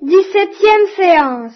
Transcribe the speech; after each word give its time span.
Dix-septième 0.00 0.86
séance. 0.96 1.52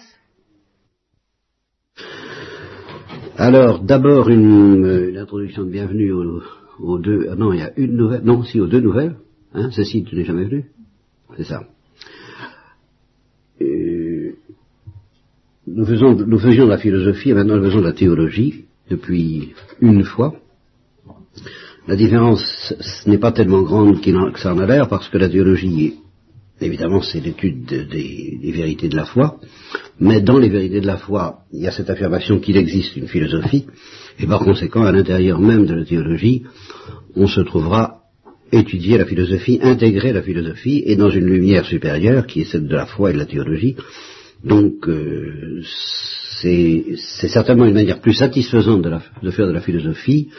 Alors, 3.37 3.79
d'abord 3.79 4.29
une, 4.29 4.85
euh, 4.85 5.09
une 5.09 5.17
introduction 5.17 5.63
de 5.63 5.69
bienvenue 5.69 6.11
aux, 6.11 6.99
deux. 6.99 7.27
ah 7.31 7.35
non, 7.35 7.53
il 7.53 7.59
y 7.59 7.63
a 7.63 7.71
une 7.77 7.95
nouvelle. 7.95 8.21
Non, 8.23 8.43
si, 8.43 8.59
aux 8.59 8.67
deux 8.67 8.81
nouvelles. 8.81 9.15
Hein, 9.53 9.71
Cécile, 9.71 10.03
tu 10.05 10.15
n'es 10.15 10.25
jamais 10.25 10.43
venue 10.43 10.65
C'est 11.37 11.45
ça. 11.45 11.63
Euh, 13.61 14.33
nous, 15.67 15.85
faisons, 15.85 16.13
nous 16.13 16.39
faisions 16.39 16.65
de 16.65 16.71
la 16.71 16.77
philosophie 16.77 17.29
et 17.29 17.33
maintenant 17.33 17.55
nous 17.55 17.63
faisons 17.63 17.79
de 17.79 17.87
la 17.87 17.93
théologie 17.93 18.65
depuis 18.89 19.53
une 19.79 20.03
fois. 20.03 20.35
La 21.87 21.95
différence 21.95 22.73
ce 22.79 23.09
n'est 23.09 23.17
pas 23.17 23.31
tellement 23.31 23.61
grande 23.61 24.01
que 24.01 24.39
ça 24.39 24.53
en 24.53 24.59
a 24.59 24.65
l'air 24.65 24.89
parce 24.89 25.07
que 25.09 25.17
la 25.17 25.29
théologie, 25.29 25.95
évidemment, 26.65 27.01
c'est 27.01 27.19
l'étude 27.19 27.65
de- 27.65 27.83
des, 27.83 28.51
vérités 28.51 28.89
de 28.89 28.95
la 28.95 29.05
foi, 29.05 29.39
mais 29.99 30.21
dans 30.21 30.37
les 30.37 30.49
vérités 30.49 30.81
de 30.81 30.87
la 30.87 30.97
foi, 30.97 31.39
il 31.51 31.61
y 31.61 31.67
a 31.67 31.71
cette 31.71 31.89
affirmation 31.89 32.39
qu'il 32.39 32.57
existe 32.57 32.95
une 32.95 33.07
philosophie, 33.07 33.65
et 34.19 34.27
par 34.27 34.39
conséquent, 34.39 34.83
à 34.83 34.91
l'intérieur 34.91 35.39
même 35.39 35.65
de 35.65 35.73
la 35.73 35.85
théologie, 35.85 36.43
on 37.15 37.27
se 37.27 37.41
trouvera 37.41 38.01
étudier 38.51 38.97
la 38.97 39.05
philosophie, 39.05 39.59
intégrer 39.61 40.13
la 40.13 40.21
philosophie, 40.21 40.83
et 40.85 40.95
dans 40.95 41.09
une 41.09 41.25
lumière 41.25 41.65
supérieure, 41.65 42.27
qui 42.27 42.41
est 42.41 42.45
celle 42.45 42.67
de 42.67 42.75
la 42.75 42.85
foi 42.85 43.09
et 43.09 43.13
de 43.13 43.19
la 43.19 43.25
théologie. 43.25 43.75
Donc, 44.43 44.87
euh, 44.87 45.61
c'est 46.41 46.83
certainement 47.29 47.65
une 47.65 47.73
manière 47.73 48.01
plus 48.01 48.13
satisfaisante 48.13 48.85
de 49.21 49.31
faire 49.31 49.47
de 49.47 49.53
la 49.53 49.61
philosophie 49.61 50.29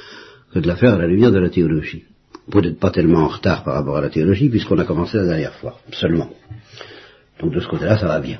que 0.52 0.58
de 0.58 0.66
la 0.66 0.76
faire 0.76 0.94
à 0.94 0.98
la 0.98 1.06
lumière 1.06 1.32
de 1.32 1.38
la 1.38 1.48
théologie. 1.48 2.04
Vous 2.46 2.60
n'êtes 2.60 2.78
pas 2.78 2.90
tellement 2.90 3.20
en 3.20 3.28
retard 3.28 3.64
par 3.64 3.74
rapport 3.74 3.96
à 3.96 4.00
la 4.00 4.10
théologie, 4.10 4.48
puisqu'on 4.48 4.78
a 4.78 4.84
commencé 4.84 5.16
la 5.16 5.24
dernière 5.24 5.54
fois, 5.54 5.78
seulement. 5.92 6.30
Donc 7.40 7.52
de 7.52 7.60
ce 7.60 7.68
côté-là, 7.68 7.98
ça 7.98 8.06
va 8.06 8.20
bien. 8.20 8.38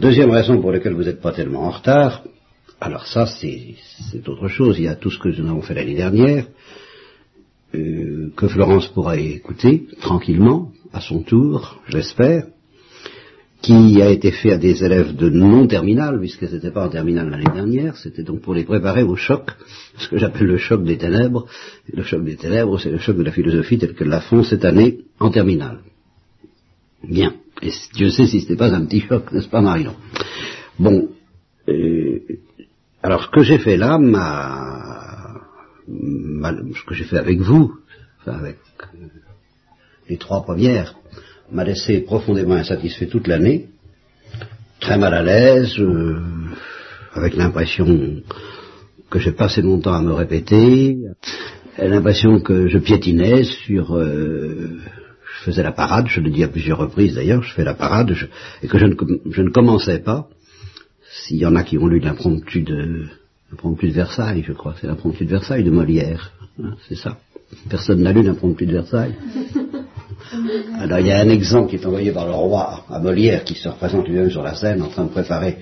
Deuxième 0.00 0.30
raison 0.30 0.60
pour 0.60 0.72
laquelle 0.72 0.94
vous 0.94 1.04
n'êtes 1.04 1.20
pas 1.20 1.32
tellement 1.32 1.62
en 1.62 1.70
retard, 1.70 2.22
alors 2.80 3.06
ça, 3.06 3.26
c'est 3.26 4.28
autre 4.28 4.48
chose. 4.48 4.78
Il 4.78 4.84
y 4.84 4.88
a 4.88 4.96
tout 4.96 5.10
ce 5.10 5.18
que 5.18 5.28
nous 5.28 5.48
avons 5.48 5.62
fait 5.62 5.74
l'année 5.74 5.94
dernière, 5.94 6.46
euh, 7.74 8.30
que 8.36 8.48
Florence 8.48 8.88
pourra 8.88 9.16
écouter 9.16 9.86
tranquillement, 10.00 10.72
à 10.92 11.00
son 11.00 11.22
tour, 11.22 11.80
j'espère, 11.88 12.46
qui 13.66 14.00
a 14.02 14.10
été 14.10 14.30
fait 14.30 14.52
à 14.52 14.58
des 14.58 14.84
élèves 14.84 15.12
de 15.16 15.28
non-terminale, 15.28 16.18
puisque 16.20 16.46
c'était 16.48 16.70
pas 16.70 16.86
en 16.86 16.88
terminale 16.88 17.28
l'année 17.30 17.52
dernière, 17.60 17.96
c'était 17.96 18.22
donc 18.22 18.40
pour 18.40 18.54
les 18.54 18.64
préparer 18.64 19.02
au 19.02 19.16
choc, 19.16 19.50
ce 19.98 20.08
que 20.08 20.18
j'appelle 20.18 20.46
le 20.46 20.58
choc 20.58 20.84
des 20.84 20.98
ténèbres. 20.98 21.46
Le 21.92 22.02
choc 22.02 22.22
des 22.24 22.36
ténèbres, 22.36 22.78
c'est 22.78 22.90
le 22.90 22.98
choc 22.98 23.16
de 23.16 23.24
la 23.24 23.32
philosophie 23.32 23.78
tel 23.78 23.94
que 23.94 24.04
la 24.04 24.20
font 24.20 24.42
cette 24.44 24.64
année 24.64 24.90
en 25.18 25.30
terminale. 25.30 25.78
Bien. 27.02 27.34
Et 27.62 27.70
Dieu 27.94 28.10
sait 28.10 28.26
si 28.26 28.40
ce 28.42 28.50
n'est 28.50 28.56
pas 28.56 28.72
un 28.74 28.84
petit 28.84 29.00
choc, 29.00 29.32
n'est-ce 29.32 29.48
pas 29.48 29.60
Marion? 29.60 29.94
Bon. 30.78 31.08
euh, 31.68 32.18
alors 33.02 33.22
ce 33.24 33.30
que 33.30 33.42
j'ai 33.42 33.58
fait 33.58 33.76
là 33.76 33.98
m'a... 33.98 35.40
m'a- 35.88 36.54
Ce 36.80 36.84
que 36.86 36.94
j'ai 36.94 37.04
fait 37.04 37.18
avec 37.18 37.40
vous, 37.40 37.64
enfin 38.20 38.36
avec 38.38 38.58
les 40.08 40.18
trois 40.18 40.42
premières, 40.44 40.94
m'a 41.52 41.64
laissé 41.64 42.00
profondément 42.00 42.54
insatisfait 42.54 43.06
toute 43.06 43.26
l'année, 43.26 43.66
très 44.80 44.98
mal 44.98 45.14
à 45.14 45.22
l'aise, 45.22 45.74
euh, 45.78 46.20
avec 47.14 47.34
l'impression 47.36 48.22
que 49.10 49.18
j'ai 49.18 49.32
passé 49.32 49.62
mon 49.62 49.78
temps 49.80 49.94
à 49.94 50.02
me 50.02 50.12
répéter, 50.12 50.98
l'impression 51.78 52.40
que 52.40 52.68
je 52.68 52.78
piétinais 52.78 53.44
sur... 53.44 53.96
euh, 53.96 54.78
je 55.38 55.50
faisais 55.50 55.62
la 55.62 55.72
parade, 55.72 56.06
je 56.08 56.20
le 56.20 56.30
dis 56.30 56.42
à 56.42 56.48
plusieurs 56.48 56.78
reprises 56.78 57.14
d'ailleurs, 57.14 57.42
je 57.42 57.52
fais 57.52 57.62
la 57.64 57.74
parade, 57.74 58.12
je- 58.14 58.26
et 58.62 58.68
que 58.68 58.78
je 58.78 58.86
ne, 58.86 58.94
je 59.30 59.42
ne 59.42 59.50
commençais 59.50 59.98
pas. 60.00 60.28
S'il 61.22 61.36
y 61.36 61.46
en 61.46 61.54
a 61.56 61.62
qui 61.62 61.78
ont 61.78 61.86
lu 61.86 62.00
l'impromptu 62.00 62.62
de, 62.62 63.04
l'impromptu 63.50 63.88
de 63.88 63.92
Versailles, 63.92 64.44
je 64.46 64.52
crois, 64.52 64.74
c'est 64.80 64.86
l'impromptu 64.86 65.24
de 65.24 65.30
Versailles 65.30 65.62
de 65.64 65.70
Molière, 65.70 66.32
hein, 66.62 66.74
c'est 66.88 66.96
ça. 66.96 67.18
Personne 67.70 68.02
n'a 68.02 68.12
lu 68.12 68.22
l'impromptu 68.22 68.66
de 68.66 68.72
Versailles. 68.72 69.14
Alors 70.80 70.98
il 70.98 71.06
y 71.06 71.12
a 71.12 71.20
un 71.20 71.28
exemple 71.28 71.70
qui 71.70 71.76
est 71.76 71.86
envoyé 71.86 72.10
par 72.10 72.26
le 72.26 72.32
roi 72.32 72.84
à 72.90 72.98
Molière 72.98 73.44
qui 73.44 73.54
se 73.54 73.68
représente 73.68 74.08
lui-même 74.08 74.30
sur 74.30 74.42
la 74.42 74.54
scène 74.54 74.82
en 74.82 74.88
train 74.88 75.04
de 75.04 75.10
préparer, 75.10 75.58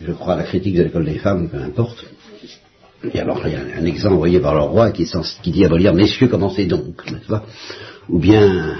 je 0.00 0.12
crois, 0.12 0.36
la 0.36 0.44
critique 0.44 0.76
de 0.76 0.84
l'école 0.84 1.04
des 1.04 1.18
femmes, 1.18 1.48
peu 1.48 1.58
importe. 1.58 2.04
Et 3.12 3.18
alors 3.20 3.42
il 3.44 3.52
y 3.52 3.56
a 3.56 3.60
un 3.80 3.84
exemple 3.84 4.14
envoyé 4.14 4.40
par 4.40 4.54
le 4.54 4.62
roi 4.62 4.92
qui, 4.92 5.06
dit 5.46 5.64
à 5.64 5.68
Molière, 5.68 5.94
messieurs, 5.94 6.28
commencez 6.28 6.66
donc, 6.66 7.10
n'est-ce 7.10 7.26
pas? 7.26 7.44
Ou 8.08 8.18
bien, 8.18 8.76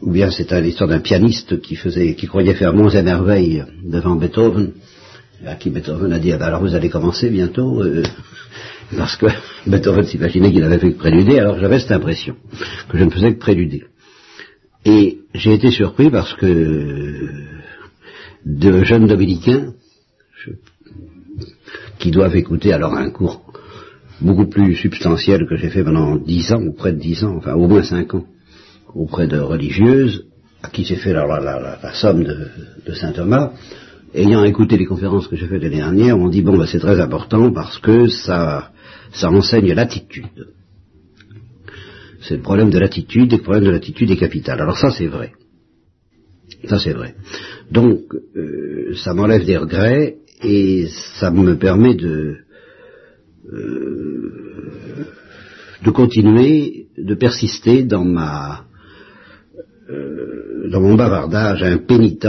ou 0.00 0.10
bien 0.10 0.30
c'est 0.30 0.50
l'histoire 0.60 0.88
d'un 0.88 1.00
pianiste 1.00 1.60
qui 1.60 1.76
faisait, 1.76 2.14
qui 2.14 2.26
croyait 2.26 2.54
faire 2.54 2.74
monts 2.74 2.90
et 2.90 3.02
merveilles 3.02 3.64
devant 3.84 4.16
Beethoven, 4.16 4.72
à 5.46 5.54
qui 5.54 5.70
Beethoven 5.70 6.12
a 6.12 6.18
dit, 6.18 6.32
ah 6.32 6.38
ben 6.38 6.46
alors 6.46 6.60
vous 6.60 6.74
allez 6.74 6.90
commencer 6.90 7.30
bientôt, 7.30 7.82
euh, 7.82 8.02
parce 8.96 9.16
que 9.16 9.26
Beethoven 9.66 10.04
s'imaginait 10.04 10.52
qu'il 10.52 10.64
avait 10.64 10.78
fait 10.78 10.92
que 10.92 10.98
préluder, 10.98 11.38
alors 11.38 11.58
j'avais 11.58 11.78
cette 11.78 11.92
impression 11.92 12.36
que 12.88 12.98
je 12.98 13.04
ne 13.04 13.10
faisais 13.10 13.34
que 13.34 13.38
préluder. 13.38 13.84
Et 14.84 15.18
j'ai 15.34 15.54
été 15.54 15.70
surpris 15.70 16.10
parce 16.10 16.34
que 16.34 17.28
de 18.44 18.82
jeunes 18.84 19.06
dominicains, 19.06 19.72
qui 21.98 22.10
doivent 22.10 22.34
écouter 22.36 22.72
alors 22.72 22.94
un 22.94 23.10
cours 23.10 23.42
beaucoup 24.20 24.46
plus 24.46 24.74
substantiel 24.74 25.46
que 25.48 25.56
j'ai 25.56 25.68
fait 25.70 25.84
pendant 25.84 26.16
dix 26.16 26.52
ans, 26.52 26.60
ou 26.62 26.72
près 26.72 26.92
de 26.92 26.98
dix 26.98 27.22
ans, 27.24 27.36
enfin 27.36 27.54
au 27.54 27.68
moins 27.68 27.82
cinq 27.84 28.14
ans, 28.14 28.24
auprès 28.94 29.26
de 29.26 29.38
religieuses, 29.38 30.26
à 30.62 30.68
qui 30.68 30.84
j'ai 30.84 30.96
fait 30.96 31.12
la, 31.12 31.26
la- 31.26 31.40
la- 31.40 31.78
la 31.82 31.92
somme 31.94 32.24
de, 32.24 32.48
de 32.86 32.92
saint 32.94 33.12
Thomas, 33.12 33.52
ayant 34.14 34.44
écouté 34.44 34.76
les 34.76 34.84
conférences 34.86 35.28
que 35.28 35.36
j'ai 35.36 35.46
faites 35.46 35.62
l'année 35.62 35.76
dernière, 35.76 36.18
on 36.18 36.28
dit 36.28 36.42
bon 36.42 36.56
ben, 36.58 36.66
c'est 36.66 36.78
très 36.80 37.00
important 37.00 37.52
parce 37.52 37.78
que 37.78 38.08
ça, 38.08 38.70
ça 39.12 39.30
enseigne 39.30 39.72
l'attitude. 39.72 40.26
C'est 42.22 42.36
le 42.36 42.42
problème 42.42 42.70
de 42.70 42.78
l'attitude, 42.78 43.32
et 43.32 43.36
le 43.36 43.42
problème 43.42 43.64
de 43.64 43.70
l'attitude 43.70 44.10
est 44.10 44.16
capital. 44.16 44.60
Alors 44.60 44.78
ça 44.78 44.90
c'est 44.90 45.08
vrai. 45.08 45.32
Ça 46.68 46.78
c'est 46.78 46.92
vrai. 46.92 47.14
Donc 47.70 48.00
euh, 48.36 48.94
ça 48.94 49.14
m'enlève 49.14 49.44
des 49.44 49.56
regrets 49.56 50.16
et 50.42 50.86
ça 51.20 51.30
me 51.30 51.56
permet 51.56 51.94
de 51.94 52.36
euh, 53.52 55.06
de 55.84 55.90
continuer, 55.90 56.86
de 56.96 57.14
persister 57.14 57.82
dans 57.82 58.04
ma 58.04 58.66
euh, 59.90 60.68
dans 60.70 60.80
mon 60.80 60.94
bavardage 60.94 61.62
impénitent 61.64 62.28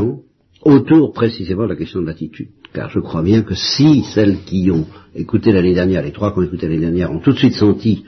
autour 0.64 1.14
précisément 1.14 1.64
de 1.64 1.70
la 1.70 1.76
question 1.76 2.02
de 2.02 2.08
l'attitude. 2.08 2.50
Car 2.74 2.90
je 2.90 3.00
crois 3.00 3.22
bien 3.22 3.44
que 3.44 3.54
si 3.54 4.04
celles 4.16 4.40
qui 4.46 4.72
ont 4.72 4.88
écouté 5.14 5.52
l'année 5.52 5.76
dernière, 5.76 6.02
les 6.02 6.12
trois 6.12 6.34
qui 6.34 6.40
ont 6.40 6.44
écouté 6.44 6.68
l'année 6.68 6.80
dernière, 6.80 7.12
ont 7.12 7.20
tout 7.20 7.34
de 7.34 7.38
suite 7.38 7.54
senti 7.54 8.04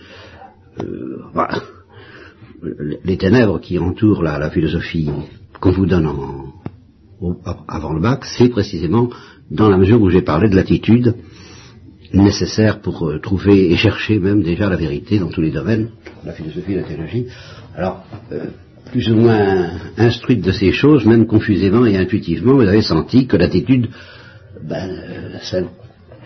euh, 0.84 1.22
voilà, 1.34 1.62
les 3.04 3.18
ténèbres 3.18 3.60
qui 3.60 3.78
entourent 3.80 4.24
la, 4.24 4.50
philosophie 4.50 5.10
qu'on 5.60 5.72
vous 5.72 5.86
donne 5.86 6.10
avant 7.68 7.94
le 7.94 8.02
bac, 8.02 8.26
c'est 8.26 8.50
précisément 8.50 9.10
dans 9.52 9.70
la 9.70 9.78
mesure 9.78 10.02
où 10.02 10.10
j'ai 10.10 10.22
parlé 10.22 10.50
de 10.50 10.56
l'attitude 10.56 11.16
nécessaire 12.14 12.82
pour 12.82 13.08
euh, 13.08 13.20
trouver 13.20 13.72
et 13.72 13.76
chercher 13.76 14.20
même 14.20 14.42
déjà 14.42 14.70
la 14.70 14.76
vérité 14.76 15.20
dans 15.20 15.30
tous 15.30 15.42
les 15.42 15.52
domaines, 15.52 15.90
la 16.26 16.34
philosophie 16.34 16.74
et 16.74 16.76
la 16.76 16.84
théologie. 16.84 17.26
Alors, 17.76 18.04
euh, 18.32 18.46
plus 18.92 19.10
ou 19.10 19.16
moins 19.16 19.70
instruite 19.98 20.42
de 20.42 20.52
ces 20.52 20.72
choses, 20.72 21.06
même 21.06 21.26
confusément 21.26 21.86
et 21.86 21.98
intuitivement, 21.98 22.54
vous 22.54 22.62
avez 22.62 22.82
senti 22.82 23.28
que 23.28 23.38
l'attitude, 23.38 23.90
ben, 24.64 25.40
celle 25.42 25.68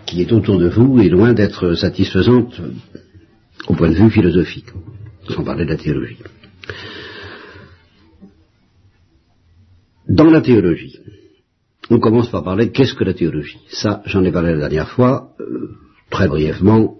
qui 0.05 0.21
est 0.21 0.31
autour 0.31 0.59
de 0.59 0.67
vous, 0.69 0.99
est 0.99 1.09
loin 1.09 1.33
d'être 1.33 1.73
satisfaisante 1.73 2.61
au 3.69 3.75
point 3.75 3.89
de 3.89 3.95
vue 3.95 4.09
philosophique, 4.09 4.71
sans 5.29 5.43
parler 5.43 5.65
de 5.65 5.71
la 5.71 5.77
théologie. 5.77 6.17
Dans 10.07 10.29
la 10.29 10.41
théologie, 10.41 10.99
on 11.91 11.99
commence 11.99 12.29
par 12.29 12.43
parler 12.43 12.71
qu'est-ce 12.71 12.95
que 12.95 13.03
la 13.03 13.13
théologie. 13.13 13.59
Ça, 13.69 14.01
j'en 14.05 14.23
ai 14.23 14.31
parlé 14.31 14.53
la 14.53 14.59
dernière 14.59 14.89
fois, 14.89 15.33
euh, 15.39 15.75
très 16.09 16.27
brièvement. 16.27 16.95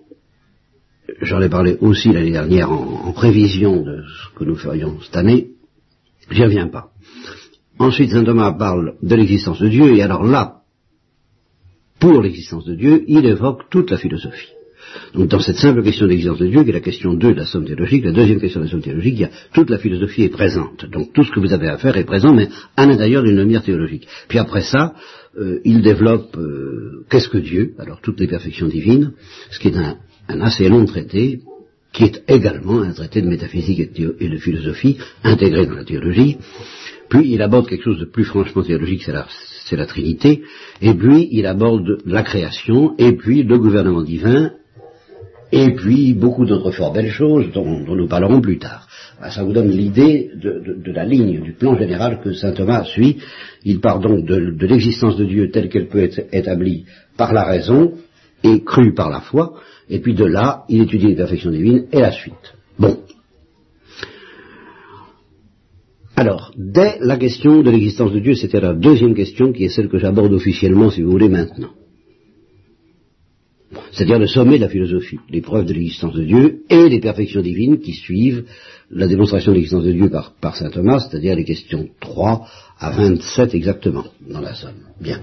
J'en 1.21 1.41
ai 1.41 1.49
parlé 1.49 1.77
aussi 1.81 2.11
l'année 2.11 2.31
dernière 2.31 2.71
en, 2.71 3.07
en 3.07 3.13
prévision 3.13 3.81
de 3.81 4.03
ce 4.03 4.37
que 4.37 4.43
nous 4.43 4.55
ferions 4.55 4.99
cette 5.01 5.17
année. 5.17 5.49
J'y 6.29 6.43
reviens 6.43 6.67
pas. 6.67 6.91
Ensuite, 7.79 8.11
Saint 8.11 8.23
Thomas 8.23 8.51
parle 8.51 8.95
de 9.01 9.15
l'existence 9.15 9.59
de 9.59 9.69
Dieu, 9.69 9.95
et 9.95 10.03
alors 10.03 10.23
là, 10.23 10.61
pour 11.99 12.21
l'existence 12.21 12.65
de 12.65 12.75
Dieu, 12.75 13.03
il 13.07 13.25
évoque 13.25 13.69
toute 13.69 13.89
la 13.89 13.97
philosophie. 13.97 14.53
Donc 15.13 15.29
dans 15.29 15.39
cette 15.39 15.57
simple 15.57 15.83
question 15.83 16.07
d'existence 16.07 16.39
de 16.39 16.47
Dieu, 16.47 16.63
qui 16.63 16.69
est 16.69 16.73
la 16.73 16.79
question 16.79 17.13
2 17.13 17.33
de 17.33 17.39
la 17.39 17.45
somme 17.45 17.65
théologique, 17.65 18.05
la 18.05 18.11
deuxième 18.11 18.39
question 18.39 18.59
de 18.59 18.65
la 18.65 18.71
somme 18.71 18.81
théologique, 18.81 19.15
il 19.15 19.21
y 19.21 19.25
a 19.25 19.31
toute 19.53 19.69
la 19.69 19.77
philosophie 19.77 20.23
est 20.23 20.29
présente. 20.29 20.85
Donc 20.85 21.13
tout 21.13 21.23
ce 21.23 21.31
que 21.31 21.39
vous 21.39 21.53
avez 21.53 21.67
à 21.67 21.77
faire 21.77 21.97
est 21.97 22.03
présent, 22.03 22.33
mais 22.33 22.49
à 22.75 22.85
l'intérieur 22.85 23.23
d'une 23.23 23.37
lumière 23.37 23.63
théologique. 23.63 24.07
Puis 24.27 24.39
après 24.39 24.61
ça, 24.61 24.93
euh, 25.39 25.59
il 25.65 25.81
développe 25.81 26.35
euh, 26.37 27.05
qu'est-ce 27.09 27.29
que 27.29 27.37
Dieu, 27.37 27.73
alors 27.77 27.99
toutes 28.01 28.19
les 28.19 28.27
perfections 28.27 28.67
divines, 28.67 29.13
ce 29.51 29.59
qui 29.59 29.69
est 29.69 29.77
un, 29.77 29.97
un 30.27 30.41
assez 30.41 30.67
long 30.69 30.85
traité, 30.85 31.41
qui 31.91 32.03
est 32.03 32.23
également 32.27 32.81
un 32.81 32.93
traité 32.93 33.21
de 33.21 33.27
métaphysique 33.27 33.79
et 33.79 34.29
de, 34.29 34.37
philosophie 34.37 34.97
intégré 35.23 35.65
dans 35.65 35.75
la 35.75 35.85
théologie, 35.85 36.37
Puis 37.09 37.31
il 37.33 37.41
aborde 37.41 37.67
quelque 37.67 37.83
chose 37.83 37.99
de 37.99 38.05
plus 38.05 38.25
franchement 38.25 38.61
théologique, 38.61 39.01
c'est 39.03 39.11
la, 39.11 39.27
c'est 39.65 39.75
la 39.75 39.87
Trinité, 39.87 40.43
et 40.81 40.93
puis 40.93 41.27
il 41.31 41.47
aborde 41.47 41.97
la 42.05 42.21
création, 42.21 42.93
et 42.99 43.13
puis 43.13 43.43
le 43.43 43.57
gouvernement 43.57 44.03
divin, 44.03 44.51
et 45.51 45.73
puis 45.75 46.13
beaucoup 46.13 46.45
d'autres 46.45 46.71
fort 46.71 46.93
belles 46.93 47.11
choses 47.11 47.51
dont, 47.53 47.65
nous 47.65 48.07
parlerons 48.07 48.41
plus 48.41 48.59
tard. 48.59 48.87
Ah, 49.21 49.31
ça 49.31 49.43
vous 49.43 49.51
donne 49.51 49.69
l'idée 49.69 50.31
de, 50.35 50.91
la 50.91 51.05
ligne, 51.05 51.41
du 51.41 51.53
plan 51.53 51.77
général 51.77 52.21
que 52.23 52.33
saint 52.33 52.53
Thomas 52.53 52.85
suit. 52.85 53.17
Il 53.65 53.81
part 53.81 53.99
donc 53.99 54.25
de, 54.25 54.51
de 54.51 54.67
l'existence 54.67 55.17
de 55.17 55.25
Dieu 55.25 55.51
telle 55.51 55.69
qu'elle 55.69 55.87
peut 55.87 56.03
être 56.03 56.21
établie 56.31 56.85
par 57.17 57.33
la 57.33 57.43
raison 57.43 57.93
et 58.43 58.63
crue 58.63 58.93
par 58.93 59.09
la 59.09 59.19
foi, 59.19 59.55
et 59.89 59.99
puis 59.99 60.13
de 60.13 60.23
là, 60.23 60.63
il 60.69 60.83
étudie 60.83 61.07
les 61.07 61.15
perfections 61.15 61.51
divines 61.51 61.87
et 61.91 61.99
la 61.99 62.11
suite. 62.11 62.53
Bon. 62.77 62.99
Alors, 66.15 66.53
dès 66.57 66.97
la 67.01 67.17
question 67.17 67.61
de 67.61 67.69
l'existence 67.69 68.13
de 68.13 68.19
Dieu, 68.19 68.35
c'était 68.35 68.61
la 68.61 68.73
deuxième 68.73 69.15
question 69.15 69.51
qui 69.51 69.65
est 69.65 69.69
celle 69.69 69.89
que 69.89 69.97
j'aborde 69.97 70.33
officiellement, 70.33 70.89
si 70.89 71.01
vous 71.01 71.11
voulez, 71.11 71.29
maintenant 71.29 71.69
c'est-à-dire 73.91 74.19
le 74.19 74.27
sommet 74.27 74.57
de 74.57 74.63
la 74.63 74.69
philosophie, 74.69 75.19
les 75.29 75.41
preuves 75.41 75.65
de 75.65 75.73
l'existence 75.73 76.13
de 76.15 76.23
Dieu 76.23 76.63
et 76.69 76.89
les 76.89 76.99
perfections 76.99 77.41
divines 77.41 77.79
qui 77.79 77.93
suivent 77.93 78.45
la 78.89 79.07
démonstration 79.07 79.51
de 79.51 79.57
l'existence 79.57 79.83
de 79.83 79.91
Dieu 79.91 80.09
par, 80.09 80.55
saint 80.55 80.69
Thomas, 80.69 80.99
c'est-à-dire 80.99 81.35
les 81.35 81.45
questions 81.45 81.87
3 81.99 82.47
à 82.79 82.91
27 82.91 83.53
exactement, 83.53 84.05
dans 84.27 84.41
la 84.41 84.55
somme. 84.55 84.73
Bien. 84.99 85.21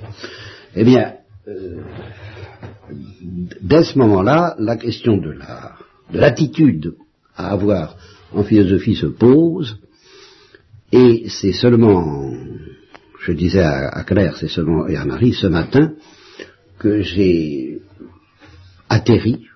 Eh 0.76 0.84
bien, 0.84 1.14
euh, 1.48 1.80
dès 3.60 3.82
ce 3.82 3.98
moment-là, 3.98 4.54
la 4.58 4.76
question 4.76 5.16
de 5.16 5.30
la 5.30 5.72
de 6.12 6.18
l'attitude 6.18 6.94
à 7.36 7.50
avoir 7.50 7.96
en 8.32 8.44
philosophie 8.44 8.94
se 8.94 9.06
pose, 9.06 9.78
et 10.92 11.24
c'est 11.28 11.52
seulement, 11.52 12.32
je 13.20 13.32
disais 13.32 13.60
à, 13.60 13.88
à 13.88 14.04
Claire, 14.04 14.36
c'est 14.36 14.48
seulement 14.48 14.86
et 14.86 14.96
à 14.96 15.04
Marie 15.04 15.34
ce 15.34 15.46
matin 15.46 15.94
que 16.78 17.02
j'ai 17.02 17.65
atterri 18.88 19.46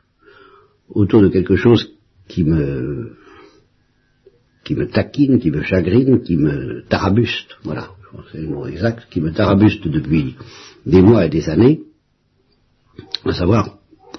autour 0.88 1.22
de 1.22 1.28
quelque 1.28 1.56
chose 1.56 1.92
qui 2.28 2.44
me 2.44 3.16
qui 4.64 4.74
me 4.74 4.86
taquine, 4.86 5.40
qui 5.40 5.50
me 5.50 5.62
chagrine, 5.62 6.22
qui 6.22 6.36
me 6.36 6.84
tarabuste, 6.88 7.56
voilà, 7.64 7.90
c'est 8.30 8.38
le 8.38 8.48
mot 8.48 8.66
exact, 8.66 9.08
qui 9.10 9.20
me 9.20 9.32
tarabuste 9.32 9.88
depuis 9.88 10.36
des 10.86 11.02
mois 11.02 11.26
et 11.26 11.28
des 11.28 11.48
années, 11.48 11.80
à 13.24 13.32
savoir 13.32 13.78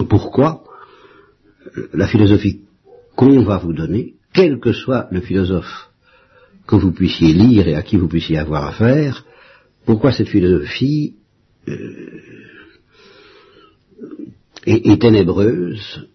pourquoi 0.10 0.64
la 1.94 2.08
philosophie 2.08 2.62
qu'on 3.16 3.44
va 3.44 3.58
vous 3.60 3.74
donner, 3.74 4.16
quel 4.34 4.60
que 4.60 4.74
soit 4.74 5.08
le 5.12 5.22
philosophe 5.22 5.90
que 6.68 6.76
vous 6.76 6.92
puissiez 6.92 7.34
lire 7.34 7.68
et 7.68 7.76
à 7.76 7.82
qui 7.82 7.98
vous 7.98 8.08
puissiez 8.08 8.38
avoir 8.38 8.66
affaire, 8.66 9.26
pourquoi 9.86 10.12
cette 10.12 10.30
philosophie 10.30 11.16
euh, 11.68 12.22
et, 14.66 14.98
ténébreuse 14.98 16.08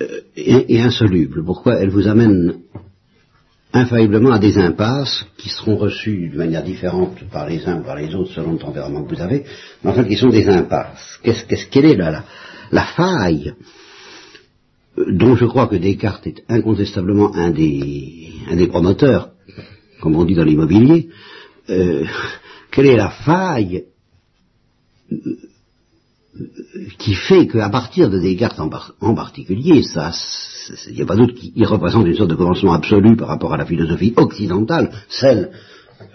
euh, 0.00 0.20
et, 0.36 0.80
insoluble. 0.80 1.44
Pourquoi 1.44 1.76
elle 1.76 1.90
vous 1.90 2.08
amène 2.08 2.60
infailliblement 3.72 4.32
à 4.32 4.38
des 4.38 4.56
impasses 4.58 5.26
qui 5.36 5.48
seront 5.48 5.76
reçues 5.76 6.28
de 6.28 6.36
manière 6.36 6.62
différente 6.62 7.18
par 7.30 7.48
les 7.48 7.66
uns 7.66 7.80
ou 7.80 7.84
par 7.84 7.96
les 7.96 8.14
autres 8.14 8.32
selon 8.32 8.52
le 8.52 8.58
tempérament 8.58 9.02
que 9.04 9.14
vous 9.14 9.20
avez, 9.20 9.44
mais 9.82 9.90
enfin 9.90 10.04
qui 10.04 10.16
sont 10.16 10.28
des 10.28 10.48
impasses. 10.48 11.18
Qu'est-ce 11.22 11.66
qu'elle 11.66 11.86
est 11.86 11.96
là, 11.96 12.24
la, 12.70 12.82
faille 12.84 13.54
euh, 14.98 15.12
dont 15.12 15.34
je 15.34 15.44
crois 15.44 15.66
que 15.66 15.76
Descartes 15.76 16.26
est 16.26 16.44
incontestablement 16.48 17.34
un 17.34 17.50
des, 17.50 18.32
un 18.48 18.56
des 18.56 18.68
promoteurs, 18.68 19.30
comme 20.00 20.14
on 20.14 20.24
dit 20.24 20.34
dans 20.34 20.44
l'immobilier, 20.44 21.08
euh, 21.68 22.04
quelle 22.70 22.86
est 22.86 22.96
la 22.96 23.10
faille 23.10 23.84
qui 26.98 27.14
fait 27.14 27.46
qu'à 27.46 27.68
partir 27.68 28.10
de 28.10 28.18
Descartes 28.18 28.60
en, 28.60 29.14
particulier, 29.14 29.82
ça, 29.82 30.12
il 30.88 30.96
n'y 30.96 31.02
a 31.02 31.06
pas 31.06 31.16
doute 31.16 31.34
qu'il 31.34 31.64
représente 31.66 32.06
une 32.06 32.14
sorte 32.14 32.30
de 32.30 32.34
commencement 32.34 32.72
absolu 32.72 33.16
par 33.16 33.28
rapport 33.28 33.52
à 33.52 33.56
la 33.56 33.66
philosophie 33.66 34.12
occidentale, 34.16 34.90
celle 35.08 35.50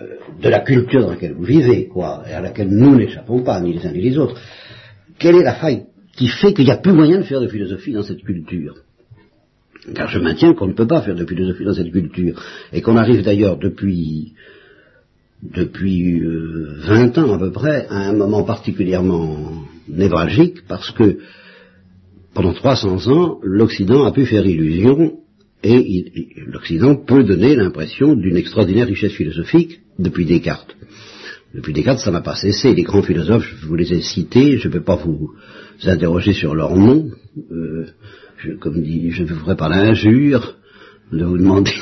euh, 0.02 0.06
de 0.42 0.50
la 0.50 0.60
culture 0.60 1.02
dans 1.02 1.12
laquelle 1.12 1.34
vous 1.34 1.44
vivez, 1.44 1.88
quoi, 1.88 2.24
et 2.30 2.34
à 2.34 2.42
laquelle 2.42 2.70
nous 2.70 2.96
n'échappons 2.96 3.44
pas, 3.44 3.60
ni 3.62 3.74
les 3.74 3.86
uns 3.86 3.92
ni 3.92 4.02
les 4.02 4.18
autres. 4.18 4.36
Quelle 5.18 5.36
est 5.36 5.44
la 5.44 5.56
faille 5.56 5.84
qui 6.16 6.28
fait 6.28 6.54
qu'il 6.54 6.66
n'y 6.66 6.72
a 6.72 6.78
plus 6.78 6.94
moyen 6.94 7.20
de 7.20 7.24
faire 7.24 7.42
de 7.42 7.48
philosophie 7.48 7.94
dans 7.94 8.04
cette 8.04 8.24
culture? 8.24 8.76
Car 9.96 10.10
je 10.10 10.20
maintiens 10.20 10.54
qu'on 10.54 10.68
ne 10.68 10.74
peut 10.74 10.88
pas 10.88 11.02
faire 11.02 11.16
de 11.16 11.26
philosophie 11.26 11.64
dans 11.64 11.74
cette 11.74 11.92
culture, 11.92 12.42
et 12.74 12.82
qu'on 12.82 12.98
arrive 12.98 13.24
d'ailleurs 13.24 13.58
depuis 13.58 14.34
depuis 15.42 16.20
euh, 16.20 16.76
20 16.86 17.18
ans 17.18 17.34
à 17.34 17.40
peu 17.40 17.52
près 17.52 17.88
à 17.90 18.10
un 18.10 18.14
moment 18.14 18.44
particulièrement 18.44 19.64
névralgique 19.88 20.68
parce 20.68 20.92
que 20.92 21.20
pendant 22.34 22.54
300 22.54 23.08
ans, 23.08 23.40
l'Occident 23.42 24.06
a 24.06 24.12
pu 24.12 24.26
faire 24.26 24.46
illusion 24.46 25.20
et 25.64 26.34
l'Occident 26.48 26.96
peut 26.96 27.24
donner 27.24 27.56
l'impression 27.56 28.16
d'une 28.16 28.38
extraordinaire 28.38 28.88
richesse 28.88 29.14
philosophique 29.14 29.82
depuis 29.98 30.26
Descartes. 30.26 30.76
Depuis 31.54 31.74
Descartes, 31.74 32.00
ça 32.00 32.12
n'a 32.12 32.22
pas 32.22 32.36
cessé. 32.36 32.76
Les 32.76 32.84
grands 32.84 33.02
philosophes, 33.02 33.56
je 33.60 33.66
vous 33.66 33.76
les 33.76 33.92
ai 33.94 34.02
cités, 34.02 34.58
je 34.58 34.68
ne 34.68 34.74
vais 34.74 34.84
pas 34.84 34.96
vous 34.96 35.32
interroger 35.84 36.34
sur 36.34 36.54
leur 36.54 36.76
nom. 36.76 37.10
Euh, 37.52 37.88
je, 38.38 38.52
comme 38.54 38.82
dit, 38.82 39.12
je 39.12 39.24
vous 39.24 39.40
ferai 39.40 39.56
pas 39.56 39.70
l'injure 39.70 40.56
de 41.12 41.26
vous 41.26 41.38
demander 41.38 41.74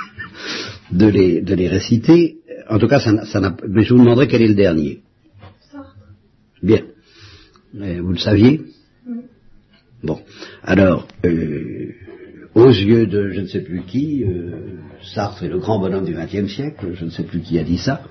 de, 0.92 1.06
les, 1.06 1.42
de 1.42 1.54
les 1.54 1.68
réciter. 1.68 2.38
En 2.68 2.78
tout 2.78 2.88
cas, 2.88 3.00
ça, 3.00 3.24
ça 3.24 3.56
mais 3.68 3.82
je 3.82 3.94
vous 3.94 4.00
demanderai 4.00 4.28
quel 4.28 4.42
est 4.42 4.48
le 4.48 4.54
dernier. 4.54 5.00
Bien 6.62 6.82
vous 7.72 8.12
le 8.12 8.18
saviez 8.18 8.62
Bon. 10.02 10.20
Alors, 10.62 11.08
euh, 11.24 11.92
aux 12.54 12.70
yeux 12.70 13.06
de 13.06 13.30
je 13.30 13.40
ne 13.40 13.46
sais 13.46 13.62
plus 13.62 13.82
qui, 13.82 14.22
euh, 14.22 14.76
Sartre 15.02 15.42
est 15.42 15.48
le 15.48 15.58
grand 15.58 15.80
bonhomme 15.80 16.04
du 16.04 16.14
XXe 16.14 16.52
siècle, 16.52 16.92
je 16.94 17.04
ne 17.04 17.10
sais 17.10 17.24
plus 17.24 17.40
qui 17.40 17.58
a 17.58 17.64
dit 17.64 17.78
ça. 17.78 18.02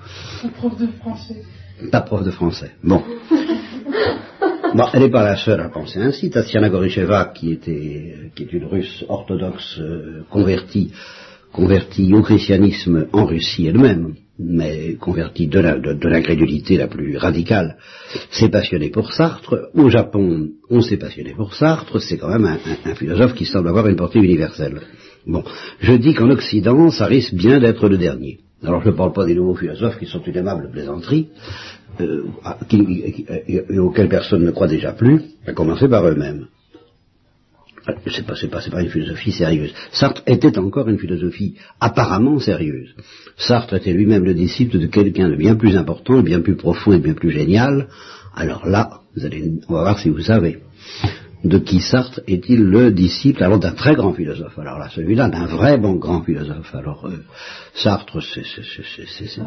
Ta 0.42 0.48
prof 0.48 0.78
de 0.78 0.86
français. 0.86 1.42
Ta 1.90 2.02
prof 2.02 2.24
de 2.24 2.30
français. 2.30 2.72
Bon. 2.84 3.02
bon, 4.74 4.84
elle 4.92 5.00
n'est 5.00 5.10
pas 5.10 5.24
la 5.24 5.36
seule 5.36 5.60
à 5.60 5.70
penser 5.70 5.98
ainsi. 5.98 6.28
Tatiana 6.28 6.68
Goricheva, 6.68 7.32
qui 7.34 7.52
était, 7.52 8.30
qui 8.34 8.42
est 8.42 8.52
une 8.52 8.66
russe 8.66 9.02
orthodoxe 9.08 9.78
euh, 9.78 10.24
convertie, 10.28 10.92
convertie 11.52 12.12
au 12.12 12.20
christianisme 12.20 13.06
en 13.14 13.24
Russie 13.24 13.66
elle-même, 13.66 14.14
mais 14.38 14.94
converti 14.94 15.48
de 15.48 15.58
l'incrédulité 16.08 16.76
la, 16.76 16.86
plus 16.86 17.16
radicale, 17.16 17.76
s'est 18.30 18.48
passionné 18.48 18.90
pour 18.90 19.12
Sartre. 19.12 19.70
Au 19.74 19.88
Japon, 19.90 20.48
on 20.70 20.80
s'est 20.80 20.96
passionné 20.96 21.34
pour 21.34 21.54
Sartre. 21.54 22.00
C'est 22.00 22.18
quand 22.18 22.28
même 22.28 22.58
un, 22.84 22.94
philosophe 22.94 23.34
qui 23.34 23.44
semble 23.44 23.68
avoir 23.68 23.88
une 23.88 23.96
portée 23.96 24.20
universelle. 24.20 24.80
Bon, 25.26 25.42
je 25.80 25.92
dis 25.94 26.14
qu'en 26.14 26.30
Occident, 26.30 26.90
ça 26.90 27.06
risque 27.06 27.34
bien 27.34 27.58
d'être 27.58 27.88
le 27.88 27.98
dernier. 27.98 28.38
Alors 28.64 28.82
je 28.82 28.88
ne 28.88 28.94
parle 28.94 29.12
pas 29.12 29.24
des 29.24 29.34
nouveaux 29.34 29.54
philosophes 29.54 29.98
qui 29.98 30.06
sont 30.06 30.22
une 30.22 30.36
aimable 30.36 30.70
plaisanterie, 30.70 31.28
euh, 32.00 32.24
auxquels 33.78 34.08
personne 34.08 34.44
ne 34.44 34.50
croit 34.50 34.68
déjà 34.68 34.92
plus, 34.92 35.22
à 35.46 35.52
commencer 35.52 35.88
par 35.88 36.06
eux-mêmes. 36.06 36.46
Euh, 37.88 37.92
c'est 38.06 38.26
pas, 38.26 38.34
pas, 38.50 38.70
pas 38.70 38.82
une 38.82 38.90
philosophie 38.90 39.32
sérieuse. 39.32 39.72
Sartre 39.92 40.22
était 40.26 40.58
encore 40.58 40.88
une 40.88 40.98
philosophie 40.98 41.54
apparemment 41.80 42.38
sérieuse. 42.38 42.94
Sartre 43.36 43.74
était 43.74 43.92
lui-même 43.92 44.24
le 44.24 44.34
disciple 44.34 44.78
de 44.78 44.86
quelqu'un 44.86 45.28
de 45.28 45.36
bien 45.36 45.54
plus 45.54 45.76
important, 45.76 46.22
bien 46.22 46.40
plus 46.40 46.56
profond 46.56 46.92
et 46.92 46.98
bien 46.98 47.14
plus 47.14 47.30
génial. 47.30 47.88
Alors 48.34 48.66
là, 48.66 49.00
vous 49.16 49.24
allez, 49.24 49.52
on 49.68 49.74
va 49.74 49.80
voir 49.82 49.98
si 49.98 50.08
vous 50.08 50.20
savez. 50.20 50.58
De 51.44 51.58
qui 51.58 51.80
Sartre 51.80 52.20
est-il 52.26 52.64
le 52.64 52.90
disciple 52.90 53.44
alors 53.44 53.60
d'un 53.60 53.70
très 53.70 53.94
grand 53.94 54.12
philosophe? 54.12 54.58
Alors 54.58 54.78
là, 54.78 54.88
celui-là, 54.92 55.28
d'un 55.28 55.46
vrai 55.46 55.78
bon 55.78 55.94
grand 55.94 56.22
philosophe. 56.22 56.74
Alors 56.74 57.06
euh, 57.06 57.24
Sartre, 57.74 58.20
c'est, 58.20 58.42
c'est, 58.44 59.40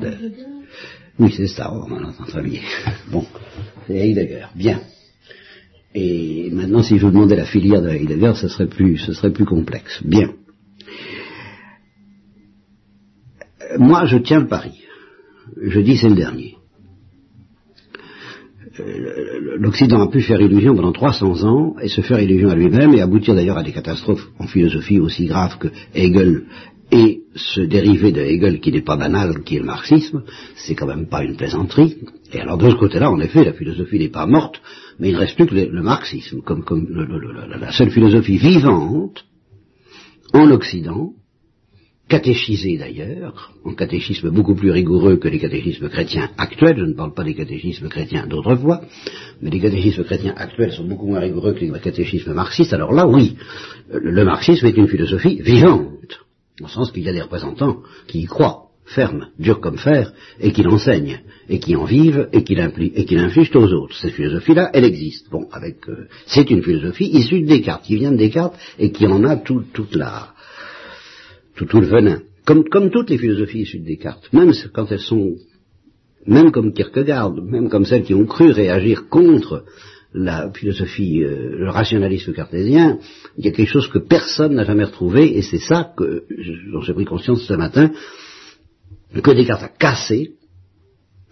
oui, 1.20 1.34
c'est 1.36 1.48
ça. 1.48 1.72
On 1.72 2.04
entend 2.04 2.24
très 2.26 2.42
bien. 2.42 2.62
Bon, 3.12 3.26
c'est 3.86 3.94
Heidegger. 3.96 4.46
Bien. 4.56 4.80
Et 5.94 6.50
maintenant, 6.52 6.84
si 6.84 6.98
je 6.98 7.06
vous 7.06 7.12
demandais 7.12 7.36
la 7.36 7.46
filière 7.46 7.82
de 7.82 7.90
Heidegger, 7.90 8.34
ce 8.36 8.48
serait 8.48 8.68
plus, 8.68 8.98
ce 8.98 9.14
serait 9.14 9.32
plus 9.32 9.46
complexe. 9.46 10.02
Bien. 10.06 10.30
Moi, 13.78 14.06
je 14.06 14.18
tiens 14.18 14.40
le 14.40 14.48
pari. 14.48 14.82
Je 15.62 15.80
dis 15.80 15.98
c'est 15.98 16.10
le 16.10 16.16
dernier. 16.16 16.56
Euh, 18.80 19.58
L'Occident 19.58 20.02
a 20.02 20.10
pu 20.10 20.22
faire 20.22 20.40
illusion 20.40 20.76
pendant 20.76 20.94
300 20.94 21.44
ans 21.44 21.76
et 21.82 21.90
se 21.90 22.02
faire 22.02 22.22
illusion 22.22 22.50
à 22.50 22.56
lui-même 22.56 22.94
et 22.94 23.02
aboutir 23.02 23.36
d'ailleurs 23.36 23.58
à 23.58 23.64
des 23.64 23.74
catastrophes 23.74 24.30
en 24.40 24.48
philosophie 24.48 25.00
aussi 25.00 25.26
graves 25.26 25.58
que 25.58 25.68
Hegel 25.94 26.46
et 26.92 27.22
ce 27.36 27.62
dérivé 27.62 28.12
de 28.12 28.22
Hegel 28.22 28.60
qui 28.60 28.72
n'est 28.72 28.82
pas 28.82 28.98
banal, 28.98 29.44
qui 29.44 29.56
est 29.56 29.60
le 29.60 29.66
marxisme, 29.66 30.24
c'est 30.56 30.76
quand 30.76 30.88
même 30.88 31.08
pas 31.08 31.24
une 31.24 31.38
plaisanterie. 31.38 31.98
Et 32.34 32.40
alors 32.40 32.58
de 32.58 32.70
ce 32.70 32.76
côté-là, 32.76 33.10
en 33.10 33.20
effet, 33.20 33.46
la 33.46 33.54
philosophie 33.54 34.00
n'est 34.00 34.10
pas 34.10 34.26
morte, 34.26 34.62
mais 35.02 35.10
il 35.10 35.16
ne 35.16 35.20
reste 35.20 35.36
plus 35.36 35.48
que 35.48 35.56
le, 35.56 35.82
marxisme, 35.82 36.42
comme, 36.42 36.64
la 37.60 37.72
seule 37.72 37.90
philosophie 37.90 38.38
vivante 38.38 39.26
en 40.32 40.52
Occident, 40.52 41.14
catéchisés 42.08 42.78
d'ailleurs, 42.78 43.52
en 43.66 43.74
catéchisme 43.74 44.30
beaucoup 44.30 44.54
plus 44.54 44.70
rigoureux 44.70 45.18
que 45.18 45.28
les 45.28 45.40
catéchismes 45.40 45.90
chrétiens 45.90 46.30
actuels, 46.38 46.78
je 46.78 46.86
ne 46.86 46.94
parle 46.94 47.16
pas 47.16 47.24
des 47.24 47.34
catéchismes 47.34 47.90
chrétiens 47.90 48.28
d'autrefois, 48.28 48.82
mais 49.42 49.50
les 49.50 49.60
catéchismes 49.60 50.04
chrétiens 50.04 50.36
actuels 50.38 50.72
sont 50.72 50.86
beaucoup 50.86 51.08
moins 51.08 51.20
rigoureux 51.20 51.54
que 51.54 51.62
les 51.62 51.72
catéchismes 51.80 52.34
marxistes, 52.34 52.74
alors 52.74 52.94
là 52.94 53.08
oui, 53.08 53.38
le 53.90 54.24
marxisme 54.24 54.68
est 54.68 54.78
une 54.78 54.88
philosophie 54.88 55.42
vivante, 55.42 56.20
au 56.62 56.68
sens 56.68 56.92
qu'il 56.92 57.02
y 57.02 57.10
a 57.10 57.14
des 57.14 57.24
représentants 57.24 57.78
qui 58.08 58.20
y 58.20 58.26
croient, 58.26 58.71
ferme, 58.92 59.28
dur 59.40 59.60
comme 59.60 59.78
fer, 59.78 60.14
et 60.40 60.52
qui 60.52 60.64
l'enseignent, 60.64 61.20
et 61.50 61.60
qui 61.60 61.76
en 61.76 61.86
vivent, 61.86 62.30
et 62.34 62.44
qui 62.44 62.56
l'infligent 62.56 63.56
aux 63.56 63.74
autres. 63.74 63.96
Cette 63.96 64.14
philosophie-là, 64.14 64.70
elle 64.74 64.86
existe. 64.86 65.30
Bon, 65.30 65.48
avec, 65.52 65.88
euh, 65.90 66.08
c'est 66.26 66.50
une 66.50 66.64
philosophie 66.64 67.06
issue 67.06 67.42
de 67.42 67.48
Descartes, 67.48 67.84
qui 67.84 67.96
vient 67.96 68.12
de 68.12 68.18
Descartes, 68.18 68.56
et 68.78 68.92
qui 68.92 69.08
en 69.08 69.24
a 69.24 69.38
tout, 69.38 69.64
toute 69.74 69.96
la, 69.96 70.34
tout, 71.56 71.66
tout 71.66 71.82
le 71.82 71.88
venin. 71.88 72.22
Comme, 72.46 72.68
comme 72.68 72.90
toutes 72.90 73.10
les 73.10 73.18
philosophies 73.18 73.62
issues 73.62 73.80
de 73.80 73.86
Descartes, 73.86 74.28
même 74.34 74.52
quand 74.74 74.92
elles 74.92 75.00
sont, 75.00 75.36
même 76.26 76.52
comme 76.52 76.74
Kierkegaard, 76.74 77.34
même 77.34 77.70
comme 77.70 77.86
celles 77.86 78.04
qui 78.04 78.14
ont 78.14 78.26
cru 78.26 78.52
réagir 78.52 79.08
contre 79.10 79.64
la 80.14 80.52
philosophie, 80.52 81.24
euh, 81.24 81.58
le 81.58 81.70
rationalisme 81.70 82.34
cartésien, 82.34 83.00
il 83.38 83.46
y 83.46 83.48
a 83.48 83.52
quelque 83.52 83.70
chose 83.70 83.88
que 83.88 84.00
personne 84.00 84.56
n'a 84.56 84.66
jamais 84.66 84.84
retrouvé, 84.84 85.38
et 85.38 85.42
c'est 85.42 85.60
ça 85.60 85.94
que, 85.96 86.26
dont 86.72 86.82
j'ai 86.82 86.94
pris 86.94 87.06
conscience 87.06 87.44
ce 87.44 87.54
matin, 87.54 87.92
que 89.20 89.32
Descartes 89.32 89.64
a 89.64 89.68
cassé, 89.70 90.36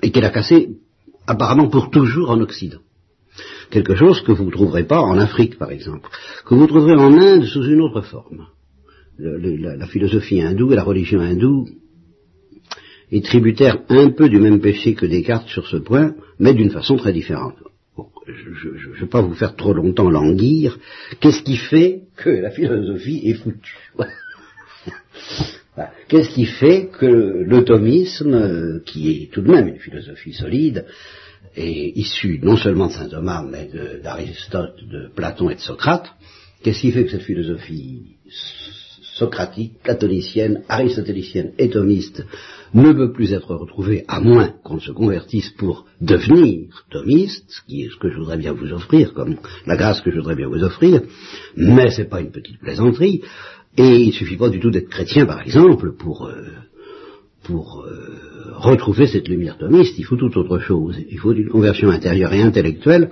et 0.02 0.12
qu'il 0.12 0.26
a 0.26 0.30
cassé 0.30 0.70
apparemment 1.28 1.70
pour 1.70 1.90
toujours 1.90 2.32
en 2.32 2.42
Occident. 2.42 2.80
Quelque 3.70 3.96
chose 3.96 4.22
que 4.22 4.32
vous 4.32 4.46
ne 4.46 4.52
trouverez 4.52 4.84
pas 4.84 5.02
en 5.02 5.18
Afrique, 5.18 5.58
par 5.58 5.72
exemple, 5.72 6.10
que 6.46 6.56
vous 6.56 6.68
trouverez 6.68 6.96
en 6.96 7.14
Inde 7.14 7.46
sous 7.46 7.64
une 7.64 7.82
autre 7.82 8.02
forme. 8.02 8.48
la, 9.18 9.86
philosophie 9.88 10.42
hindoue 10.42 10.74
et 10.74 10.76
la 10.76 10.84
religion 10.84 11.22
hindoue 11.22 11.68
est 13.12 13.26
tributaire 13.26 13.80
un 13.90 14.10
peu 14.10 14.30
du 14.30 14.40
même 14.40 14.60
péché 14.60 14.94
que 14.94 15.06
Descartes 15.06 15.48
sur 15.48 15.68
ce 15.68 15.78
point, 15.78 16.16
mais 16.40 16.54
d'une 16.54 16.72
façon 16.72 16.98
très 16.98 17.14
différente. 17.14 17.56
je 18.28 18.90
ne 18.90 19.00
vais 19.00 19.08
pas 19.08 19.22
vous 19.22 19.36
faire 19.36 19.56
trop 19.56 19.74
longtemps 19.74 20.10
languir. 20.10 20.78
Qu'est-ce 21.20 21.44
qui 21.44 21.58
fait 21.58 22.04
que 22.18 22.30
la 22.30 22.52
philosophie 22.52 23.22
est 23.26 23.36
foutue? 23.36 23.78
Qu'est-ce 26.08 26.30
qui 26.30 26.46
fait 26.46 26.88
que 26.88 27.06
l'automisme, 27.06 28.34
euh, 28.34 28.80
qui 28.86 29.12
est 29.12 29.32
tout 29.32 29.42
de 29.42 29.52
même 29.52 29.68
une 29.68 29.80
philosophie 29.80 30.34
solide, 30.34 30.86
et 31.56 32.00
issue 32.00 32.40
non 32.42 32.58
seulement 32.58 32.88
de 32.88 32.94
saint 32.94 33.10
Thomas, 33.10 33.44
mais 33.44 33.70
d'Aristote, 34.04 34.76
de, 34.90 35.10
Platon 35.16 35.50
et 35.50 35.56
de 35.56 35.60
Socrate, 35.60 36.08
qu'est-ce 36.64 36.82
qui 36.82 36.92
fait 36.92 37.06
que 37.06 37.12
cette 37.12 37.24
philosophie 37.24 38.18
socratique, 39.20 39.74
platonicienne, 39.84 40.64
aristotélicienne 40.70 41.52
et 41.58 41.70
thomiste 41.70 42.24
ne 42.74 42.94
peut 42.94 43.12
plus 43.12 43.34
être 43.34 43.54
retrouvée 43.54 44.06
à 44.08 44.22
moins 44.22 44.54
qu'on 44.64 44.80
se 44.80 44.92
convertisse 44.92 45.50
pour 45.58 45.86
devenir 46.00 46.86
thomiste, 46.90 47.46
ce 47.50 47.62
qui 47.68 47.84
est 47.84 47.90
ce 47.90 47.98
que 47.98 48.10
je 48.10 48.18
voudrais 48.18 48.38
bien 48.38 48.54
vous 48.54 48.72
offrir, 48.72 49.14
comme 49.14 49.38
la 49.66 49.76
grâce 49.76 50.02
que 50.02 50.12
je 50.12 50.18
voudrais 50.18 50.36
bien 50.36 50.48
vous 50.48 50.64
offrir, 50.64 51.02
mais 51.58 51.90
c'est 51.90 52.10
pas 52.10 52.22
une 52.22 52.32
petite 52.32 52.60
plaisanterie, 52.60 53.24
et 53.78 54.02
il 54.02 54.08
ne 54.08 54.14
suffit 54.14 54.38
pas 54.38 54.50
du 54.50 54.60
tout 54.60 54.72
d'être 54.72 54.90
chrétien, 54.90 55.26
par 55.26 55.42
exemple, 55.42 55.94
pour, 55.98 56.26
euh, 56.26 56.44
pour 57.44 57.86
euh, 57.86 58.54
retrouver 58.56 59.08
cette 59.08 59.28
lumière 59.28 59.58
thomiste. 59.58 59.98
Il 59.98 60.06
faut 60.06 60.18
tout 60.18 60.36
autre 60.38 60.60
chose. 60.60 60.98
Il 61.10 61.18
faut 61.18 61.34
une 61.34 61.50
conversion 61.50 61.90
intérieure 61.90 62.34
et 62.34 62.42
intellectuelle 62.42 63.10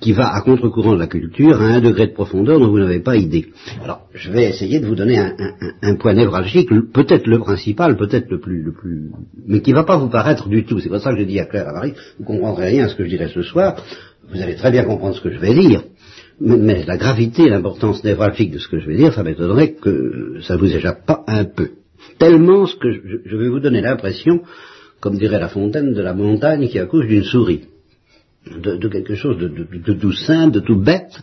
qui 0.00 0.12
va 0.12 0.34
à 0.34 0.42
contre-courant 0.42 0.94
de 0.94 0.98
la 0.98 1.06
culture 1.06 1.60
à 1.60 1.64
un 1.64 1.80
degré 1.80 2.08
de 2.08 2.12
profondeur 2.12 2.58
dont 2.58 2.68
vous 2.68 2.78
n'avez 2.78 3.00
pas 3.00 3.16
idée. 3.16 3.46
Alors, 3.82 4.02
je 4.12 4.30
vais 4.30 4.44
essayer 4.44 4.78
de 4.78 4.86
vous 4.86 4.94
donner 4.94 5.18
un, 5.18 5.94
point 5.96 6.12
névralgique, 6.12 6.68
peut-être 6.92 7.26
le 7.26 7.38
principal, 7.38 7.96
peut-être 7.96 8.30
le 8.30 8.38
plus, 8.38 8.62
le 8.62 8.72
plus, 8.72 9.10
mais 9.46 9.60
qui 9.60 9.70
ne 9.70 9.76
va 9.76 9.84
pas 9.84 9.96
vous 9.96 10.10
paraître 10.10 10.48
du 10.48 10.64
tout. 10.64 10.80
C'est 10.80 10.90
pour 10.90 11.00
ça 11.00 11.12
que 11.12 11.20
je 11.20 11.24
dis 11.24 11.40
à 11.40 11.46
Claire 11.46 11.68
à 11.68 11.72
Marie, 11.72 11.94
vous 12.18 12.24
comprendrez 12.24 12.68
rien 12.68 12.84
à 12.84 12.88
ce 12.88 12.94
que 12.94 13.04
je 13.04 13.08
dirai 13.08 13.28
ce 13.28 13.42
soir. 13.42 13.76
Vous 14.30 14.40
allez 14.42 14.56
très 14.56 14.70
bien 14.70 14.84
comprendre 14.84 15.14
ce 15.14 15.20
que 15.20 15.30
je 15.30 15.38
vais 15.38 15.54
dire 15.54 15.82
mais, 16.40 16.84
la 16.84 16.96
gravité, 16.96 17.48
l'importance 17.48 18.04
névralgique 18.04 18.50
de 18.50 18.58
ce 18.58 18.68
que 18.68 18.78
je 18.78 18.86
vais 18.86 18.96
dire, 18.96 19.12
ça 19.12 19.22
m'étonnerait 19.22 19.72
que 19.72 20.40
ça 20.42 20.56
vous 20.56 20.74
échappe 20.74 21.06
pas 21.06 21.24
un 21.26 21.44
peu. 21.44 21.70
Tellement 22.18 22.66
ce 22.66 22.76
que 22.76 22.92
je, 22.92 23.36
vais 23.36 23.48
vous 23.48 23.60
donner 23.60 23.80
l'impression, 23.80 24.42
comme 25.00 25.16
dirait 25.16 25.40
La 25.40 25.48
Fontaine, 25.48 25.94
de 25.94 26.02
la 26.02 26.14
montagne 26.14 26.68
qui 26.68 26.78
accouche 26.78 27.06
d'une 27.06 27.24
souris, 27.24 27.62
de, 28.46 28.88
quelque 28.88 29.14
chose 29.14 29.38
de, 29.38 29.92
tout 29.94 30.12
simple, 30.12 30.54
de 30.54 30.60
tout 30.60 30.78
bête. 30.78 31.18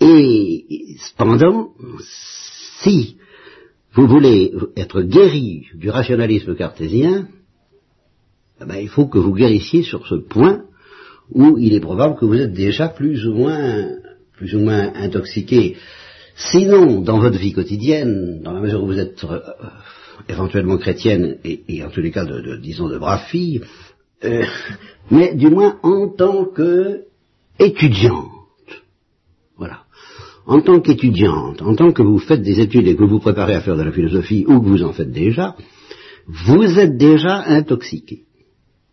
Et 0.00 0.64
cependant, 0.98 1.70
si 2.82 3.16
vous 3.94 4.06
voulez 4.06 4.52
être 4.76 5.02
guéri 5.02 5.66
du 5.74 5.88
rationalisme 5.88 6.54
cartésien, 6.54 7.28
eh 8.60 8.64
ben, 8.66 8.76
il 8.76 8.88
faut 8.88 9.06
que 9.06 9.18
vous 9.18 9.34
guérissiez 9.34 9.82
sur 9.82 10.06
ce 10.06 10.16
point 10.16 10.64
où 11.30 11.56
il 11.58 11.74
est 11.74 11.80
probable 11.80 12.16
que 12.16 12.24
vous 12.24 12.34
êtes 12.34 12.52
déjà 12.52 12.88
plus 12.88 13.26
ou 13.26 13.34
moins 13.34 13.88
plus 14.36 14.54
ou 14.54 14.60
moins 14.60 14.92
intoxiqué, 14.94 15.76
sinon 16.36 17.00
dans 17.00 17.18
votre 17.18 17.38
vie 17.38 17.52
quotidienne, 17.52 18.40
dans 18.42 18.52
la 18.52 18.60
mesure 18.60 18.82
où 18.82 18.86
vous 18.86 18.98
êtes 18.98 19.24
euh, 19.24 19.40
éventuellement 20.28 20.78
chrétienne 20.78 21.38
et, 21.44 21.82
en 21.84 21.90
tous 21.90 22.00
les 22.00 22.10
cas 22.10 22.24
de, 22.24 22.56
disons 22.56 22.88
de 22.88 22.98
brave 22.98 23.24
fille, 23.28 23.60
euh, 24.24 24.44
mais 25.10 25.34
du 25.34 25.48
moins 25.48 25.78
en 25.82 26.08
tant 26.08 26.46
que 26.46 27.04
étudiante. 27.58 28.30
Voilà. 29.56 29.84
En 30.46 30.60
tant 30.60 30.80
qu'étudiante, 30.80 31.62
en 31.62 31.74
tant 31.74 31.92
que 31.92 32.02
vous 32.02 32.18
faites 32.18 32.42
des 32.42 32.60
études 32.60 32.88
et 32.88 32.96
que 32.96 33.02
vous 33.02 33.08
vous 33.08 33.20
préparez 33.20 33.54
à 33.54 33.60
faire 33.60 33.76
de 33.76 33.82
la 33.82 33.92
philosophie 33.92 34.44
ou 34.46 34.60
que 34.60 34.66
vous 34.66 34.82
en 34.82 34.92
faites 34.92 35.12
déjà, 35.12 35.56
vous 36.26 36.78
êtes 36.78 36.96
déjà 36.96 37.44
intoxiqué. 37.46 38.24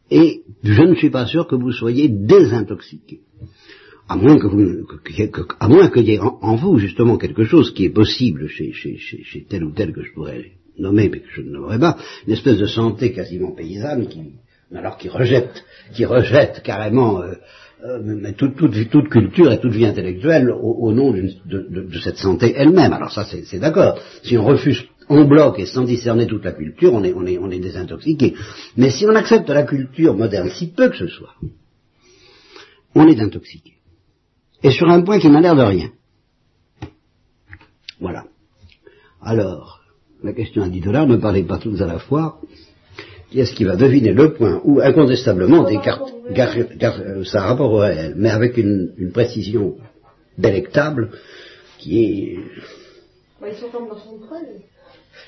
Et 0.09 0.43
je 0.63 0.81
ne 0.81 0.95
suis 0.95 1.09
pas 1.09 1.25
sûr 1.25 1.47
que 1.47 1.55
vous 1.55 1.71
soyez 1.71 2.09
désintoxiqué 2.09 3.21
à 4.11 4.17
moins 4.17 4.37
que 4.37 4.47
vous, 4.47 4.85
à 5.59 5.67
moins 5.69 5.87
qu'il 5.89 6.03
y 6.03 6.15
ait 6.15 6.19
en, 6.19 6.55
vous 6.57 6.77
justement 6.77 7.17
quelque 7.17 7.45
chose 7.45 7.73
qui 7.73 7.85
est 7.85 7.89
possible 7.89 8.49
chez, 8.49 8.73
chez, 8.73 9.45
tel 9.49 9.63
ou 9.63 9.71
tel 9.71 9.93
que 9.93 10.03
je 10.03 10.11
pourrais 10.11 10.51
nommer, 10.77 11.07
mais 11.07 11.19
que 11.19 11.29
je 11.33 11.41
ne 11.41 11.51
nommerai 11.51 11.79
pas, 11.79 11.95
une 12.27 12.33
espèce 12.33 12.57
de 12.57 12.65
santé 12.65 13.13
quasiment 13.13 13.51
paysanne 13.51 14.09
qui, 14.09 14.19
alors 14.75 14.97
qui 14.97 15.07
rejette, 15.07 15.63
qui 15.93 16.03
rejette 16.03 16.61
carrément 16.61 17.21
euh, 17.21 17.35
euh, 17.85 18.31
toute, 18.37 18.57
toute, 18.89 19.09
culture 19.09 19.49
et 19.49 19.61
toute 19.61 19.71
vie 19.71 19.85
intellectuelle 19.85 20.51
au, 20.51 20.91
nom 20.91 21.13
de, 21.13 21.29
de, 21.45 21.99
cette 21.99 22.17
santé 22.17 22.53
elle-même. 22.53 22.91
Alors 22.91 23.13
ça, 23.13 23.25
c'est 23.25 23.59
d'accord. 23.59 23.97
Si 24.23 24.37
on 24.37 24.43
refuse 24.43 24.83
en 25.07 25.23
bloc 25.23 25.57
et 25.57 25.65
sans 25.65 25.85
discerner 25.85 26.27
toute 26.27 26.43
la 26.43 26.51
culture, 26.51 26.93
on 26.93 27.03
est, 27.05 27.13
on 27.13 27.25
est, 27.25 27.37
on 27.37 27.49
est 27.49 27.59
désintoxiqué. 27.59 28.35
Mais 28.75 28.89
si 28.89 29.05
on 29.05 29.15
accepte 29.15 29.49
la 29.49 29.63
culture 29.63 30.15
moderne, 30.17 30.49
si 30.49 30.67
peu 30.67 30.89
que 30.89 30.97
ce 30.97 31.07
soit, 31.07 31.35
on 32.93 33.07
est 33.07 33.21
intoxiqué 33.21 33.75
et 34.63 34.71
sur 34.71 34.89
un 34.89 35.01
point 35.01 35.19
qui 35.19 35.29
n'a 35.29 35.41
l'air 35.41 35.55
de 35.55 35.63
rien. 35.63 35.89
Voilà. 37.99 38.25
Alors, 39.21 39.81
la 40.23 40.33
question 40.33 40.63
à 40.63 40.69
10 40.69 40.81
dollars, 40.81 41.07
ne 41.07 41.17
parlez 41.17 41.43
pas 41.43 41.57
tous 41.57 41.81
à 41.81 41.85
la 41.85 41.99
fois. 41.99 42.39
Qui 43.29 43.39
est-ce 43.39 43.53
qui 43.53 43.63
va 43.63 43.75
deviner 43.75 44.11
le 44.11 44.33
point 44.33 44.59
où, 44.65 44.81
incontestablement, 44.81 45.63
Descartes, 45.63 46.11
euh, 46.37 47.23
ça 47.23 47.43
a 47.43 47.47
rapport 47.47 47.71
au 47.71 47.77
réel, 47.77 48.13
mais 48.17 48.29
avec 48.29 48.57
une, 48.57 49.11
précision 49.13 49.77
délectable 50.37 51.11
qui 51.77 52.03
est... 52.03 52.39
Bah, 53.39 53.47
ils 53.49 53.55
sont 53.55 53.67
dans 53.71 53.97
son 53.97 54.19
poil. 54.27 54.45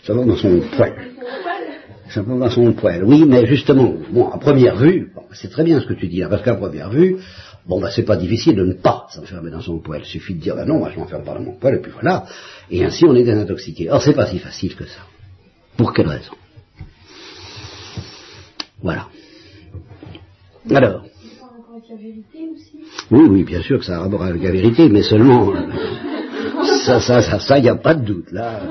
Ça 0.04 0.14
va 0.14 0.26
dans 0.26 0.36
son 0.36 0.60
poil. 0.76 0.94
Ça 2.10 2.22
va 2.22 2.36
dans 2.36 2.50
son 2.50 2.74
poil, 2.74 3.04
oui, 3.06 3.24
mais 3.26 3.46
justement, 3.46 3.96
bon, 4.12 4.30
à 4.30 4.38
première 4.38 4.76
vue, 4.76 5.12
c'est 5.32 5.50
très 5.50 5.64
bien 5.64 5.80
ce 5.80 5.88
que 5.88 5.94
tu 5.94 6.08
dis, 6.08 6.22
parce 6.30 6.44
qu'à 6.44 6.56
première 6.56 6.90
vue, 6.90 7.18
Bon, 7.66 7.80
ben, 7.80 7.90
c'est 7.90 8.04
pas 8.04 8.18
difficile 8.18 8.56
de 8.56 8.66
ne 8.66 8.74
pas 8.74 9.08
s'enfermer 9.10 9.50
dans 9.50 9.62
son 9.62 9.80
poêle. 9.80 10.02
Il 10.04 10.08
suffit 10.08 10.36
de 10.36 10.42
dire, 10.42 10.56
ben 10.56 10.66
non, 10.66 10.80
moi, 10.80 10.92
je 10.94 11.00
m'enferme 11.00 11.24
pas 11.24 11.34
dans 11.34 11.42
mon 11.42 11.54
poêle, 11.54 11.76
et 11.76 11.82
puis 11.82 11.92
voilà. 11.92 12.26
Et 12.70 12.84
ainsi, 12.84 13.06
on 13.06 13.16
est 13.16 13.24
désintoxiqué. 13.24 13.90
Or, 13.90 14.02
c'est 14.02 14.14
pas 14.14 14.28
si 14.28 14.40
facile 14.40 14.76
que 14.76 14.86
ça. 14.86 15.00
Pour 15.78 15.94
quelle 15.94 16.08
raison? 16.08 16.34
Voilà. 18.82 19.08
Alors. 20.70 21.06
Oui, 23.12 23.22
oui, 23.30 23.44
bien 23.44 23.62
sûr 23.62 23.80
que 23.80 23.86
ça 23.86 23.98
a 23.98 24.00
rapport 24.02 24.24
avec 24.24 24.44
la 24.44 24.52
vérité, 24.52 24.90
mais 24.90 25.04
seulement, 25.04 25.54
euh, 25.54 26.64
ça, 26.86 27.00
ça, 27.00 27.22
ça, 27.22 27.40
ça, 27.40 27.58
il 27.60 27.64
n'y 27.64 27.70
a 27.70 27.76
pas 27.76 27.94
de 27.94 28.04
doute. 28.04 28.32
Là, 28.32 28.62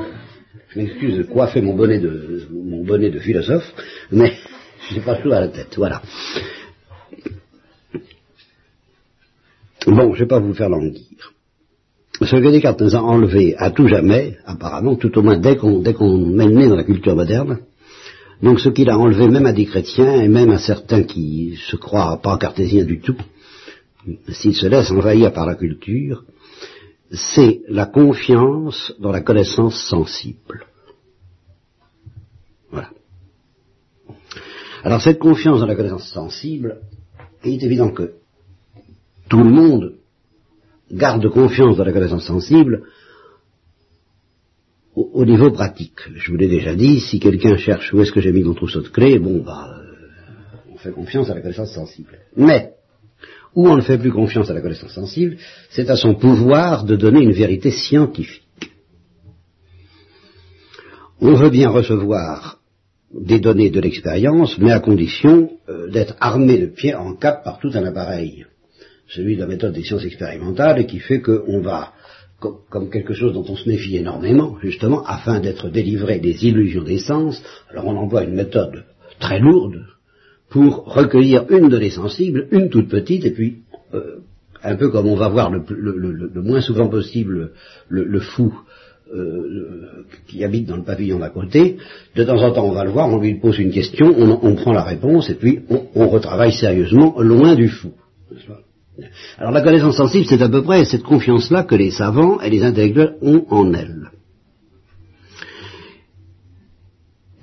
je 0.69 0.79
m'excuse 0.79 1.17
de 1.17 1.23
coiffer 1.23 1.63
mon 1.63 1.75
bonnet 1.75 1.99
de, 1.99 2.47
mon 2.51 2.85
bonnet 2.85 3.11
de 3.11 3.19
philosophe, 3.19 3.73
mais 4.11 4.35
je 4.91 4.97
n'ai 4.97 5.01
pas 5.01 5.17
tout 5.17 5.33
à 5.33 5.41
la 5.41 5.49
tête. 5.49 5.75
Voilà. 5.77 6.03
Bon, 9.87 10.15
je 10.15 10.21
ne 10.21 10.25
vais 10.25 10.27
pas 10.27 10.39
vous 10.39 10.55
faire 10.55 10.69
languir. 10.69 11.33
Ce 12.21 12.37
que 12.37 12.51
Descartes 12.51 12.81
nous 12.81 12.95
a 12.95 13.01
enlevé 13.01 13.57
à 13.57 13.71
tout 13.71 13.89
jamais, 13.89 14.37
apparemment, 14.45 14.97
tout 14.97 15.17
au 15.19 15.23
moins 15.23 15.39
dès 15.39 15.57
qu'on 15.57 15.83
qu'on 15.83 16.27
met 16.27 16.47
le 16.47 16.69
dans 16.69 16.77
la 16.77 16.85
culture 16.85 17.17
moderne, 17.17 17.61
donc 18.43 18.61
ce 18.61 18.69
qu'il 18.69 18.91
a 18.91 18.99
enlevé 18.99 19.29
même 19.29 19.47
à 19.47 19.53
des 19.53 19.67
chrétiens 19.67 20.21
et 20.21 20.29
même 20.29 20.51
à 20.51 20.59
certains 20.59 21.03
qui 21.05 21.57
se 21.71 21.77
croient 21.77 22.21
pas 22.23 22.39
cartésiens 22.39 22.85
du 22.85 23.01
tout, 23.01 23.17
s'ils 24.29 24.55
se 24.55 24.67
laissent 24.67 24.91
envahir 24.91 25.33
par 25.33 25.47
la 25.47 25.55
culture, 25.55 26.25
c'est 27.11 27.63
la 27.69 27.87
confiance 27.87 28.93
dans 29.01 29.13
la 29.13 29.21
connaissance 29.21 29.81
sensible. 29.89 30.67
Alors 34.85 35.01
cette 35.01 35.21
confiance 35.21 35.61
dans 35.61 35.67
la 35.67 35.77
connaissance 35.77 36.11
sensible, 36.11 36.79
il 37.45 37.55
est 37.55 37.63
évident 37.65 37.91
que 37.91 38.15
tout 39.33 39.43
le 39.43 39.51
monde 39.51 39.95
garde 40.91 41.27
confiance 41.31 41.79
dans 41.79 41.85
la 41.85 41.93
connaissance 41.93 42.27
sensible 42.27 42.83
au, 44.95 45.09
au 45.15 45.25
niveau 45.25 45.51
pratique. 45.51 46.01
Je 46.15 46.31
vous 46.31 46.37
l'ai 46.37 46.49
déjà 46.49 46.75
dit, 46.75 47.01
si 47.01 47.19
quelqu'un 47.19 47.57
cherche 47.57 47.95
où 47.95 48.03
est-ce 48.03 48.13
que 48.13 48.21
j'ai 48.21 48.31
mis 48.31 48.43
mon 48.43 48.53
trousseau 48.53 48.83
de 48.83 48.89
clés, 48.89 49.19
bon, 49.19 49.43
bah, 49.43 49.71
on 50.71 50.77
fait 50.77 50.93
confiance 50.93 51.31
à 51.31 51.35
la 51.35 51.41
connaissance 51.41 51.73
sensible. 51.73 52.19
Mais, 52.37 52.75
où 53.55 53.67
on 53.67 53.77
ne 53.77 53.81
fait 53.81 53.97
plus 53.97 54.13
confiance 54.13 54.51
à 54.51 54.53
la 54.53 54.61
connaissance 54.61 54.93
sensible, 54.93 55.39
c'est 55.71 55.89
à 55.89 55.97
son 55.97 56.15
pouvoir 56.15 56.85
de 56.85 56.97
donner 56.97 57.23
une 57.23 57.33
vérité 57.33 57.71
scientifique. 57.71 58.43
On 61.23 61.37
veut 61.37 61.49
bien 61.49 61.71
recevoir 61.71 62.59
des 63.19 63.41
données 63.41 63.71
de 63.71 63.81
l'expérience, 63.81 64.59
mais 64.59 64.73
à 64.73 64.81
condition 64.81 65.53
euh, 65.71 65.91
d'être 65.91 66.17
armé 66.21 66.59
de 66.59 66.67
pied 66.67 66.95
en 66.95 67.15
cap 67.15 67.43
par 67.45 67.59
tout 67.61 67.71
un 67.73 67.85
appareil. 67.85 68.45
Celui 69.15 69.37
de 69.37 69.41
la 69.41 69.47
méthode 69.47 69.75
des 69.75 69.83
sciences 69.83 70.05
expérimentales 70.05 70.87
qui 70.87 70.99
fait 70.99 71.21
qu'on 71.21 71.61
va, 71.61 71.93
com 72.41 72.57
comme 72.71 72.91
quelque 72.91 73.15
chose 73.15 73.35
dont 73.35 73.45
on 73.47 73.57
se 73.57 73.69
méfie 73.69 73.97
énormément, 73.97 74.57
justement, 74.63 75.05
afin 75.05 75.41
d'être 75.41 75.69
délivré 75.69 76.19
des 76.19 76.47
illusions 76.47 76.85
des 76.85 76.99
sens, 76.99 77.43
alors 77.71 77.87
on 77.87 77.97
emploie 77.97 78.25
une 78.25 78.35
méthode 78.35 78.85
très 79.21 79.39
lourde 79.39 79.85
pour 80.49 80.85
recueillir 80.85 81.47
une 81.51 81.69
donnée 81.69 81.91
sensible, 81.91 82.49
une 82.53 82.69
toute 82.69 82.89
petite, 82.89 83.25
et 83.25 83.31
puis, 83.31 83.59
euh, 83.95 84.21
un 84.63 84.77
peu 84.77 84.91
comme 84.91 85.09
on 85.09 85.17
va 85.17 85.29
voir 85.29 85.51
le, 85.51 85.63
le, 85.69 86.13
le, 86.13 86.43
moins 86.43 86.61
souvent 86.61 86.89
possible 86.89 87.53
le, 87.89 88.21
fou 88.21 88.55
euh, 89.13 90.05
qui 90.29 90.45
habite 90.45 90.67
dans 90.67 90.77
le 90.77 90.85
pavillon 90.85 91.19
d'à 91.19 91.31
côté, 91.31 91.79
de 92.15 92.25
temps 92.25 92.41
en 92.41 92.53
temps 92.53 92.67
on 92.67 92.73
va 92.73 92.85
le 92.85 92.91
voir, 92.91 93.09
on 93.09 93.19
lui 93.19 93.35
pose 93.35 93.59
une 93.59 93.73
question, 93.73 94.07
on, 94.17 94.55
prend 94.55 94.73
la 94.73 94.85
réponse 94.85 95.29
et 95.31 95.35
puis 95.35 95.61
on, 95.69 96.09
retravaille 96.09 96.53
sérieusement 96.53 97.21
loin 97.21 97.55
du 97.55 97.69
fou. 97.69 97.93
Alors 99.39 99.53
la 99.53 99.63
connaissance 99.63 99.97
sensible, 99.97 100.27
c'est 100.29 100.43
à 100.43 100.49
peu 100.49 100.63
près 100.63 100.85
cette 100.85 101.03
confiance-là 101.03 101.65
que 101.65 101.75
les 101.75 101.91
savants 101.91 102.41
et 102.41 102.51
les 102.51 102.63
intellectuels 102.63 103.17
ont 103.23 103.45
en 103.49 103.73
elle. 103.73 104.11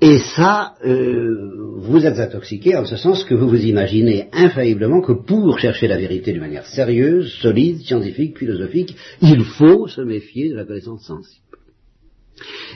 Et 0.00 0.18
ça, 0.18 0.76
euh, 0.84 1.76
vous 1.76 2.06
êtes 2.06 2.18
intoxiqué 2.18 2.74
en 2.74 2.86
ce 2.86 2.96
sens 2.96 3.22
que 3.24 3.34
vous 3.34 3.48
vous 3.48 3.64
imaginez 3.64 4.28
infailliblement 4.32 5.02
que 5.02 5.12
pour 5.12 5.58
chercher 5.58 5.88
la 5.88 5.98
vérité 5.98 6.32
d'une 6.32 6.40
manière 6.40 6.66
sérieuse, 6.66 7.30
solide, 7.42 7.82
scientifique, 7.82 8.38
philosophique, 8.38 8.96
il 9.20 9.44
faut 9.44 9.88
se 9.88 10.00
méfier 10.00 10.48
de 10.48 10.56
la 10.56 10.64
connaissance 10.64 11.04
sensible. 11.04 11.44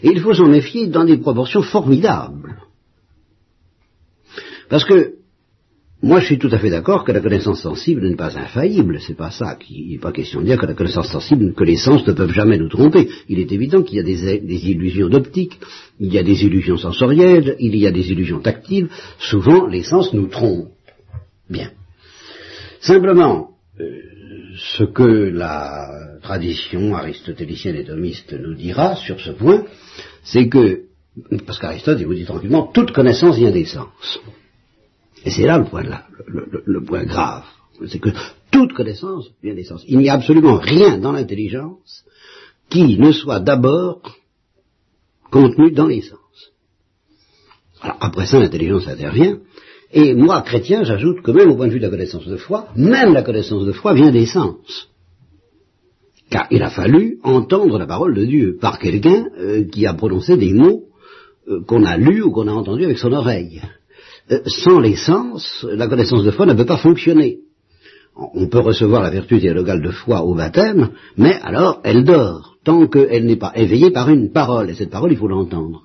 Et 0.03 0.11
il 0.11 0.21
faut 0.21 0.35
s'en 0.35 0.49
méfier 0.49 0.89
dans 0.89 1.05
des 1.05 1.17
proportions 1.17 1.63
formidables. 1.63 2.59
Parce 4.69 4.85
que 4.85 5.15
moi, 6.05 6.21
je 6.21 6.27
suis 6.27 6.39
tout 6.39 6.51
à 6.53 6.59
fait 6.59 6.69
d'accord 6.69 7.03
que 7.03 7.13
la 7.13 7.21
connaissance 7.21 7.63
sensible 7.63 8.07
n'est 8.07 8.15
pas 8.15 8.37
infaillible. 8.37 9.01
C'est 9.01 9.17
pas 9.17 9.31
ça. 9.31 9.57
Il 9.71 9.93
n'est 9.93 9.99
pas 9.99 10.13
question 10.13 10.43
de 10.43 10.45
dire 10.45 10.59
que 10.59 10.67
la 10.67 10.75
connaissance 10.75 11.11
sensible, 11.11 11.55
que 11.55 11.65
les 11.65 11.77
sens 11.77 12.07
ne 12.07 12.13
peuvent 12.13 12.35
jamais 12.35 12.59
nous 12.59 12.69
tromper. 12.69 13.09
Il 13.31 13.39
est 13.39 13.51
évident 13.51 13.83
qu'il 13.83 13.97
y 13.97 14.01
a 14.01 14.03
des, 14.03 14.71
illusions 14.71 15.09
d'optique, 15.09 15.59
il 15.99 16.13
y 16.13 16.19
a 16.19 16.23
des 16.23 16.45
illusions 16.45 16.77
sensorielles, 16.77 17.57
il 17.59 17.75
y 17.75 17.87
a 17.87 17.91
des 17.91 18.13
illusions 18.13 18.41
tactiles. 18.41 18.91
Souvent, 19.19 19.67
les 19.67 19.83
sens 19.83 20.13
nous 20.13 20.27
trompent. 20.27 20.73
Bien. 21.49 21.71
Simplement, 22.81 23.53
euh, 23.81 23.85
ce 24.59 24.85
que 24.85 25.05
la 25.05 26.19
tradition 26.21 26.95
aristotélicienne 26.95 27.77
et 27.77 27.85
thomiste 27.85 28.35
nous 28.35 28.53
dira 28.53 28.95
sur 28.97 29.19
ce 29.21 29.31
point, 29.31 29.65
c'est 30.23 30.49
que, 30.51 30.83
parce 31.47 31.59
qu'Aristote, 31.59 31.99
il 31.99 32.07
vous 32.07 32.13
dit 32.13 32.27
tranquillement, 32.27 32.71
toute 32.75 32.93
connaissance 32.93 33.39
vient 33.39 33.53
des 33.53 33.65
sens. 33.65 34.21
Et 35.25 35.31
c'est 35.31 35.47
là 35.47 35.59
le 35.59 35.65
point, 35.65 35.83
le 36.27 36.85
point 36.85 37.05
grave. 37.05 37.45
C'est 37.87 37.99
que 37.99 38.11
toute 38.51 38.73
connaissance 38.73 39.31
vient 39.43 39.55
des 39.55 39.65
sens. 39.65 39.85
Il 39.89 39.99
n'y 39.99 40.09
a 40.09 40.15
absolument 40.15 40.57
rien 40.57 40.99
dans 40.99 41.13
l'intelligence 41.13 42.05
qui 42.69 42.99
ne 42.99 43.13
soit 43.13 43.41
d'abord 43.41 44.01
contenu 45.31 45.73
dans 45.73 45.89
les 45.89 46.03
sens. 46.03 46.19
Alors 47.81 47.99
après 48.01 48.27
ça, 48.27 48.39
l'intelligence 48.39 48.87
intervient. 48.87 49.39
Et 49.93 50.15
moi, 50.15 50.43
chrétien, 50.43 50.85
j'ajoute 50.85 51.23
que 51.23 51.31
même 51.31 51.51
au 51.51 51.57
point 51.57 51.67
de 51.67 51.73
vue 51.73 51.79
de 51.79 51.85
la 51.85 51.91
connaissance 51.91 52.27
de 52.27 52.37
foi, 52.37 52.69
même 52.77 53.13
la 53.13 53.23
connaissance 53.23 53.65
de 53.65 53.73
foi 53.73 53.95
vient 53.95 54.11
des 54.11 54.27
sens. 54.27 54.89
Car 56.31 56.47
il 56.51 56.63
a 56.63 56.71
fallu 56.71 57.19
entendre 57.23 57.79
la 57.79 57.87
parole 57.87 58.15
de 58.15 58.25
Dieu 58.25 58.57
par 58.61 58.79
quelqu'un 58.79 59.27
euh, 59.39 59.65
qui 59.65 59.87
a 59.87 59.95
prononcé 59.95 60.37
des 60.37 60.53
mots 60.53 60.85
euh, 61.49 61.63
qu'on 61.65 61.85
a 61.85 61.97
lus 61.97 62.23
ou 62.23 62.33
qu'on 62.33 62.49
a 62.49 62.53
entendus 62.53 62.85
avec 62.85 62.99
son 62.99 63.13
oreille. 63.13 63.61
Euh, 64.31 64.41
sans 64.47 64.81
les 64.81 64.97
sens, 64.97 65.67
la 65.71 65.87
connaissance 65.87 66.25
de 66.25 66.31
foi 66.31 66.47
ne 66.47 66.55
peut 66.55 66.65
pas 66.65 66.79
fonctionner. 66.79 67.39
On 68.17 68.47
peut 68.49 68.61
recevoir 68.61 69.03
la 69.03 69.11
vertu 69.11 69.41
théologale 69.41 69.83
de 69.83 69.91
foi 69.91 70.23
au 70.23 70.35
baptême, 70.35 70.91
mais 71.17 71.35
alors 71.43 71.81
elle 71.83 72.05
dort, 72.05 72.57
tant 72.65 72.87
qu'elle 72.87 73.27
n'est 73.27 73.37
pas 73.37 73.53
éveillée 73.57 73.91
par 73.91 74.09
une 74.09 74.31
parole, 74.31 74.71
et 74.71 74.75
cette 74.75 74.91
parole 74.91 75.13
il 75.13 75.19
faut 75.19 75.29
l'entendre. 75.29 75.83